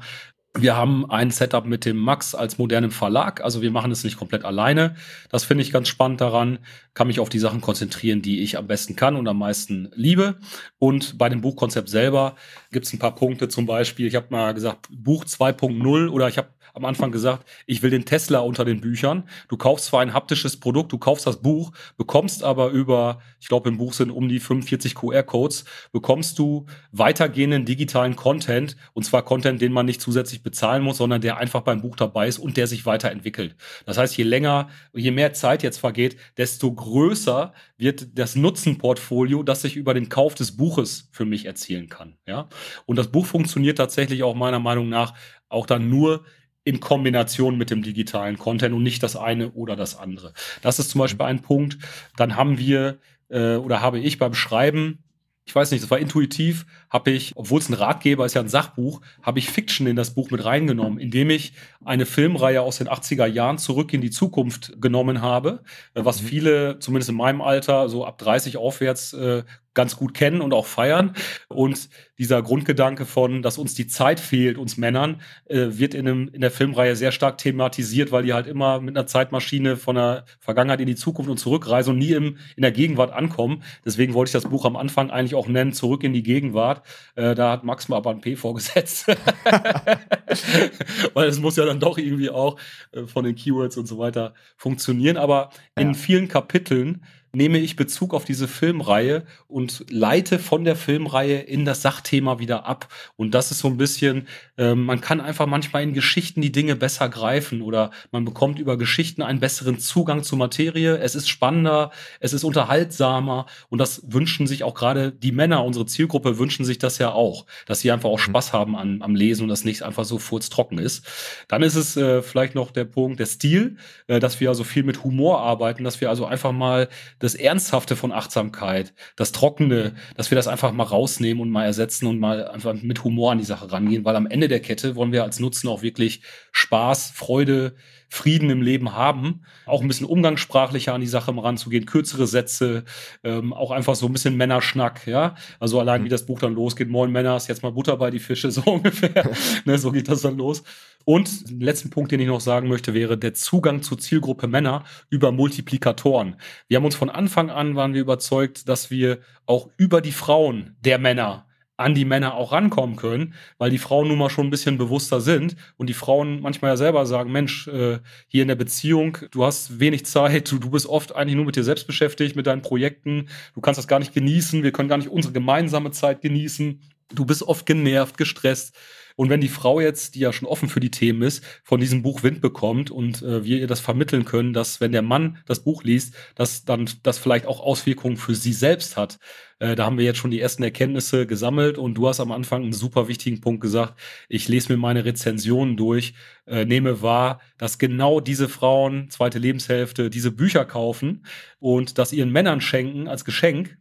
Wir 0.59 0.74
haben 0.74 1.11
ein 1.11 1.30
Setup 1.30 1.66
mit 1.66 1.84
dem 1.84 1.98
Max 1.98 2.34
als 2.34 2.57
modernem 2.57 2.90
Verlag. 2.90 3.42
Also 3.42 3.61
wir 3.61 3.70
machen 3.70 3.90
es 3.90 4.04
nicht 4.04 4.16
komplett 4.16 4.44
alleine. 4.44 4.94
Das 5.30 5.44
finde 5.44 5.62
ich 5.62 5.70
ganz 5.70 5.88
spannend 5.88 6.20
daran. 6.20 6.59
Kann 6.94 7.09
mich 7.09 7.20
auf 7.20 7.28
die 7.28 7.38
Sachen 7.38 7.61
konzentrieren, 7.61 8.22
die 8.22 8.40
ich 8.40 8.57
am 8.57 8.66
besten 8.66 8.96
kann 8.96 9.16
und 9.16 9.28
am 9.28 9.38
meisten 9.38 9.90
liebe. 9.94 10.38
Und 10.78 11.18
bei 11.18 11.28
dem 11.28 11.42
Buchkonzept 11.42 11.90
selber 11.90 12.36
gibt 12.72 12.86
es 12.86 12.92
ein 12.92 12.98
paar 12.98 13.14
Punkte. 13.14 13.48
Zum 13.48 13.66
Beispiel, 13.66 14.07
ich 14.07 14.14
habe 14.14 14.28
mal 14.30 14.54
gesagt, 14.54 14.88
Buch 14.90 15.24
2.0 15.26 16.09
oder 16.09 16.28
ich 16.28 16.38
habe 16.38 16.48
am 16.76 16.84
Anfang 16.84 17.10
gesagt, 17.10 17.48
ich 17.64 17.82
will 17.82 17.88
den 17.88 18.04
Tesla 18.04 18.40
unter 18.40 18.66
den 18.66 18.82
Büchern. 18.82 19.24
Du 19.48 19.56
kaufst 19.56 19.86
zwar 19.86 20.02
ein 20.02 20.12
haptisches 20.12 20.60
Produkt, 20.60 20.92
du 20.92 20.98
kaufst 20.98 21.26
das 21.26 21.40
Buch, 21.40 21.72
bekommst 21.96 22.44
aber 22.44 22.68
über, 22.68 23.20
ich 23.40 23.48
glaube 23.48 23.70
im 23.70 23.78
Buch 23.78 23.94
sind 23.94 24.10
um 24.10 24.28
die 24.28 24.40
45 24.40 24.94
QR-Codes, 24.94 25.64
bekommst 25.90 26.38
du 26.38 26.66
weitergehenden 26.92 27.64
digitalen 27.64 28.14
Content 28.14 28.76
und 28.92 29.04
zwar 29.04 29.24
Content, 29.24 29.62
den 29.62 29.72
man 29.72 29.86
nicht 29.86 30.02
zusätzlich 30.02 30.42
bezahlen 30.42 30.82
muss, 30.82 30.98
sondern 30.98 31.22
der 31.22 31.38
einfach 31.38 31.62
beim 31.62 31.80
Buch 31.80 31.96
dabei 31.96 32.28
ist 32.28 32.38
und 32.38 32.58
der 32.58 32.66
sich 32.66 32.84
weiterentwickelt. 32.84 33.56
Das 33.86 33.96
heißt, 33.96 34.14
je 34.18 34.24
länger, 34.24 34.68
je 34.92 35.12
mehr 35.12 35.32
Zeit 35.32 35.62
jetzt 35.62 35.78
vergeht, 35.78 36.18
desto 36.36 36.70
größer 36.70 37.54
wird 37.78 38.18
das 38.18 38.36
Nutzenportfolio, 38.36 39.42
das 39.42 39.62
sich 39.62 39.76
über 39.76 39.94
den 39.94 40.10
Kauf 40.10 40.34
des 40.34 40.58
Buches 40.58 41.08
für 41.10 41.24
mich 41.24 41.46
erzielen 41.46 41.88
kann. 41.88 42.18
Ja? 42.26 42.50
Und 42.84 42.96
das 42.96 43.08
Buch 43.08 43.24
funktioniert 43.24 43.78
tatsächlich 43.78 44.22
auch 44.22 44.34
meiner 44.34 44.60
Meinung 44.60 44.90
nach 44.90 45.14
auch 45.48 45.66
dann 45.66 45.88
nur 45.88 46.24
in 46.66 46.80
Kombination 46.80 47.56
mit 47.56 47.70
dem 47.70 47.82
digitalen 47.82 48.36
Content 48.36 48.74
und 48.74 48.82
nicht 48.82 49.02
das 49.02 49.16
eine 49.16 49.52
oder 49.52 49.76
das 49.76 49.96
andere. 49.96 50.34
Das 50.62 50.78
ist 50.78 50.90
zum 50.90 50.98
Beispiel 50.98 51.24
ein 51.24 51.40
Punkt. 51.40 51.78
Dann 52.16 52.36
haben 52.36 52.58
wir 52.58 52.98
äh, 53.30 53.54
oder 53.56 53.80
habe 53.80 54.00
ich 54.00 54.18
beim 54.18 54.34
Schreiben 54.34 54.98
ich 55.46 55.54
weiß 55.54 55.70
nicht, 55.70 55.84
das 55.84 55.90
war 55.92 56.00
intuitiv, 56.00 56.66
habe 56.90 57.12
ich, 57.12 57.32
obwohl 57.36 57.60
es 57.60 57.68
ein 57.68 57.74
Ratgeber 57.74 58.26
ist, 58.26 58.34
ja 58.34 58.40
ein 58.40 58.48
Sachbuch, 58.48 59.00
habe 59.22 59.38
ich 59.38 59.48
Fiction 59.48 59.86
in 59.86 59.94
das 59.94 60.12
Buch 60.12 60.30
mit 60.32 60.44
reingenommen, 60.44 60.98
indem 60.98 61.30
ich 61.30 61.52
eine 61.84 62.04
Filmreihe 62.04 62.62
aus 62.62 62.78
den 62.78 62.88
80er 62.88 63.26
Jahren 63.26 63.56
zurück 63.56 63.92
in 63.94 64.00
die 64.00 64.10
Zukunft 64.10 64.80
genommen 64.80 65.22
habe, 65.22 65.62
äh, 65.94 66.04
was 66.04 66.20
mhm. 66.20 66.26
viele, 66.26 66.78
zumindest 66.80 67.10
in 67.10 67.16
meinem 67.16 67.40
Alter, 67.40 67.88
so 67.88 68.04
ab 68.04 68.18
30 68.18 68.56
aufwärts 68.56 69.12
äh, 69.12 69.44
ganz 69.76 69.96
gut 69.96 70.14
kennen 70.14 70.40
und 70.40 70.52
auch 70.52 70.66
feiern. 70.66 71.12
Und 71.46 71.88
dieser 72.18 72.42
Grundgedanke 72.42 73.04
von, 73.04 73.42
dass 73.42 73.58
uns 73.58 73.74
die 73.74 73.86
Zeit 73.86 74.18
fehlt, 74.18 74.58
uns 74.58 74.76
Männern, 74.76 75.20
äh, 75.48 75.66
wird 75.70 75.94
in, 75.94 76.08
einem, 76.08 76.28
in 76.32 76.40
der 76.40 76.50
Filmreihe 76.50 76.96
sehr 76.96 77.12
stark 77.12 77.38
thematisiert, 77.38 78.10
weil 78.10 78.24
die 78.24 78.32
halt 78.32 78.46
immer 78.46 78.80
mit 78.80 78.96
einer 78.96 79.06
Zeitmaschine 79.06 79.76
von 79.76 79.96
der 79.96 80.24
Vergangenheit 80.40 80.80
in 80.80 80.86
die 80.86 80.96
Zukunft 80.96 81.30
und 81.30 81.36
zurückreisen 81.36 81.92
und 81.92 81.98
nie 81.98 82.12
im, 82.12 82.38
in 82.56 82.62
der 82.62 82.72
Gegenwart 82.72 83.12
ankommen. 83.12 83.62
Deswegen 83.84 84.14
wollte 84.14 84.30
ich 84.30 84.32
das 84.32 84.50
Buch 84.50 84.64
am 84.64 84.76
Anfang 84.76 85.10
eigentlich 85.10 85.34
auch 85.34 85.46
nennen, 85.46 85.74
Zurück 85.74 86.02
in 86.04 86.14
die 86.14 86.22
Gegenwart. 86.22 86.82
Äh, 87.14 87.34
da 87.34 87.52
hat 87.52 87.64
Max 87.64 87.88
mal 87.88 87.98
aber 87.98 88.10
ein 88.10 88.22
P 88.22 88.34
vorgesetzt. 88.34 89.06
weil 91.14 91.28
es 91.28 91.38
muss 91.38 91.56
ja 91.56 91.66
dann 91.66 91.80
doch 91.80 91.98
irgendwie 91.98 92.30
auch 92.30 92.58
äh, 92.92 93.06
von 93.06 93.24
den 93.24 93.34
Keywords 93.34 93.76
und 93.76 93.86
so 93.86 93.98
weiter 93.98 94.32
funktionieren. 94.56 95.18
Aber 95.18 95.50
in 95.76 95.94
vielen 95.94 96.28
Kapiteln 96.28 97.02
nehme 97.32 97.58
ich 97.58 97.76
Bezug 97.76 98.14
auf 98.14 98.24
diese 98.24 98.48
Filmreihe 98.48 99.26
und 99.48 99.84
leite 99.90 100.38
von 100.38 100.64
der 100.64 100.76
Filmreihe 100.76 101.40
in 101.40 101.64
das 101.64 101.82
Sachthema 101.82 102.38
wieder 102.38 102.66
ab. 102.66 102.88
Und 103.16 103.34
das 103.34 103.50
ist 103.50 103.58
so 103.58 103.68
ein 103.68 103.76
bisschen, 103.76 104.26
äh, 104.57 104.74
man 104.74 105.00
kann 105.00 105.20
einfach 105.20 105.46
manchmal 105.46 105.82
in 105.82 105.94
Geschichten 105.94 106.40
die 106.40 106.52
Dinge 106.52 106.76
besser 106.76 107.09
greifen 107.09 107.62
oder 107.62 107.90
man 108.11 108.24
bekommt 108.24 108.59
über 108.59 108.76
Geschichten 108.76 109.22
einen 109.22 109.40
besseren 109.40 109.78
Zugang 109.78 110.22
zur 110.22 110.38
Materie. 110.38 110.98
Es 110.98 111.14
ist 111.14 111.28
spannender, 111.28 111.90
es 112.20 112.32
ist 112.32 112.44
unterhaltsamer 112.44 113.46
und 113.68 113.78
das 113.78 114.02
wünschen 114.07 114.46
sich 114.46 114.64
auch 114.64 114.74
gerade 114.74 115.12
die 115.12 115.32
Männer, 115.32 115.64
unsere 115.64 115.86
Zielgruppe 115.86 116.38
wünschen 116.38 116.64
sich 116.64 116.78
das 116.78 116.98
ja 116.98 117.12
auch, 117.12 117.46
dass 117.66 117.80
sie 117.80 117.90
einfach 117.90 118.09
auch 118.09 118.18
mhm. 118.18 118.30
Spaß 118.30 118.52
haben 118.52 118.76
an, 118.76 119.02
am 119.02 119.14
Lesen 119.14 119.44
und 119.44 119.48
das 119.48 119.64
nicht 119.64 119.82
einfach 119.82 120.04
so 120.04 120.18
furztrocken 120.18 120.78
ist. 120.78 121.07
Dann 121.48 121.62
ist 121.62 121.74
es 121.74 121.96
äh, 121.96 122.22
vielleicht 122.22 122.54
noch 122.54 122.70
der 122.70 122.84
Punkt, 122.84 123.20
der 123.20 123.26
Stil, 123.26 123.76
äh, 124.07 124.20
dass 124.20 124.40
wir 124.40 124.48
also 124.48 124.64
viel 124.64 124.82
mit 124.82 125.04
Humor 125.04 125.40
arbeiten, 125.40 125.84
dass 125.84 126.00
wir 126.00 126.11
also 126.11 126.26
einfach 126.26 126.52
mal 126.52 126.88
das 127.18 127.34
Ernsthafte 127.34 127.96
von 127.96 128.12
Achtsamkeit, 128.12 128.94
das 129.16 129.32
Trockene, 129.32 129.94
dass 130.16 130.30
wir 130.30 130.36
das 130.36 130.48
einfach 130.48 130.72
mal 130.72 130.84
rausnehmen 130.84 131.42
und 131.42 131.50
mal 131.50 131.64
ersetzen 131.64 132.07
und 132.07 132.18
mal 132.18 132.48
einfach 132.48 132.74
mit 132.74 133.04
Humor 133.04 133.32
an 133.32 133.38
die 133.38 133.44
Sache 133.44 133.70
rangehen, 133.70 134.04
weil 134.04 134.16
am 134.16 134.26
Ende 134.26 134.45
der 134.49 134.61
Kette 134.61 134.97
wollen 134.97 135.12
wir 135.12 135.24
als 135.24 135.40
Nutzen 135.40 135.68
auch 135.68 135.82
wirklich 135.82 136.22
Spaß, 136.53 137.11
Freude, 137.14 137.74
Frieden 138.09 138.51
im 138.51 138.62
Leben 138.62 138.94
haben. 138.94 139.42
Auch 139.66 139.82
ein 139.82 139.88
bisschen 139.88 140.07
umgangssprachlicher 140.07 140.94
an 140.94 141.01
die 141.01 141.07
Sache 141.07 141.34
ranzugehen, 141.36 141.86
kürzere 141.86 142.26
Sätze, 142.26 142.84
ähm, 143.24 143.53
auch 143.53 143.70
einfach 143.70 143.94
so 143.94 144.07
ein 144.07 144.12
bisschen 144.12 144.36
Männerschnack, 144.36 145.07
ja. 145.07 145.34
Also 145.59 145.80
allein 145.80 146.03
wie 146.03 146.07
mhm. 146.07 146.11
das 146.11 146.26
Buch 146.26 146.38
dann 146.38 146.55
losgeht, 146.55 146.88
Moin 146.88 147.11
Männer, 147.11 147.36
ist 147.36 147.49
jetzt 147.49 147.62
mal 147.62 147.72
Butter 147.72 147.97
bei 147.97 148.11
die 148.11 148.20
Fische, 148.20 148.51
so 148.53 148.62
ungefähr. 148.62 149.30
ne, 149.64 149.78
so 149.78 149.90
geht 149.90 150.09
das 150.09 150.22
dann 150.22 150.38
los. 150.38 150.62
Und 151.05 151.51
den 151.51 151.61
letzten 151.61 151.90
Punkt, 151.90 152.11
den 152.11 152.20
ich 152.20 152.26
noch 152.26 152.40
sagen 152.40 152.68
möchte, 152.68 152.94
wäre 152.94 153.16
der 153.16 153.34
Zugang 153.34 153.82
zur 153.82 153.99
Zielgruppe 153.99 154.49
Männer 154.49 154.84
über 155.09 155.30
Multiplikatoren. 155.30 156.36
Wir 156.68 156.78
haben 156.78 156.84
uns 156.84 156.97
von 156.97 157.11
Anfang 157.11 157.51
an, 157.51 157.76
waren 157.76 157.94
wir 157.94 158.01
überzeugt, 158.01 158.68
dass 158.68 158.90
wir 158.90 159.20
auch 159.47 159.70
über 159.76 160.01
die 160.01 160.12
Frauen 160.12 160.76
der 160.80 160.99
Männer 160.99 161.45
an 161.76 161.94
die 161.94 162.04
Männer 162.04 162.34
auch 162.34 162.52
rankommen 162.52 162.96
können, 162.96 163.34
weil 163.58 163.70
die 163.70 163.78
Frauen 163.78 164.08
nun 164.08 164.18
mal 164.18 164.30
schon 164.30 164.46
ein 164.46 164.50
bisschen 164.50 164.78
bewusster 164.78 165.20
sind 165.20 165.56
und 165.76 165.88
die 165.88 165.94
Frauen 165.94 166.40
manchmal 166.40 166.70
ja 166.72 166.76
selber 166.76 167.06
sagen, 167.06 167.32
Mensch, 167.32 167.68
äh, 167.68 167.98
hier 168.28 168.42
in 168.42 168.48
der 168.48 168.54
Beziehung, 168.54 169.18
du 169.30 169.44
hast 169.44 169.78
wenig 169.78 170.06
Zeit, 170.06 170.50
du, 170.50 170.58
du 170.58 170.70
bist 170.70 170.86
oft 170.86 171.14
eigentlich 171.14 171.36
nur 171.36 171.44
mit 171.44 171.56
dir 171.56 171.64
selbst 171.64 171.86
beschäftigt, 171.86 172.36
mit 172.36 172.46
deinen 172.46 172.62
Projekten, 172.62 173.28
du 173.54 173.60
kannst 173.60 173.78
das 173.78 173.88
gar 173.88 173.98
nicht 173.98 174.14
genießen, 174.14 174.62
wir 174.62 174.72
können 174.72 174.88
gar 174.88 174.98
nicht 174.98 175.10
unsere 175.10 175.32
gemeinsame 175.32 175.90
Zeit 175.90 176.22
genießen, 176.22 176.80
du 177.14 177.24
bist 177.24 177.42
oft 177.42 177.66
genervt, 177.66 178.16
gestresst 178.16 178.76
und 179.16 179.30
wenn 179.30 179.40
die 179.40 179.48
Frau 179.48 179.80
jetzt, 179.80 180.14
die 180.14 180.20
ja 180.20 180.32
schon 180.32 180.46
offen 180.46 180.68
für 180.68 180.80
die 180.80 180.90
Themen 180.90 181.22
ist, 181.22 181.42
von 181.64 181.80
diesem 181.80 182.02
Buch 182.02 182.22
Wind 182.22 182.42
bekommt 182.42 182.90
und 182.90 183.22
äh, 183.22 183.44
wir 183.44 183.58
ihr 183.58 183.66
das 183.66 183.80
vermitteln 183.80 184.26
können, 184.26 184.52
dass 184.52 184.80
wenn 184.80 184.92
der 184.92 185.02
Mann 185.02 185.38
das 185.46 185.60
Buch 185.60 185.82
liest, 185.82 186.14
dass 186.34 186.64
dann 186.64 186.88
das 187.02 187.18
vielleicht 187.18 187.46
auch 187.46 187.60
Auswirkungen 187.60 188.18
für 188.18 188.34
sie 188.34 188.52
selbst 188.52 188.96
hat. 188.98 189.18
Äh, 189.58 189.74
da 189.74 189.86
haben 189.86 189.96
wir 189.96 190.04
jetzt 190.04 190.18
schon 190.18 190.30
die 190.30 190.40
ersten 190.40 190.62
Erkenntnisse 190.62 191.26
gesammelt 191.26 191.78
und 191.78 191.94
du 191.94 192.08
hast 192.08 192.20
am 192.20 192.30
Anfang 192.30 192.62
einen 192.62 192.74
super 192.74 193.08
wichtigen 193.08 193.40
Punkt 193.40 193.62
gesagt. 193.62 193.98
Ich 194.28 194.48
lese 194.48 194.70
mir 194.70 194.78
meine 194.78 195.06
Rezensionen 195.06 195.78
durch, 195.78 196.12
äh, 196.46 196.66
nehme 196.66 197.00
wahr, 197.00 197.40
dass 197.56 197.78
genau 197.78 198.20
diese 198.20 198.50
Frauen, 198.50 199.08
zweite 199.08 199.38
Lebenshälfte, 199.38 200.10
diese 200.10 200.30
Bücher 200.30 200.66
kaufen 200.66 201.24
und 201.58 201.96
das 201.96 202.12
ihren 202.12 202.30
Männern 202.30 202.60
schenken 202.60 203.08
als 203.08 203.24
Geschenk 203.24 203.78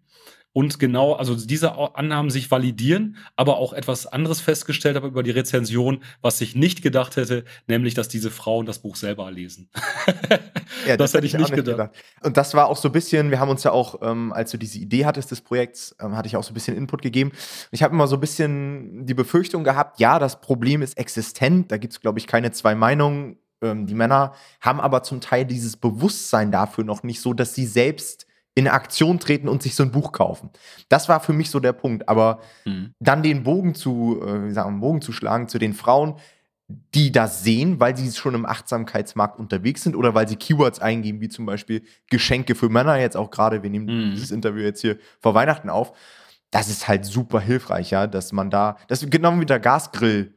und 0.55 0.79
genau, 0.79 1.11
also 1.11 1.35
diese 1.35 1.75
Annahmen 1.95 2.29
sich 2.29 2.49
validieren, 2.49 3.17
aber 3.35 3.57
auch 3.57 3.73
etwas 3.73 4.07
anderes 4.07 4.39
festgestellt 4.39 4.95
habe 4.95 5.07
über 5.07 5.21
die 5.21 5.31
Rezension, 5.31 6.01
was 6.21 6.39
ich 6.39 6.55
nicht 6.55 6.81
gedacht 6.81 7.17
hätte, 7.17 7.43
nämlich, 7.67 7.93
dass 7.93 8.07
diese 8.07 8.31
Frauen 8.31 8.65
das 8.65 8.79
Buch 8.79 8.95
selber 8.95 9.29
lesen. 9.29 9.67
ja, 10.87 10.95
das, 10.95 11.11
das 11.11 11.13
hätte 11.15 11.27
ich 11.27 11.37
nicht 11.37 11.53
gedacht. 11.53 11.91
gedacht. 11.91 11.91
Und 12.23 12.37
das 12.37 12.53
war 12.53 12.67
auch 12.67 12.77
so 12.77 12.87
ein 12.87 12.93
bisschen, 12.93 13.31
wir 13.31 13.41
haben 13.41 13.49
uns 13.49 13.65
ja 13.65 13.71
auch, 13.71 14.01
ähm, 14.01 14.31
als 14.31 14.51
du 14.51 14.57
diese 14.57 14.79
Idee 14.79 15.05
hattest 15.05 15.29
des 15.29 15.41
Projekts, 15.41 15.93
ähm, 15.99 16.15
hatte 16.15 16.29
ich 16.29 16.37
auch 16.37 16.43
so 16.43 16.51
ein 16.51 16.53
bisschen 16.53 16.77
Input 16.77 17.01
gegeben. 17.01 17.33
Ich 17.71 17.83
habe 17.83 17.93
immer 17.93 18.07
so 18.07 18.15
ein 18.15 18.21
bisschen 18.21 19.05
die 19.05 19.13
Befürchtung 19.13 19.65
gehabt, 19.65 19.99
ja, 19.99 20.19
das 20.19 20.39
Problem 20.39 20.81
ist 20.81 20.97
existent, 20.97 21.69
da 21.69 21.75
gibt 21.75 21.91
es, 21.91 21.99
glaube 21.99 22.17
ich, 22.17 22.27
keine 22.27 22.53
zwei 22.53 22.75
Meinungen. 22.75 23.39
Ähm, 23.61 23.87
die 23.87 23.93
Männer 23.93 24.33
haben 24.61 24.79
aber 24.79 25.03
zum 25.03 25.19
Teil 25.19 25.43
dieses 25.43 25.75
Bewusstsein 25.75 26.49
dafür 26.49 26.85
noch 26.85 27.03
nicht 27.03 27.19
so, 27.19 27.33
dass 27.33 27.53
sie 27.53 27.65
selbst 27.65 28.24
in 28.55 28.69
Aktion 28.69 29.19
treten 29.19 29.49
und 29.49 29.61
sich 29.61 29.75
so 29.75 29.83
ein 29.83 29.91
Buch 29.91 30.13
kaufen. 30.13 30.49
Das 30.87 31.09
war 31.09 31.19
für 31.19 31.33
mich 31.33 31.49
so 31.49 31.59
der 31.59 31.73
Punkt. 31.73 32.07
Aber 32.07 32.39
mhm. 32.63 32.93
dann 32.99 33.21
den 33.21 33.43
Bogen 33.43 33.75
zu, 33.75 34.21
äh, 34.25 34.47
wie 34.47 34.51
sagen, 34.51 34.79
Bogen 34.79 35.01
zu 35.01 35.11
schlagen 35.11 35.49
zu 35.49 35.59
den 35.59 35.73
Frauen, 35.73 36.15
die 36.67 37.11
das 37.11 37.43
sehen, 37.43 37.79
weil 37.79 37.95
sie 37.95 38.11
schon 38.11 38.33
im 38.33 38.45
Achtsamkeitsmarkt 38.45 39.39
unterwegs 39.39 39.83
sind 39.83 39.95
oder 39.95 40.15
weil 40.15 40.27
sie 40.27 40.37
Keywords 40.37 40.79
eingeben, 40.79 41.21
wie 41.21 41.29
zum 41.29 41.45
Beispiel 41.45 41.83
Geschenke 42.09 42.55
für 42.55 42.69
Männer, 42.69 42.97
jetzt 42.97 43.17
auch 43.17 43.29
gerade, 43.29 43.61
wir 43.61 43.69
nehmen 43.69 43.85
mhm. 43.85 44.11
dieses 44.11 44.31
Interview 44.31 44.63
jetzt 44.63 44.81
hier 44.81 44.97
vor 45.19 45.35
Weihnachten 45.35 45.69
auf. 45.69 45.93
Das 46.49 46.69
ist 46.69 46.87
halt 46.87 47.05
super 47.05 47.41
hilfreich, 47.41 47.91
ja, 47.91 48.07
dass 48.07 48.31
man 48.31 48.49
da, 48.49 48.77
das 48.87 49.03
ist 49.03 49.11
genau 49.11 49.39
wie 49.39 49.45
der 49.45 49.59
Gasgrill 49.59 50.33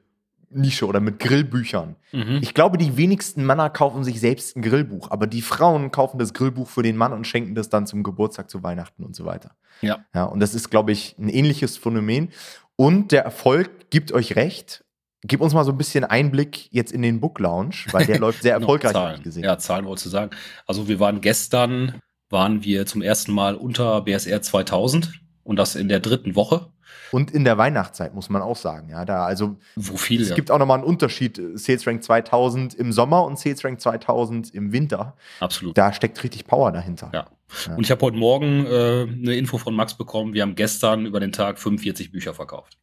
Nische 0.50 0.86
oder 0.86 1.00
mit 1.00 1.18
Grillbüchern. 1.18 1.96
Mhm. 2.12 2.38
Ich 2.42 2.54
glaube, 2.54 2.78
die 2.78 2.96
wenigsten 2.96 3.44
Männer 3.44 3.70
kaufen 3.70 4.04
sich 4.04 4.20
selbst 4.20 4.56
ein 4.56 4.62
Grillbuch, 4.62 5.10
aber 5.10 5.26
die 5.26 5.42
Frauen 5.42 5.90
kaufen 5.90 6.18
das 6.18 6.32
Grillbuch 6.32 6.68
für 6.68 6.82
den 6.82 6.96
Mann 6.96 7.12
und 7.12 7.26
schenken 7.26 7.54
das 7.54 7.68
dann 7.68 7.86
zum 7.86 8.02
Geburtstag, 8.02 8.48
zu 8.50 8.62
Weihnachten 8.62 9.04
und 9.04 9.14
so 9.14 9.24
weiter. 9.24 9.52
Ja. 9.82 10.04
Ja, 10.14 10.24
und 10.24 10.40
das 10.40 10.54
ist, 10.54 10.70
glaube 10.70 10.92
ich, 10.92 11.16
ein 11.18 11.28
ähnliches 11.28 11.76
Phänomen. 11.76 12.30
Und 12.76 13.12
der 13.12 13.24
Erfolg 13.24 13.90
gibt 13.90 14.12
euch 14.12 14.36
recht. 14.36 14.84
Gib 15.22 15.40
uns 15.40 15.52
mal 15.52 15.64
so 15.64 15.72
ein 15.72 15.76
bisschen 15.78 16.04
Einblick 16.04 16.72
jetzt 16.72 16.92
in 16.92 17.02
den 17.02 17.20
Book 17.20 17.40
Lounge, 17.40 17.74
weil 17.90 18.06
der 18.06 18.18
läuft 18.20 18.42
sehr 18.42 18.54
erfolgreich, 18.54 18.94
habe 18.94 19.16
ich 19.16 19.22
gesehen. 19.22 19.44
Ja, 19.44 19.58
Zahlen 19.58 19.84
wolltest 19.84 20.06
du 20.06 20.10
sagen. 20.10 20.30
Also 20.66 20.86
wir 20.86 21.00
waren 21.00 21.20
gestern, 21.20 22.00
waren 22.30 22.62
wir 22.62 22.86
zum 22.86 23.02
ersten 23.02 23.32
Mal 23.32 23.56
unter 23.56 24.02
BSR 24.02 24.40
2000 24.42 25.20
und 25.42 25.56
das 25.56 25.74
in 25.74 25.88
der 25.88 26.00
dritten 26.00 26.36
Woche. 26.36 26.70
Und 27.10 27.30
in 27.30 27.44
der 27.44 27.58
Weihnachtszeit 27.58 28.14
muss 28.14 28.28
man 28.28 28.42
auch 28.42 28.56
sagen, 28.56 28.88
ja, 28.90 29.04
da 29.04 29.24
also 29.24 29.56
wo 29.76 29.96
viel, 29.96 30.20
es 30.20 30.30
ja. 30.30 30.34
gibt 30.34 30.50
auch 30.50 30.58
nochmal 30.58 30.78
einen 30.78 30.86
Unterschied 30.86 31.38
äh, 31.38 31.56
Sales 31.56 31.86
Rank 31.86 32.02
2000 32.02 32.74
im 32.74 32.92
Sommer 32.92 33.24
und 33.24 33.38
Sales 33.38 33.64
Rank 33.64 33.80
2000 33.80 34.54
im 34.54 34.72
Winter. 34.72 35.16
Absolut. 35.40 35.76
Da 35.76 35.92
steckt 35.92 36.22
richtig 36.22 36.46
Power 36.46 36.72
dahinter. 36.72 37.10
Ja. 37.12 37.26
ja. 37.66 37.74
Und 37.74 37.84
ich 37.84 37.90
habe 37.90 38.02
heute 38.02 38.16
Morgen 38.16 38.66
äh, 38.66 39.06
eine 39.10 39.36
Info 39.36 39.58
von 39.58 39.74
Max 39.74 39.94
bekommen. 39.94 40.34
Wir 40.34 40.42
haben 40.42 40.54
gestern 40.54 41.06
über 41.06 41.20
den 41.20 41.32
Tag 41.32 41.58
45 41.58 42.12
Bücher 42.12 42.34
verkauft. 42.34 42.78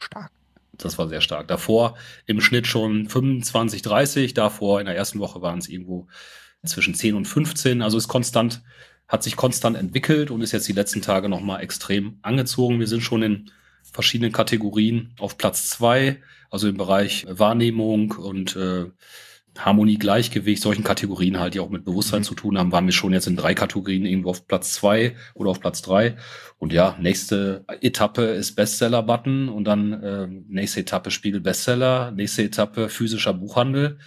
Stark. 0.00 0.30
Das 0.72 0.96
war 0.98 1.08
sehr 1.08 1.20
stark. 1.20 1.48
Davor 1.48 1.96
im 2.26 2.40
Schnitt 2.40 2.66
schon 2.66 3.08
25, 3.08 3.82
30. 3.82 4.34
Davor 4.34 4.80
in 4.80 4.86
der 4.86 4.96
ersten 4.96 5.18
Woche 5.18 5.42
waren 5.42 5.58
es 5.58 5.68
irgendwo 5.68 6.06
zwischen 6.64 6.94
10 6.94 7.16
und 7.16 7.24
15. 7.26 7.82
Also 7.82 7.98
ist 7.98 8.08
konstant 8.08 8.62
hat 9.08 9.22
sich 9.22 9.36
konstant 9.36 9.76
entwickelt 9.76 10.30
und 10.30 10.42
ist 10.42 10.52
jetzt 10.52 10.68
die 10.68 10.74
letzten 10.74 11.00
Tage 11.00 11.28
nochmal 11.28 11.62
extrem 11.62 12.18
angezogen. 12.22 12.78
Wir 12.78 12.86
sind 12.86 13.00
schon 13.00 13.22
in 13.22 13.50
verschiedenen 13.92 14.32
Kategorien 14.32 15.14
auf 15.18 15.38
Platz 15.38 15.70
zwei, 15.70 16.20
also 16.50 16.68
im 16.68 16.76
Bereich 16.76 17.26
Wahrnehmung 17.28 18.12
und 18.12 18.56
äh, 18.56 18.86
Harmonie, 19.58 19.98
Gleichgewicht, 19.98 20.62
solchen 20.62 20.84
Kategorien 20.84 21.38
halt, 21.38 21.54
die 21.54 21.60
auch 21.60 21.68
mit 21.68 21.84
Bewusstsein 21.84 22.20
mhm. 22.20 22.24
zu 22.24 22.34
tun 22.34 22.58
haben, 22.58 22.72
waren 22.72 22.86
wir 22.86 22.92
schon 22.92 23.12
jetzt 23.12 23.26
in 23.26 23.36
drei 23.36 23.54
Kategorien 23.54 24.06
irgendwo 24.06 24.30
auf 24.30 24.46
Platz 24.46 24.72
zwei 24.74 25.16
oder 25.34 25.50
auf 25.50 25.60
Platz 25.60 25.82
drei. 25.82 26.16
Und 26.58 26.72
ja, 26.72 26.96
nächste 27.00 27.64
Etappe 27.80 28.22
ist 28.22 28.54
Bestseller-Button 28.54 29.48
und 29.48 29.64
dann 29.64 29.92
äh, 30.02 30.28
nächste 30.48 30.80
Etappe 30.80 31.10
Spiegel 31.10 31.40
Bestseller, 31.40 32.12
nächste 32.12 32.44
Etappe 32.44 32.88
physischer 32.88 33.34
Buchhandel. 33.34 33.98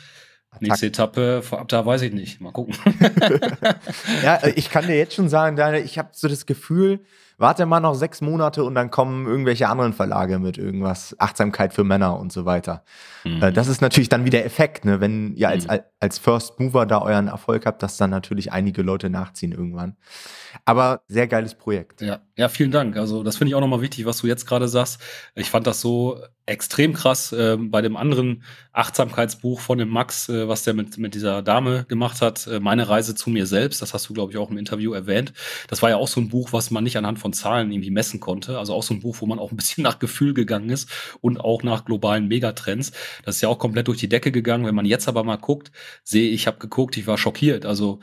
Nächste 0.59 0.87
Etappe, 0.87 1.41
vorab 1.43 1.69
da 1.69 1.85
weiß 1.85 2.01
ich 2.01 2.11
nicht. 2.11 2.41
Mal 2.41 2.51
gucken. 2.51 2.75
ja, 4.23 4.35
äh, 4.35 4.51
ich 4.57 4.69
kann 4.69 4.85
dir 4.85 4.97
jetzt 4.97 5.15
schon 5.15 5.29
sagen, 5.29 5.55
Daniel, 5.55 5.83
ich 5.83 5.97
habe 5.97 6.09
so 6.11 6.27
das 6.27 6.45
Gefühl, 6.45 6.99
warte 7.41 7.65
mal 7.65 7.79
noch 7.79 7.95
sechs 7.95 8.21
Monate 8.21 8.63
und 8.63 8.75
dann 8.75 8.91
kommen 8.91 9.25
irgendwelche 9.25 9.67
anderen 9.67 9.93
Verlage 9.93 10.39
mit 10.39 10.57
irgendwas, 10.57 11.15
Achtsamkeit 11.19 11.73
für 11.73 11.83
Männer 11.83 12.19
und 12.19 12.31
so 12.31 12.45
weiter. 12.45 12.83
Mhm. 13.23 13.53
Das 13.53 13.67
ist 13.67 13.81
natürlich 13.81 14.09
dann 14.09 14.25
wieder 14.25 14.45
Effekt, 14.45 14.85
ne? 14.85 15.01
wenn 15.01 15.35
ihr 15.35 15.49
als, 15.49 15.67
mhm. 15.67 15.79
als 15.99 16.19
First 16.19 16.59
Mover 16.59 16.85
da 16.85 17.01
euren 17.01 17.27
Erfolg 17.27 17.65
habt, 17.65 17.83
dass 17.83 17.97
dann 17.97 18.11
natürlich 18.11 18.51
einige 18.51 18.81
Leute 18.83 19.09
nachziehen 19.09 19.51
irgendwann. 19.51 19.97
Aber 20.65 21.01
sehr 21.07 21.27
geiles 21.27 21.55
Projekt. 21.55 22.01
Ja, 22.01 22.19
ja 22.41 22.49
vielen 22.49 22.71
Dank. 22.71 22.97
Also 22.97 23.23
das 23.23 23.37
finde 23.37 23.49
ich 23.49 23.55
auch 23.55 23.61
nochmal 23.61 23.81
wichtig, 23.81 24.05
was 24.05 24.17
du 24.17 24.27
jetzt 24.27 24.45
gerade 24.45 24.67
sagst. 24.67 24.99
Ich 25.35 25.49
fand 25.49 25.65
das 25.67 25.79
so 25.79 26.19
extrem 26.45 26.93
krass 26.93 27.31
äh, 27.31 27.57
bei 27.57 27.81
dem 27.81 27.95
anderen 27.95 28.43
Achtsamkeitsbuch 28.73 29.59
von 29.61 29.77
dem 29.77 29.89
Max, 29.89 30.27
äh, 30.27 30.47
was 30.47 30.63
der 30.63 30.73
mit, 30.73 30.97
mit 30.97 31.13
dieser 31.13 31.41
Dame 31.41 31.85
gemacht 31.87 32.21
hat, 32.21 32.47
äh, 32.47 32.59
meine 32.59 32.89
Reise 32.89 33.15
zu 33.15 33.29
mir 33.29 33.45
selbst. 33.45 33.81
Das 33.81 33.93
hast 33.93 34.09
du, 34.09 34.13
glaube 34.13 34.31
ich, 34.31 34.37
auch 34.37 34.49
im 34.49 34.57
Interview 34.57 34.91
erwähnt. 34.93 35.33
Das 35.67 35.81
war 35.81 35.89
ja 35.89 35.97
auch 35.97 36.07
so 36.07 36.19
ein 36.19 36.29
Buch, 36.29 36.51
was 36.51 36.71
man 36.71 36.83
nicht 36.83 36.97
anhand 36.97 37.19
von 37.19 37.31
Zahlen 37.31 37.71
irgendwie 37.71 37.91
messen 37.91 38.19
konnte. 38.19 38.57
Also 38.59 38.73
auch 38.73 38.83
so 38.83 38.93
ein 38.93 38.99
Buch, 39.01 39.17
wo 39.19 39.25
man 39.25 39.39
auch 39.39 39.51
ein 39.51 39.57
bisschen 39.57 39.83
nach 39.85 39.99
Gefühl 39.99 40.33
gegangen 40.33 40.69
ist 40.69 40.89
und 41.21 41.39
auch 41.39 41.63
nach 41.63 41.85
globalen 41.85 42.27
Megatrends. 42.27 42.91
Das 43.23 43.35
ist 43.35 43.41
ja 43.41 43.49
auch 43.49 43.59
komplett 43.59 43.87
durch 43.87 43.99
die 43.99 44.09
Decke 44.09 44.31
gegangen. 44.31 44.65
Wenn 44.65 44.75
man 44.75 44.85
jetzt 44.85 45.07
aber 45.07 45.23
mal 45.23 45.37
guckt, 45.37 45.71
sehe 46.03 46.29
ich, 46.29 46.47
habe 46.47 46.57
geguckt, 46.57 46.97
ich 46.97 47.07
war 47.07 47.17
schockiert. 47.17 47.65
Also 47.65 47.99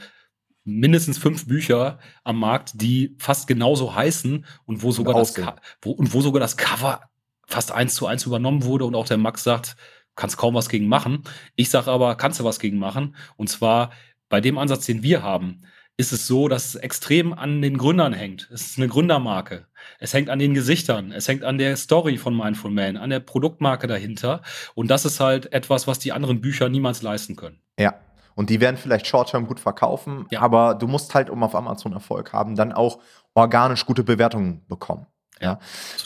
mindestens 0.68 1.18
fünf 1.18 1.46
Bücher 1.46 1.98
am 2.24 2.38
Markt, 2.38 2.72
die 2.74 3.16
fast 3.18 3.46
genauso 3.46 3.94
heißen 3.94 4.44
und 4.66 4.82
wo 4.82 4.92
sogar, 4.92 5.14
das, 5.14 5.34
wo, 5.82 5.92
und 5.92 6.12
wo 6.12 6.20
sogar 6.20 6.40
das 6.40 6.56
Cover 6.56 7.00
fast 7.46 7.72
eins 7.72 7.94
zu 7.94 8.06
eins 8.06 8.26
übernommen 8.26 8.64
wurde 8.64 8.84
und 8.84 8.94
auch 8.94 9.06
der 9.06 9.16
Max 9.16 9.42
sagt, 9.42 9.76
kannst 10.14 10.36
kaum 10.36 10.54
was 10.54 10.68
gegen 10.68 10.86
machen. 10.86 11.22
Ich 11.56 11.70
sage 11.70 11.90
aber, 11.90 12.16
kannst 12.16 12.40
du 12.40 12.44
was 12.44 12.60
gegen 12.60 12.78
machen. 12.78 13.16
Und 13.36 13.48
zwar 13.48 13.90
bei 14.28 14.40
dem 14.40 14.58
Ansatz, 14.58 14.84
den 14.84 15.02
wir 15.02 15.22
haben, 15.22 15.62
ist 15.96 16.12
es 16.12 16.26
so, 16.26 16.48
dass 16.48 16.66
es 16.66 16.74
extrem 16.76 17.32
an 17.32 17.62
den 17.62 17.78
Gründern 17.78 18.12
hängt. 18.12 18.48
Es 18.52 18.66
ist 18.66 18.78
eine 18.78 18.88
Gründermarke. 18.88 19.66
Es 19.98 20.12
hängt 20.12 20.28
an 20.28 20.38
den 20.38 20.54
Gesichtern. 20.54 21.12
Es 21.12 21.26
hängt 21.26 21.44
an 21.44 21.58
der 21.58 21.76
Story 21.76 22.18
von 22.18 22.36
Mindful 22.36 22.70
Man, 22.70 22.96
an 22.96 23.10
der 23.10 23.20
Produktmarke 23.20 23.86
dahinter. 23.86 24.42
Und 24.74 24.90
das 24.90 25.04
ist 25.04 25.18
halt 25.18 25.52
etwas, 25.52 25.86
was 25.86 25.98
die 25.98 26.12
anderen 26.12 26.40
Bücher 26.40 26.68
niemals 26.68 27.02
leisten 27.02 27.34
können. 27.34 27.60
Ja. 27.78 27.94
Und 28.38 28.50
die 28.50 28.60
werden 28.60 28.76
vielleicht 28.76 29.08
short-term 29.08 29.48
gut 29.48 29.58
verkaufen, 29.58 30.26
ja. 30.30 30.42
aber 30.42 30.76
du 30.76 30.86
musst 30.86 31.12
halt, 31.12 31.28
um 31.28 31.42
auf 31.42 31.56
Amazon 31.56 31.92
Erfolg 31.92 32.32
haben, 32.32 32.54
dann 32.54 32.72
auch 32.72 33.00
organisch 33.34 33.84
gute 33.84 34.04
Bewertungen 34.04 34.64
bekommen. 34.68 35.06
Ja. 35.40 35.58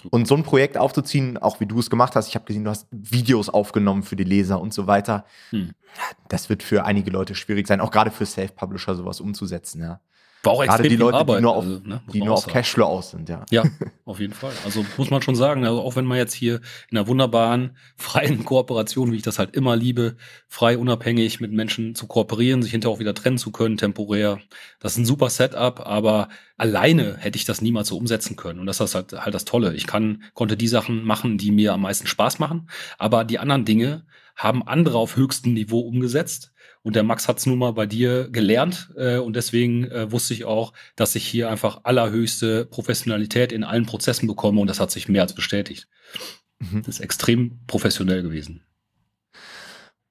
Und 0.09 0.27
so 0.27 0.35
ein 0.35 0.43
Projekt 0.43 0.79
aufzuziehen, 0.79 1.37
auch 1.37 1.61
wie 1.61 1.67
du 1.67 1.79
es 1.79 1.91
gemacht 1.91 2.17
hast, 2.17 2.29
ich 2.29 2.35
habe 2.35 2.47
gesehen, 2.47 2.65
du 2.65 2.71
hast 2.71 2.87
Videos 2.91 3.51
aufgenommen 3.51 4.03
für 4.03 4.17
die 4.17 4.25
Leser 4.25 4.63
und 4.63 4.73
so 4.73 4.87
weiter. 4.87 5.27
Hm. 5.51 5.73
Das 6.29 6.49
wird 6.49 6.63
für 6.63 6.87
einige 6.87 7.11
Leute 7.11 7.35
schwierig 7.35 7.69
sein, 7.69 7.83
auch 7.83 7.91
gerade 7.91 8.11
für 8.11 8.25
Self-Publisher 8.25 8.95
sowas 8.95 9.21
umzusetzen, 9.21 9.83
ja. 9.83 10.01
War 10.45 10.55
auch 10.55 10.65
Gerade 10.65 10.89
die 10.89 10.97
Leute, 10.97 11.19
Arbeit, 11.19 11.39
die 11.39 11.43
nur 11.43 11.55
auf, 11.55 11.65
also, 11.65 11.81
ne, 11.85 12.03
die 12.13 12.21
nur 12.21 12.35
auf 12.35 12.49
Cashflow 12.49 12.85
aus 12.85 13.13
sind, 13.13 13.29
ja. 13.29 13.47
Ja, 13.51 13.63
auf 14.05 14.19
jeden 14.19 14.33
Fall. 14.33 14.53
Also 14.65 14.85
muss 14.97 15.09
man 15.09 15.23
schon 15.23 15.37
sagen, 15.37 15.65
also 15.65 15.81
auch 15.81 15.95
wenn 15.95 16.05
man 16.05 16.19
jetzt 16.19 16.33
hier 16.33 16.61
in 16.91 16.99
einer 16.99 17.07
wunderbaren, 17.07 17.77
freien 17.97 18.45
Kooperation, 18.45 19.13
wie 19.13 19.17
ich 19.17 19.23
das 19.23 19.39
halt 19.39 19.55
immer 19.55 19.77
liebe, 19.77 20.17
frei, 20.49 20.77
unabhängig 20.79 21.41
mit 21.41 21.53
Menschen 21.53 21.95
zu 21.95 22.09
kooperieren, 22.09 22.61
sich 22.61 22.73
hinterher 22.73 22.97
auch 22.97 22.99
wieder 22.99 23.15
trennen 23.15 23.39
zu 23.39 23.53
können, 23.53 23.77
temporär. 23.77 24.41
Das 24.81 24.93
ist 24.93 24.99
ein 24.99 25.07
super 25.07 25.31
Setup, 25.31 25.79
aber 25.87 26.29
alleine 26.57 27.17
hätte 27.19 27.37
ich 27.37 27.45
das 27.45 27.63
niemals 27.63 27.87
so 27.89 27.97
umsetzen 27.97 28.35
können. 28.35 28.59
Und 28.59 28.67
das 28.67 28.81
ist 28.81 28.97
halt, 28.97 29.13
halt 29.13 29.35
das 29.35 29.45
Tolle. 29.45 29.75
Ich 29.75 29.87
kann, 29.87 30.25
konnte 30.35 30.57
die 30.57 30.69
Sachen 30.69 31.05
machen, 31.05 31.39
die 31.39 31.53
mir 31.53 31.73
am 31.73 31.83
meisten 31.83 32.09
Spaß 32.09 32.41
machen, 32.41 32.69
aber 32.99 33.25
die 33.25 33.39
anderen 33.39 33.65
Dinge 33.65 34.07
haben 34.35 34.67
andere 34.67 34.99
auf 34.99 35.15
höchstem 35.15 35.55
Niveau 35.55 35.81
umgesetzt 35.81 36.52
und 36.83 36.97
der 36.97 37.03
Max 37.03 37.29
hat 37.29 37.39
es 37.39 37.47
nun 37.47 37.59
mal 37.59 37.73
bei 37.73 37.87
dir 37.87 38.29
gelernt 38.29 38.91
äh, 38.97 39.19
und 39.19 39.37
deswegen 39.37 39.85
äh, 39.91 40.11
wusste 40.11 40.35
ich 40.35 40.45
auch, 40.45 40.73
dass 40.97 41.15
ich 41.15 41.27
hier 41.27 41.51
einfach 41.51 41.81
allerhöchste 41.85 42.67
Professionalität 42.67 43.53
in 43.53 43.65
allen 43.65 43.87
Prozessen 43.87 44.27
bekomme 44.27 44.61
und 44.61 44.69
das 44.69 44.81
hat 44.81 44.91
sich 44.91 45.09
mehr 45.09 45.23
als 45.23 45.35
bestätigt. 45.35 45.89
Mhm. 46.59 46.83
Das 46.85 46.97
ist 46.97 47.01
extrem 47.01 47.61
professionell 47.67 48.23
gewesen. 48.23 48.63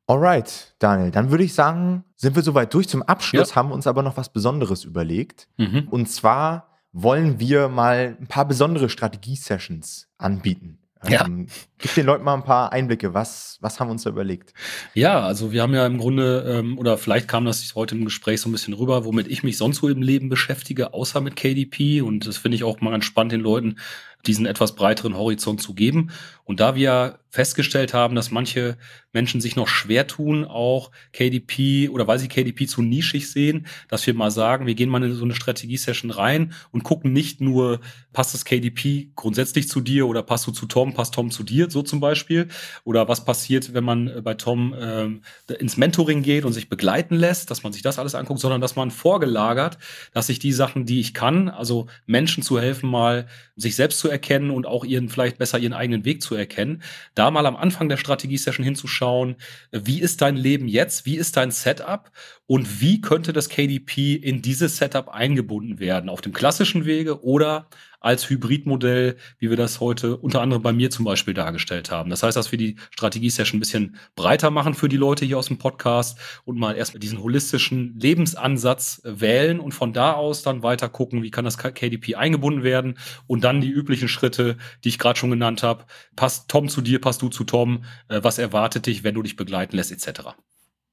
Alright, 0.08 0.76
Daniel, 0.80 1.12
dann 1.12 1.32
würde 1.32 1.44
ich 1.44 1.54
sagen, 1.54 2.04
sind 2.18 2.36
wir 2.36 2.44
soweit 2.44 2.74
durch. 2.74 2.88
Zum 2.90 3.02
Abschluss 3.04 3.52
ja. 3.52 3.56
haben 3.56 3.70
wir 3.70 3.76
uns 3.76 3.88
aber 3.88 4.04
noch 4.04 4.18
was 4.18 4.34
Besonderes 4.34 4.84
überlegt. 4.84 5.48
Mhm. 5.58 5.88
Und 5.90 6.08
zwar 6.08 6.68
wollen 6.92 7.40
wir 7.40 7.70
mal 7.70 8.18
ein 8.20 8.28
paar 8.28 8.46
besondere 8.46 8.90
Strategie-Sessions 8.90 10.10
anbieten. 10.18 10.81
Ja. 11.10 11.26
Ähm, 11.26 11.48
gib 11.80 11.94
den 11.96 12.06
Leuten 12.06 12.24
mal 12.24 12.36
ein 12.36 12.44
paar 12.44 12.72
Einblicke. 12.72 13.14
Was, 13.14 13.58
was 13.62 13.80
haben 13.80 13.88
wir 13.88 13.94
uns 13.94 14.04
da 14.04 14.12
überlegt? 14.12 14.54
Ja, 14.94 15.22
also 15.22 15.52
wir 15.52 15.64
haben 15.64 15.74
ja 15.74 15.86
im 15.86 15.98
Grunde, 15.98 16.46
ähm, 16.48 16.78
oder 16.78 16.98
vielleicht 16.98 17.28
kam 17.28 17.46
das 17.46 17.74
heute 17.74 17.96
im 17.96 18.06
Gespräch 18.06 18.42
so 18.42 18.50
ein 18.50 18.52
bisschen 18.52 18.74
rüber, 18.74 19.04
womit 19.04 19.28
ich 19.28 19.42
mich 19.44 19.58
sonst 19.58 19.78
so 19.78 19.90
im 19.90 20.02
Leben 20.02 20.30
beschäftige, 20.30 20.94
außer 20.94 21.22
mit 21.22 21.36
KDP. 21.36 22.02
Und 22.02 22.28
das 22.28 22.38
finde 22.38 22.56
ich 22.56 22.64
auch 22.64 22.82
mal 22.82 22.92
ganz 22.92 23.06
spannend, 23.06 23.32
den 23.32 23.42
Leuten 23.42 23.78
diesen 24.26 24.46
etwas 24.46 24.76
breiteren 24.76 25.18
Horizont 25.18 25.62
zu 25.62 25.74
geben. 25.74 26.12
Und 26.44 26.60
da 26.60 26.76
wir 26.76 27.20
festgestellt 27.32 27.94
haben, 27.94 28.14
dass 28.14 28.30
manche 28.30 28.78
Menschen 29.14 29.40
sich 29.40 29.56
noch 29.56 29.70
schwer 29.70 30.06
tun, 30.06 30.44
auch 30.44 30.92
KDP 31.14 31.88
oder 31.90 32.06
weil 32.06 32.20
sie 32.20 32.28
KDP 32.28 32.68
zu 32.68 32.82
nischig 32.82 33.32
sehen, 33.32 33.68
dass 33.88 34.06
wir 34.06 34.14
mal 34.14 34.32
sagen, 34.32 34.68
wir 34.68 34.76
gehen 34.76 34.90
mal 34.90 35.02
in 35.02 35.14
so 35.14 35.24
eine 35.24 35.34
Strategie-Session 35.34 36.12
rein 36.12 36.54
und 36.72 36.84
gucken 36.84 37.14
nicht 37.14 37.40
nur, 37.40 37.80
passt 38.12 38.34
das 38.34 38.44
KDP 38.44 39.12
grundsätzlich 39.16 39.70
zu 39.70 39.80
dir 39.80 40.08
oder 40.08 40.24
passt 40.24 40.46
du 40.46 40.52
zu 40.52 40.66
Tom, 40.66 40.94
passt 40.94 41.14
Tom 41.14 41.32
zu 41.32 41.44
dir, 41.44 41.70
so 41.70 41.82
zum 41.84 42.02
Beispiel. 42.02 42.50
Oder 42.84 43.08
was 43.08 43.24
passiert, 43.24 43.74
wenn 43.74 43.86
man 43.86 44.22
bei 44.24 44.34
Tom 44.34 44.76
ähm, 44.78 45.22
ins 45.58 45.78
Mentoring 45.78 46.24
geht 46.24 46.44
und 46.44 46.52
sich 46.52 46.68
begleiten 46.68 47.16
lässt, 47.16 47.50
dass 47.50 47.64
man 47.64 47.72
sich 47.72 47.82
das 47.82 47.98
alles 47.98 48.14
anguckt, 48.14 48.42
sondern 48.42 48.60
dass 48.60 48.76
man 48.76 48.92
vorgelagert, 48.92 49.78
dass 50.14 50.28
ich 50.28 50.40
die 50.40 50.52
Sachen, 50.52 50.86
die 50.86 51.00
ich 51.00 51.14
kann, 51.14 51.48
also 51.48 51.88
Menschen 52.06 52.44
zu 52.44 52.60
helfen, 52.60 52.90
mal 52.90 53.28
sich 53.56 53.78
selbst 53.78 54.00
zu 54.00 54.11
erkennen 54.12 54.52
und 54.52 54.68
auch 54.68 54.86
ihren 54.86 55.10
vielleicht 55.10 55.40
besser 55.40 55.58
ihren 55.58 55.74
eigenen 55.74 56.06
Weg 56.06 56.22
zu 56.22 56.36
erkennen, 56.36 56.84
da 57.16 57.32
mal 57.32 57.48
am 57.48 57.56
Anfang 57.56 57.90
der 57.90 57.98
Strategie-Session 57.98 58.64
hinzuschauen, 58.64 59.38
wie 59.72 60.00
ist 60.00 60.22
dein 60.22 60.36
Leben 60.36 60.68
jetzt, 60.68 61.06
wie 61.08 61.18
ist 61.18 61.38
dein 61.38 61.50
Setup? 61.50 62.12
Und 62.46 62.82
wie 62.82 63.02
könnte 63.02 63.34
das 63.34 63.50
KDP 63.50 64.14
in 64.14 64.42
dieses 64.42 64.78
Setup 64.78 65.10
eingebunden 65.10 65.80
werden, 65.80 66.10
auf 66.10 66.22
dem 66.22 66.34
klassischen 66.34 66.86
Wege 66.86 67.24
oder 67.24 67.70
als 68.02 68.30
Hybridmodell, 68.30 69.16
wie 69.38 69.50
wir 69.50 69.58
das 69.58 69.80
heute 69.80 70.18
unter 70.18 70.42
anderem 70.42 70.62
bei 70.62 70.74
mir 70.74 70.90
zum 70.90 71.06
Beispiel 71.06 71.34
dargestellt 71.34 71.92
haben. 71.92 72.10
Das 72.10 72.24
heißt, 72.24 72.36
dass 72.36 72.52
wir 72.52 72.58
die 72.58 72.76
Strategie-Session 72.90 73.58
ein 73.58 73.62
bisschen 73.62 73.96
breiter 74.16 74.50
machen 74.50 74.74
für 74.74 74.90
die 74.90 74.98
Leute 74.98 75.24
hier 75.24 75.38
aus 75.38 75.48
dem 75.48 75.60
Podcast 75.60 76.20
und 76.44 76.58
mal 76.58 76.76
erstmal 76.76 77.00
diesen 77.00 77.22
holistischen 77.22 77.98
Lebensansatz 77.98 79.02
wählen 79.06 79.60
und 79.60 79.74
von 79.74 79.94
da 79.94 80.14
aus 80.14 80.42
dann 80.44 80.64
weiter 80.64 80.90
gucken, 80.90 81.24
wie 81.24 81.32
kann 81.32 81.46
das 81.46 81.58
KDP 81.58 82.16
eingebunden 82.16 82.64
werden 82.64 82.98
und 83.28 83.44
dann 83.44 83.62
die 83.62 83.70
üblichen 83.70 84.08
Schritte, 84.08 84.58
die 84.84 84.90
ich 84.90 85.00
gerade 85.00 85.18
schon 85.18 85.30
genannt 85.30 85.64
habe. 85.64 85.86
Passt 86.16 86.50
Tom 86.50 86.68
zu 86.68 86.82
dir, 86.82 87.00
passt 87.00 87.22
du 87.22 87.30
zu 87.30 87.44
Tom, 87.44 87.86
äh, 88.10 88.20
was 88.24 88.40
erwartet 88.40 88.88
dich, 88.88 89.04
wenn 89.04 89.14
du 89.14 89.22
dich 89.22 89.36
begleiten 89.36 89.76
lässt, 89.76 89.92
etc. 89.92 90.32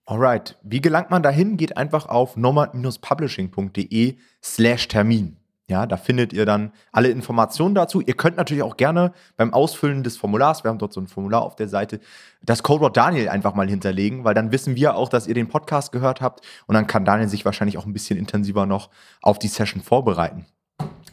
Alright, 0.05 0.57
wie 0.63 0.81
gelangt 0.81 1.11
man 1.11 1.23
dahin? 1.23 1.57
Geht 1.57 1.77
einfach 1.77 2.07
auf 2.07 2.37
nomad-publishing.de 2.37 4.17
slash 4.43 4.89
Termin. 4.89 5.38
Ja, 5.69 5.85
da 5.85 5.99
findet 5.99 6.33
ihr 6.33 6.47
dann 6.47 6.73
alle 6.93 7.11
Informationen 7.11 7.75
dazu. 7.75 8.01
Ihr 8.01 8.15
könnt 8.15 8.39
natürlich 8.39 8.63
auch 8.63 8.79
gerne 8.79 9.13
beim 9.37 9.53
Ausfüllen 9.53 10.03
des 10.03 10.17
Formulars, 10.17 10.65
wir 10.65 10.71
haben 10.71 10.79
dort 10.79 10.95
so 10.95 11.01
ein 11.01 11.09
Formular 11.09 11.43
auf 11.43 11.57
der 11.57 11.69
Seite, 11.69 12.01
das 12.43 12.63
Codewort 12.63 12.97
Daniel 12.97 13.29
einfach 13.29 13.55
mal 13.55 13.69
hinterlegen, 13.69 14.25
weil 14.25 14.33
dann 14.33 14.51
wissen 14.51 14.77
wir 14.77 14.97
auch, 14.97 15.11
dass 15.11 15.27
ihr 15.27 15.35
den 15.35 15.49
Podcast 15.49 15.93
gehört 15.93 16.23
habt 16.23 16.41
und 16.67 16.75
dann 16.75 16.87
kann 16.87 17.05
Daniel 17.05 17.29
sich 17.29 17.45
wahrscheinlich 17.45 17.77
auch 17.77 17.85
ein 17.85 17.93
bisschen 17.93 18.19
intensiver 18.19 18.65
noch 18.65 18.89
auf 19.21 19.39
die 19.39 19.49
Session 19.49 19.83
vorbereiten. 19.83 20.47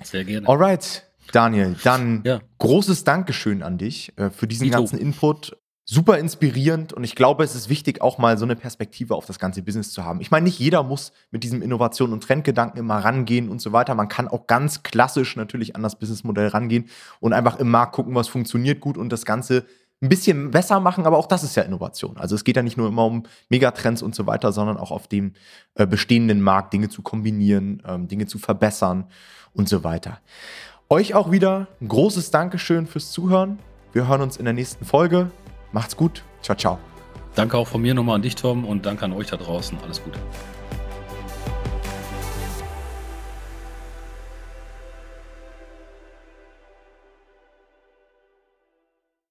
Sehr 0.04 0.24
gerne. 0.24 0.48
Alright, 0.48 1.06
Daniel, 1.34 1.76
dann 1.84 2.22
ja. 2.24 2.40
großes 2.60 3.04
Dankeschön 3.04 3.62
an 3.62 3.78
dich 3.78 4.18
äh, 4.18 4.30
für 4.30 4.48
diesen 4.48 4.68
Ito. 4.68 4.78
ganzen 4.78 5.00
Input 5.00 5.58
super 5.86 6.18
inspirierend 6.18 6.94
und 6.94 7.04
ich 7.04 7.16
glaube, 7.16 7.44
es 7.44 7.54
ist 7.54 7.70
wichtig, 7.70 8.02
auch 8.02 8.18
mal 8.18 8.40
so 8.40 8.46
eine 8.46 8.56
Perspektive 8.56 9.14
auf 9.14 9.28
das 9.28 9.38
ganze 9.38 9.62
Business 9.62 9.92
zu 9.92 10.04
haben. 10.04 10.20
Ich 10.20 10.32
meine, 10.32 10.46
nicht 10.46 10.58
jeder 10.58 10.82
muss 10.82 11.14
mit 11.30 11.44
diesem 11.44 11.62
Innovation 11.62 12.12
und 12.12 12.24
Trendgedanken 12.24 12.80
immer 12.80 12.98
rangehen 12.98 13.50
und 13.50 13.62
so 13.62 13.72
weiter. 13.72 13.94
Man 13.94 14.08
kann 14.08 14.28
auch 14.28 14.48
ganz 14.48 14.82
klassisch 14.82 15.36
natürlich 15.36 15.76
an 15.76 15.84
das 15.84 16.00
Businessmodell 16.00 16.48
rangehen 16.48 16.90
und 17.20 17.34
einfach 17.34 17.60
im 17.60 17.70
Markt 17.70 17.94
gucken, 17.94 18.16
was 18.16 18.28
funktioniert 18.28 18.80
gut 18.82 18.98
und 18.98 19.10
das 19.12 19.26
Ganze 19.26 19.66
ein 20.02 20.10
bisschen 20.10 20.52
besser 20.52 20.80
machen, 20.80 21.06
aber 21.06 21.18
auch 21.18 21.28
das 21.28 21.44
ist 21.44 21.56
ja 21.56 21.64
Innovation. 21.64 22.18
Also 22.18 22.36
es 22.36 22.44
geht 22.44 22.56
ja 22.56 22.64
nicht 22.64 22.78
nur 22.78 22.88
immer 22.88 23.06
um 23.06 23.24
Megatrends 23.50 24.02
und 24.02 24.14
so 24.16 24.28
weiter, 24.28 24.52
sondern 24.52 24.78
auch 24.78 24.92
auf 24.92 25.08
dem 25.08 25.34
äh, 25.76 25.88
bestehenden 25.88 26.42
Markt 26.42 26.74
Dinge 26.74 26.90
zu 26.90 27.02
kombinieren, 27.02 27.82
ähm, 27.88 28.08
Dinge 28.08 28.26
zu 28.26 28.40
verbessern 28.40 29.06
und 29.54 29.70
so 29.70 29.84
weiter. 29.84 30.20
Euch 30.90 31.14
auch 31.14 31.32
wieder 31.32 31.68
ein 31.80 31.88
großes 31.88 32.32
Dankeschön 32.32 32.88
fürs 32.88 33.12
Zuhören. 33.12 33.60
Wir 33.94 34.08
hören 34.08 34.22
uns 34.22 34.38
in 34.38 34.46
der 34.46 34.54
nächsten 34.54 34.84
Folge. 34.84 35.32
Macht's 35.76 35.98
gut. 35.98 36.24
Ciao, 36.42 36.56
ciao. 36.56 36.80
Danke 37.36 37.58
auch 37.58 37.68
von 37.68 37.82
mir 37.82 37.94
nochmal 37.94 38.16
an 38.16 38.22
dich, 38.22 38.36
Tom, 38.36 38.64
und 38.64 38.86
danke 38.86 39.04
an 39.04 39.12
euch 39.12 39.28
da 39.28 39.36
draußen. 39.36 39.78
Alles 39.84 40.02
Gute. 40.02 40.18